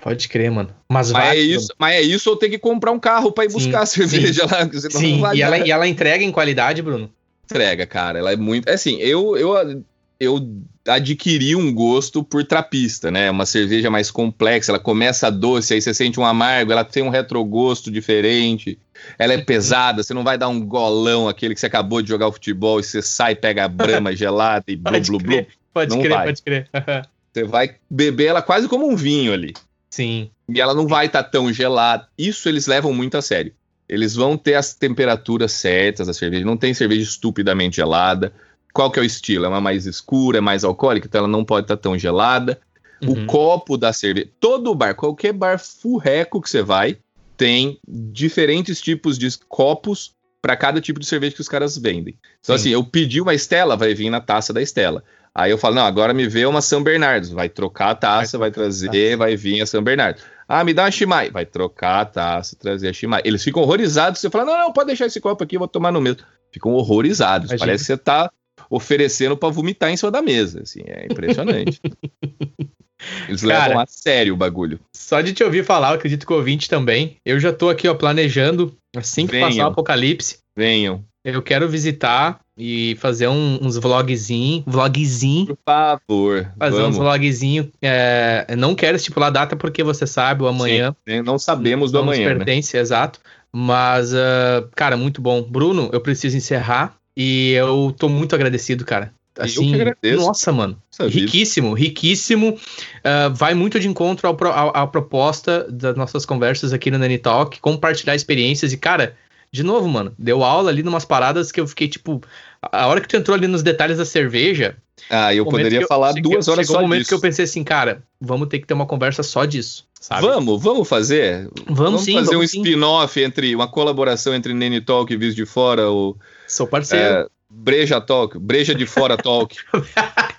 Pode 0.00 0.28
crer, 0.28 0.50
mano. 0.50 0.70
Mas, 0.88 1.10
Mas 1.10 1.24
é 1.24 1.28
válido. 1.28 1.54
isso, 1.60 1.74
mas 1.78 1.94
é 1.96 2.02
isso 2.02 2.30
ou 2.30 2.36
ter 2.36 2.48
que 2.48 2.58
comprar 2.58 2.92
um 2.92 3.00
carro 3.00 3.32
pra 3.32 3.44
ir 3.44 3.50
Sim, 3.50 3.56
buscar 3.58 3.80
a 3.82 3.86
cerveja 3.86 4.46
lá. 4.46 4.68
Sim, 4.90 5.12
não 5.14 5.20
vai 5.20 5.36
e 5.36 5.42
ela, 5.42 5.58
e 5.58 5.70
ela 5.70 5.88
entrega 5.88 6.22
em 6.24 6.30
qualidade, 6.32 6.80
Bruno? 6.82 7.10
entrega, 7.44 7.86
cara. 7.86 8.18
Ela 8.18 8.32
é 8.32 8.36
muito. 8.36 8.68
é 8.68 8.74
Assim, 8.74 8.96
eu, 8.98 9.36
eu, 9.36 9.82
eu 10.20 10.48
adquiri 10.86 11.56
um 11.56 11.72
gosto 11.74 12.22
por 12.22 12.44
trapista, 12.44 13.10
né? 13.10 13.30
Uma 13.30 13.44
cerveja 13.46 13.90
mais 13.90 14.10
complexa. 14.10 14.70
Ela 14.70 14.78
começa 14.78 15.30
doce, 15.30 15.74
aí 15.74 15.80
você 15.82 15.92
sente 15.94 16.20
um 16.20 16.24
amargo, 16.26 16.70
ela 16.72 16.84
tem 16.84 17.02
um 17.02 17.08
retrogosto 17.08 17.90
diferente. 17.90 18.78
Ela 19.18 19.32
é 19.32 19.38
pesada, 19.38 20.02
você 20.02 20.12
não 20.14 20.22
vai 20.24 20.36
dar 20.38 20.48
um 20.48 20.60
golão, 20.60 21.26
aquele 21.28 21.54
que 21.54 21.60
você 21.60 21.66
acabou 21.66 22.02
de 22.02 22.08
jogar 22.08 22.28
o 22.28 22.32
futebol 22.32 22.78
e 22.78 22.84
você 22.84 23.00
sai, 23.02 23.34
pega 23.34 23.64
a 23.64 23.68
brama 23.68 24.14
gelada 24.16 24.64
e 24.68 24.76
blu, 24.76 25.00
blu, 25.00 25.18
blu. 25.18 25.46
pode 25.72 25.90
Não 25.90 26.02
crer, 26.02 26.12
vai. 26.14 26.26
pode 26.26 26.42
crer. 26.42 26.68
Você 27.30 27.44
vai 27.44 27.76
beber 27.90 28.24
ela 28.28 28.42
quase 28.42 28.66
como 28.66 28.88
um 28.88 28.96
vinho 28.96 29.32
ali. 29.32 29.52
Sim, 29.90 30.30
E 30.48 30.60
ela 30.60 30.74
não 30.74 30.86
vai 30.86 31.06
estar 31.06 31.22
tão 31.24 31.52
gelada. 31.52 32.06
Isso 32.16 32.48
eles 32.48 32.66
levam 32.66 32.92
muito 32.92 33.16
a 33.16 33.22
sério. 33.22 33.52
Eles 33.88 34.14
vão 34.14 34.36
ter 34.36 34.54
as 34.54 34.74
temperaturas 34.74 35.52
certas 35.52 36.06
da 36.06 36.12
cerveja. 36.12 36.44
Não 36.44 36.56
tem 36.56 36.74
cerveja 36.74 37.02
estupidamente 37.02 37.76
gelada. 37.76 38.32
Qual 38.72 38.90
que 38.90 38.98
é 38.98 39.02
o 39.02 39.04
estilo? 39.04 39.46
É 39.46 39.48
uma 39.48 39.60
mais 39.60 39.86
escura, 39.86 40.38
é 40.38 40.40
mais 40.40 40.62
alcoólica, 40.62 41.06
então 41.06 41.20
ela 41.20 41.28
não 41.28 41.44
pode 41.44 41.64
estar 41.64 41.76
tão 41.76 41.98
gelada. 41.98 42.60
Uhum. 43.02 43.24
O 43.24 43.26
copo 43.26 43.76
da 43.78 43.92
cerveja. 43.92 44.28
Todo 44.38 44.74
bar, 44.74 44.94
qualquer 44.94 45.32
bar 45.32 45.58
furreco 45.58 46.42
que 46.42 46.50
você 46.50 46.62
vai, 46.62 46.98
tem 47.36 47.78
diferentes 47.88 48.80
tipos 48.80 49.16
de 49.16 49.28
copos 49.48 50.12
para 50.42 50.56
cada 50.56 50.80
tipo 50.80 51.00
de 51.00 51.06
cerveja 51.06 51.34
que 51.34 51.40
os 51.40 51.48
caras 51.48 51.76
vendem. 51.78 52.16
Então, 52.40 52.56
Sim. 52.56 52.60
assim, 52.60 52.70
eu 52.70 52.84
pedi 52.84 53.20
uma 53.20 53.34
Estela, 53.34 53.76
vai 53.76 53.94
vir 53.94 54.10
na 54.10 54.20
taça 54.20 54.52
da 54.52 54.60
Estela. 54.60 55.02
Aí 55.38 55.52
eu 55.52 55.56
falo, 55.56 55.76
não, 55.76 55.84
agora 55.84 56.12
me 56.12 56.26
vê 56.26 56.44
uma 56.46 56.60
São 56.60 56.82
Bernardo. 56.82 57.32
Vai 57.32 57.48
trocar 57.48 57.90
a 57.90 57.94
taça, 57.94 58.36
vai, 58.36 58.48
a 58.48 58.52
trazer, 58.52 59.16
vai 59.16 59.36
vir 59.36 59.62
a 59.62 59.66
São 59.66 59.80
Bernardo. 59.80 60.20
Ah, 60.48 60.64
me 60.64 60.74
dá 60.74 60.82
uma 60.82 60.90
Chimay. 60.90 61.30
Vai 61.30 61.46
trocar 61.46 62.00
a 62.00 62.04
taça, 62.04 62.56
trazer 62.56 62.88
a 62.88 62.92
Chimay. 62.92 63.22
Eles 63.24 63.44
ficam 63.44 63.62
horrorizados. 63.62 64.20
Você 64.20 64.28
fala, 64.28 64.44
não, 64.44 64.58
não, 64.58 64.72
pode 64.72 64.88
deixar 64.88 65.06
esse 65.06 65.20
copo 65.20 65.44
aqui, 65.44 65.54
eu 65.54 65.60
vou 65.60 65.68
tomar 65.68 65.92
no 65.92 66.00
mesmo. 66.00 66.22
Ficam 66.50 66.72
horrorizados. 66.72 67.50
Imagina. 67.50 67.66
Parece 67.66 67.84
que 67.84 67.86
você 67.86 67.96
tá 67.96 68.32
oferecendo 68.68 69.36
para 69.36 69.48
vomitar 69.48 69.90
em 69.90 69.96
cima 69.96 70.10
da 70.10 70.20
mesa. 70.20 70.62
Assim, 70.62 70.80
é 70.84 71.06
impressionante. 71.08 71.80
Eles 73.28 73.42
Cara. 73.42 73.68
levam 73.68 73.80
a 73.80 73.86
sério 73.86 74.34
o 74.34 74.36
bagulho. 74.36 74.80
Só 74.92 75.20
de 75.20 75.32
te 75.32 75.44
ouvir 75.44 75.64
falar, 75.64 75.90
eu 75.90 75.94
acredito 75.94 76.26
que 76.26 76.32
o 76.32 76.36
ouvinte 76.36 76.68
também. 76.68 77.16
Eu 77.24 77.38
já 77.38 77.52
tô 77.52 77.68
aqui, 77.68 77.86
ó, 77.86 77.94
planejando, 77.94 78.76
assim 78.96 79.24
que 79.24 79.34
Venham. 79.34 79.48
passar 79.50 79.68
o 79.68 79.70
apocalipse, 79.70 80.38
Venham. 80.56 81.04
eu 81.24 81.40
quero 81.40 81.68
visitar 81.68 82.40
e 82.58 82.96
fazer 83.00 83.28
um- 83.28 83.58
uns 83.62 83.76
vlogzinho, 83.78 84.64
vlogzinho, 84.66 85.46
Por 85.46 85.58
favor. 85.64 86.52
fazer 86.58 86.76
vamos. 86.76 86.96
uns 86.96 86.98
vlogzinho. 86.98 87.70
É, 87.80 88.44
eu 88.48 88.56
não 88.56 88.74
quero 88.74 88.96
estipular 88.96 89.28
a 89.28 89.30
data 89.30 89.54
porque 89.56 89.82
você 89.84 90.06
sabe, 90.06 90.42
o 90.42 90.48
amanhã 90.48 90.94
Sim, 91.08 91.22
Não 91.22 91.38
sabemos 91.38 91.92
do 91.92 91.98
não 91.98 92.06
nos 92.06 92.16
amanhã, 92.16 92.30
né? 92.30 92.44
pertence, 92.44 92.76
exato. 92.76 93.20
Mas, 93.52 94.12
ah, 94.14 94.64
cara, 94.74 94.96
muito 94.96 95.22
bom. 95.22 95.40
Bruno, 95.42 95.88
eu 95.92 96.00
preciso 96.00 96.36
encerrar 96.36 96.96
e 97.16 97.52
eu 97.52 97.94
tô 97.96 98.08
muito 98.08 98.34
agradecido, 98.34 98.84
cara. 98.84 99.12
Eu 99.36 99.44
Assim, 99.44 99.68
que 99.68 99.74
agradeço. 99.80 100.26
nossa, 100.26 100.52
mano. 100.52 100.76
Riquíssimo, 101.00 101.72
riquíssimo. 101.72 102.58
Ah, 103.04 103.28
vai 103.28 103.54
muito 103.54 103.78
de 103.78 103.86
encontro 103.86 104.34
pro- 104.34 104.50
à, 104.50 104.84
proposta 104.86 105.64
das 105.70 105.96
nossas 105.96 106.26
conversas 106.26 106.72
aqui 106.72 106.90
no 106.90 106.98
Nani 106.98 107.18
Talk, 107.18 107.60
compartilhar 107.60 108.16
experiências. 108.16 108.72
E, 108.72 108.76
cara, 108.76 109.14
de 109.50 109.62
novo, 109.62 109.88
mano, 109.88 110.12
deu 110.18 110.44
aula 110.44 110.70
ali 110.70 110.82
numas 110.82 111.04
paradas 111.04 111.50
que 111.50 111.60
eu 111.60 111.66
fiquei 111.66 111.88
tipo. 111.88 112.20
A 112.60 112.86
hora 112.86 113.00
que 113.00 113.08
tu 113.08 113.16
entrou 113.16 113.36
ali 113.36 113.46
nos 113.46 113.62
detalhes 113.62 113.98
da 113.98 114.04
cerveja. 114.04 114.76
Ah, 115.08 115.32
eu 115.34 115.44
poderia 115.46 115.80
eu- 115.82 115.86
falar 115.86 116.12
duas 116.14 116.48
horas 116.48 116.66
chegou 116.66 116.74
só 116.76 116.78
um 116.80 116.82
momento 116.82 116.98
disso. 117.00 117.08
que 117.10 117.14
eu 117.14 117.20
pensei 117.20 117.44
assim, 117.44 117.62
cara, 117.62 118.02
vamos 118.20 118.48
ter 118.48 118.58
que 118.58 118.66
ter 118.66 118.74
uma 118.74 118.84
conversa 118.84 119.22
só 119.22 119.44
disso, 119.44 119.86
sabe? 120.00 120.26
Vamos, 120.26 120.60
vamos 120.62 120.88
fazer? 120.88 121.48
Vamos, 121.68 122.02
sim, 122.02 122.14
fazer 122.14 122.32
vamos 122.34 122.40
um 122.54 122.58
spin-off 122.58 123.20
entre 123.22 123.54
uma 123.54 123.68
colaboração 123.68 124.34
entre 124.34 124.52
Nene 124.52 124.80
Talk 124.80 125.12
e 125.12 125.16
Viz 125.16 125.34
de 125.36 125.46
Fora, 125.46 125.88
o 125.90 126.16
Sou 126.48 126.66
parceiro. 126.66 127.04
é, 127.04 127.26
Breja 127.48 128.00
Talk, 128.00 128.38
Breja 128.38 128.74
de 128.74 128.84
Fora 128.86 129.16
Talk. 129.16 129.56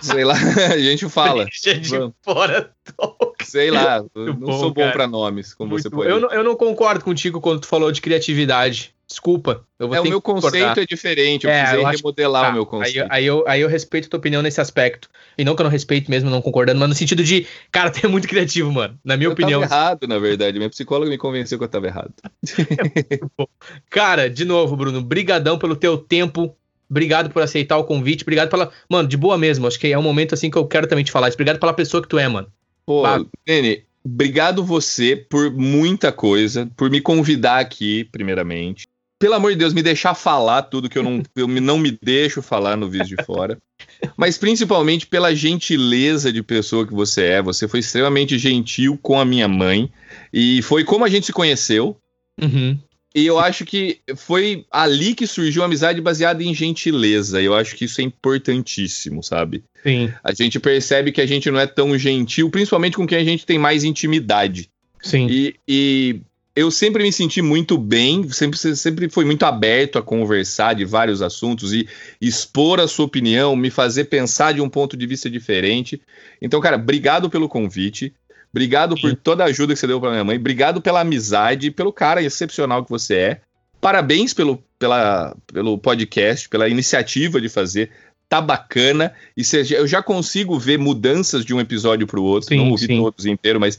Sei 0.00 0.24
lá, 0.24 0.34
a 0.72 0.78
gente 0.78 1.08
fala. 1.08 1.46
De 1.62 1.88
vamos. 1.88 2.14
fora 2.22 2.70
talk. 2.96 3.44
Sei 3.46 3.70
lá, 3.70 4.04
eu 4.14 4.26
não 4.26 4.34
bom, 4.34 4.58
sou 4.58 4.72
bom 4.72 4.90
pra 4.92 5.06
nomes, 5.06 5.54
como 5.54 5.70
Muito 5.70 5.82
você 5.82 5.90
pode. 5.90 6.08
eu, 6.10 6.20
não, 6.20 6.30
eu 6.30 6.42
não 6.44 6.56
concordo 6.56 7.04
contigo 7.04 7.40
quando 7.40 7.60
tu 7.60 7.66
falou 7.66 7.90
de 7.92 8.00
criatividade. 8.00 8.94
Desculpa. 9.08 9.64
Eu 9.78 9.86
vou 9.86 9.96
É, 9.96 10.00
o 10.00 10.02
ter 10.02 10.08
meu 10.08 10.20
que 10.20 10.24
concordar. 10.26 10.58
conceito 10.58 10.80
é 10.80 10.84
diferente, 10.86 11.44
eu 11.46 11.50
É, 11.50 11.60
precisei 11.60 11.84
eu 11.84 11.88
remodelar 11.88 12.42
Tá, 12.46 12.50
o 12.50 12.52
meu 12.54 12.62
Aí, 12.62 12.66
conceito. 12.68 12.98
eu- 12.98 13.06
aí, 13.08 13.24
eu, 13.26 13.44
aí 13.46 13.60
eu 13.60 13.68
respeito 13.68 14.08
tua 14.08 14.18
opinião 14.18 14.42
nesse 14.42 14.60
aspecto. 14.60 15.08
E 15.38 15.44
não 15.44 15.54
que 15.54 15.62
eu 15.62 15.64
não 15.64 15.70
respeito 15.70 16.10
mesmo, 16.10 16.28
não 16.28 16.42
concordando, 16.42 16.80
mas 16.80 16.88
no 16.88 16.94
sentido 16.96 17.22
de, 17.22 17.46
cara, 17.70 17.88
tu 17.90 18.04
é 18.04 18.08
muito 18.08 18.26
criativo, 18.26 18.72
mano. 18.72 18.98
Na 19.04 19.16
minha 19.16 19.28
eu 19.28 19.32
opinião. 19.32 19.60
tava 19.60 19.72
errado, 19.72 20.08
na 20.08 20.18
verdade. 20.18 20.58
Minha 20.58 20.70
psicóloga 20.70 21.08
me 21.08 21.16
convenceu 21.18 21.56
que 21.56 21.62
eu 21.62 21.68
tava 21.68 21.86
errado. 21.86 22.12
Cara, 23.90 24.28
de 24.28 24.44
novo, 24.44 24.76
Bruno, 24.76 25.00
brigadão 25.00 25.56
pelo 25.58 25.76
teu 25.76 25.96
tempo. 25.96 26.56
Obrigado 26.88 27.30
por 27.30 27.42
aceitar 27.42 27.76
o 27.76 27.84
convite. 27.84 28.22
Obrigado 28.22 28.48
pela. 28.48 28.70
Mano, 28.88 29.08
de 29.08 29.16
boa 29.16 29.36
mesmo. 29.36 29.66
Acho 29.66 29.78
que 29.78 29.88
é 29.88 29.98
um 29.98 30.02
momento 30.02 30.34
assim 30.34 30.50
que 30.50 30.56
eu 30.56 30.66
quero 30.66 30.86
também 30.86 31.04
te 31.04 31.10
falar. 31.10 31.30
Obrigado 31.32 31.58
pela 31.58 31.72
pessoa 31.72 32.02
que 32.02 32.08
tu 32.08 32.18
é, 32.18 32.28
mano. 32.28 32.48
Pô, 32.84 33.02
Pago. 33.02 33.28
Nene, 33.46 33.84
obrigado 34.04 34.64
você 34.64 35.16
por 35.16 35.50
muita 35.50 36.12
coisa, 36.12 36.70
por 36.76 36.88
me 36.88 37.00
convidar 37.00 37.58
aqui, 37.58 38.04
primeiramente. 38.04 38.86
Pelo 39.18 39.34
amor 39.34 39.50
de 39.52 39.56
Deus, 39.56 39.72
me 39.72 39.82
deixar 39.82 40.14
falar 40.14 40.62
tudo 40.62 40.90
que 40.90 40.98
eu 40.98 41.02
não, 41.02 41.22
eu 41.34 41.48
não 41.48 41.78
me 41.78 41.98
deixo 42.02 42.42
falar 42.42 42.76
no 42.76 42.88
Vídeo 42.88 43.16
de 43.16 43.24
Fora. 43.24 43.58
Mas 44.16 44.36
principalmente 44.36 45.06
pela 45.06 45.34
gentileza 45.34 46.32
de 46.32 46.42
pessoa 46.42 46.86
que 46.86 46.94
você 46.94 47.24
é. 47.24 47.42
Você 47.42 47.66
foi 47.66 47.80
extremamente 47.80 48.38
gentil 48.38 48.98
com 49.00 49.18
a 49.18 49.24
minha 49.24 49.48
mãe. 49.48 49.90
E 50.32 50.60
foi 50.62 50.84
como 50.84 51.04
a 51.04 51.08
gente 51.08 51.26
se 51.26 51.32
conheceu. 51.32 51.96
Uhum. 52.40 52.78
E 53.16 53.24
eu 53.24 53.38
acho 53.38 53.64
que 53.64 53.98
foi 54.14 54.66
ali 54.70 55.14
que 55.14 55.26
surgiu 55.26 55.62
a 55.62 55.64
amizade 55.64 56.02
baseada 56.02 56.44
em 56.44 56.54
gentileza. 56.54 57.40
E 57.40 57.46
eu 57.46 57.54
acho 57.54 57.74
que 57.74 57.86
isso 57.86 58.02
é 58.02 58.04
importantíssimo, 58.04 59.22
sabe? 59.22 59.64
Sim, 59.82 60.12
A 60.22 60.34
gente 60.34 60.60
percebe 60.60 61.10
que 61.10 61.22
a 61.22 61.26
gente 61.26 61.50
não 61.50 61.58
é 61.58 61.66
tão 61.66 61.96
gentil, 61.96 62.50
principalmente 62.50 62.94
com 62.94 63.06
quem 63.06 63.16
a 63.16 63.24
gente 63.24 63.46
tem 63.46 63.58
mais 63.58 63.84
intimidade. 63.84 64.68
sim. 65.02 65.26
E, 65.30 65.54
e 65.66 66.20
eu 66.54 66.70
sempre 66.70 67.02
me 67.02 67.10
senti 67.10 67.40
muito 67.40 67.78
bem, 67.78 68.28
sempre, 68.28 68.58
sempre 68.58 69.08
fui 69.08 69.24
muito 69.24 69.44
aberto 69.44 69.98
a 69.98 70.02
conversar 70.02 70.74
de 70.74 70.84
vários 70.84 71.22
assuntos 71.22 71.72
e 71.72 71.88
expor 72.20 72.80
a 72.80 72.86
sua 72.86 73.06
opinião, 73.06 73.56
me 73.56 73.70
fazer 73.70 74.04
pensar 74.04 74.52
de 74.52 74.60
um 74.60 74.68
ponto 74.68 74.94
de 74.94 75.06
vista 75.06 75.30
diferente. 75.30 76.02
Então, 76.40 76.60
cara, 76.60 76.76
obrigado 76.76 77.30
pelo 77.30 77.48
convite. 77.48 78.12
Obrigado 78.56 78.96
por 78.98 79.10
Sim. 79.10 79.16
toda 79.22 79.44
a 79.44 79.48
ajuda 79.48 79.74
que 79.74 79.78
você 79.78 79.86
deu 79.86 80.00
para 80.00 80.10
minha 80.12 80.24
mãe. 80.24 80.38
Obrigado 80.38 80.80
pela 80.80 81.00
amizade, 81.00 81.70
pelo 81.70 81.92
cara 81.92 82.22
excepcional 82.22 82.82
que 82.82 82.88
você 82.90 83.14
é. 83.14 83.40
Parabéns 83.82 84.32
pelo, 84.32 84.64
pela, 84.78 85.36
pelo 85.46 85.76
podcast, 85.76 86.48
pela 86.48 86.66
iniciativa 86.66 87.38
de 87.38 87.50
fazer. 87.50 87.90
Tá 88.30 88.40
bacana. 88.40 89.12
E 89.36 89.44
você- 89.44 89.66
eu 89.76 89.86
já 89.86 90.02
consigo 90.02 90.58
ver 90.58 90.78
mudanças 90.78 91.44
de 91.44 91.52
um 91.54 91.60
episódio 91.60 92.06
para 92.06 92.18
o 92.18 92.22
outro. 92.24 92.48
Sim, 92.48 92.56
Não 92.56 92.70
ouvi 92.70 92.86
sim. 92.86 92.96
todos 92.98 93.26
inteiro, 93.26 93.60
mas 93.60 93.76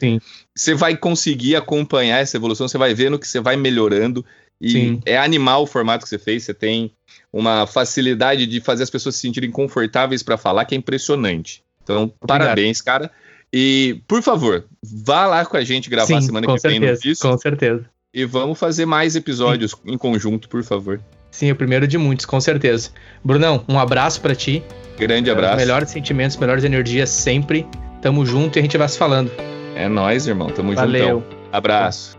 você 0.55 0.75
vai 0.75 0.95
conseguir 0.95 1.55
acompanhar 1.55 2.19
essa 2.19 2.37
evolução. 2.37 2.67
Você 2.67 2.77
vai 2.77 2.93
vendo 2.93 3.17
que 3.17 3.27
você 3.27 3.39
vai 3.39 3.55
melhorando. 3.57 4.23
E 4.61 4.71
Sim. 4.71 5.01
é 5.07 5.17
animal 5.17 5.63
o 5.63 5.67
formato 5.67 6.03
que 6.03 6.09
você 6.09 6.19
fez. 6.19 6.43
Você 6.43 6.53
tem 6.53 6.91
uma 7.33 7.65
facilidade 7.65 8.45
de 8.45 8.61
fazer 8.61 8.83
as 8.83 8.89
pessoas 8.91 9.15
se 9.15 9.21
sentirem 9.21 9.49
confortáveis 9.49 10.21
para 10.21 10.37
falar, 10.37 10.65
que 10.65 10.75
é 10.75 10.77
impressionante. 10.77 11.63
Então, 11.83 12.13
parabéns, 12.27 12.79
cara. 12.79 13.09
E, 13.53 14.01
por 14.07 14.21
favor, 14.21 14.65
vá 14.83 15.25
lá 15.25 15.45
com 15.45 15.57
a 15.57 15.63
gente 15.63 15.89
gravar 15.89 16.07
Sim, 16.07 16.21
semana 16.21 16.47
que 16.47 16.59
certeza, 16.59 16.79
vem 16.79 16.91
no 16.91 16.99
disco. 16.99 17.29
Com 17.29 17.37
certeza. 17.37 17.85
E 18.13 18.25
vamos 18.25 18.57
fazer 18.59 18.85
mais 18.85 19.15
episódios 19.15 19.71
Sim. 19.71 19.93
em 19.93 19.97
conjunto, 19.97 20.49
por 20.49 20.63
favor. 20.63 20.99
Sim, 21.31 21.51
o 21.51 21.55
primeiro 21.55 21.85
é 21.85 21.87
de 21.87 21.97
muitos, 21.97 22.25
com 22.25 22.39
certeza. 22.41 22.89
Brunão, 23.23 23.63
um 23.67 23.79
abraço 23.79 24.19
para 24.21 24.33
ti. 24.33 24.63
Grande 24.97 25.29
é, 25.29 25.33
abraço. 25.33 25.57
Melhores 25.57 25.89
sentimentos, 25.89 26.35
melhores 26.37 26.63
energias 26.63 27.09
sempre. 27.09 27.65
Tamo 28.01 28.25
junto 28.25 28.57
e 28.57 28.59
a 28.59 28.61
gente 28.63 28.77
vai 28.77 28.89
se 28.89 28.97
falando. 28.97 29.31
É 29.75 29.87
nós, 29.87 30.27
irmão. 30.27 30.49
Tamo 30.49 30.69
junto. 30.69 30.79
Valeu. 30.79 31.19
Juntão. 31.21 31.37
Abraço. 31.51 32.17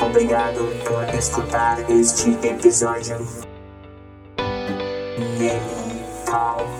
Obrigado 0.00 0.66
por 0.84 1.14
escutar 1.14 1.78
este 1.90 2.30
episódio. 2.46 3.16
Game 6.26 6.34
Talk. 6.34 6.75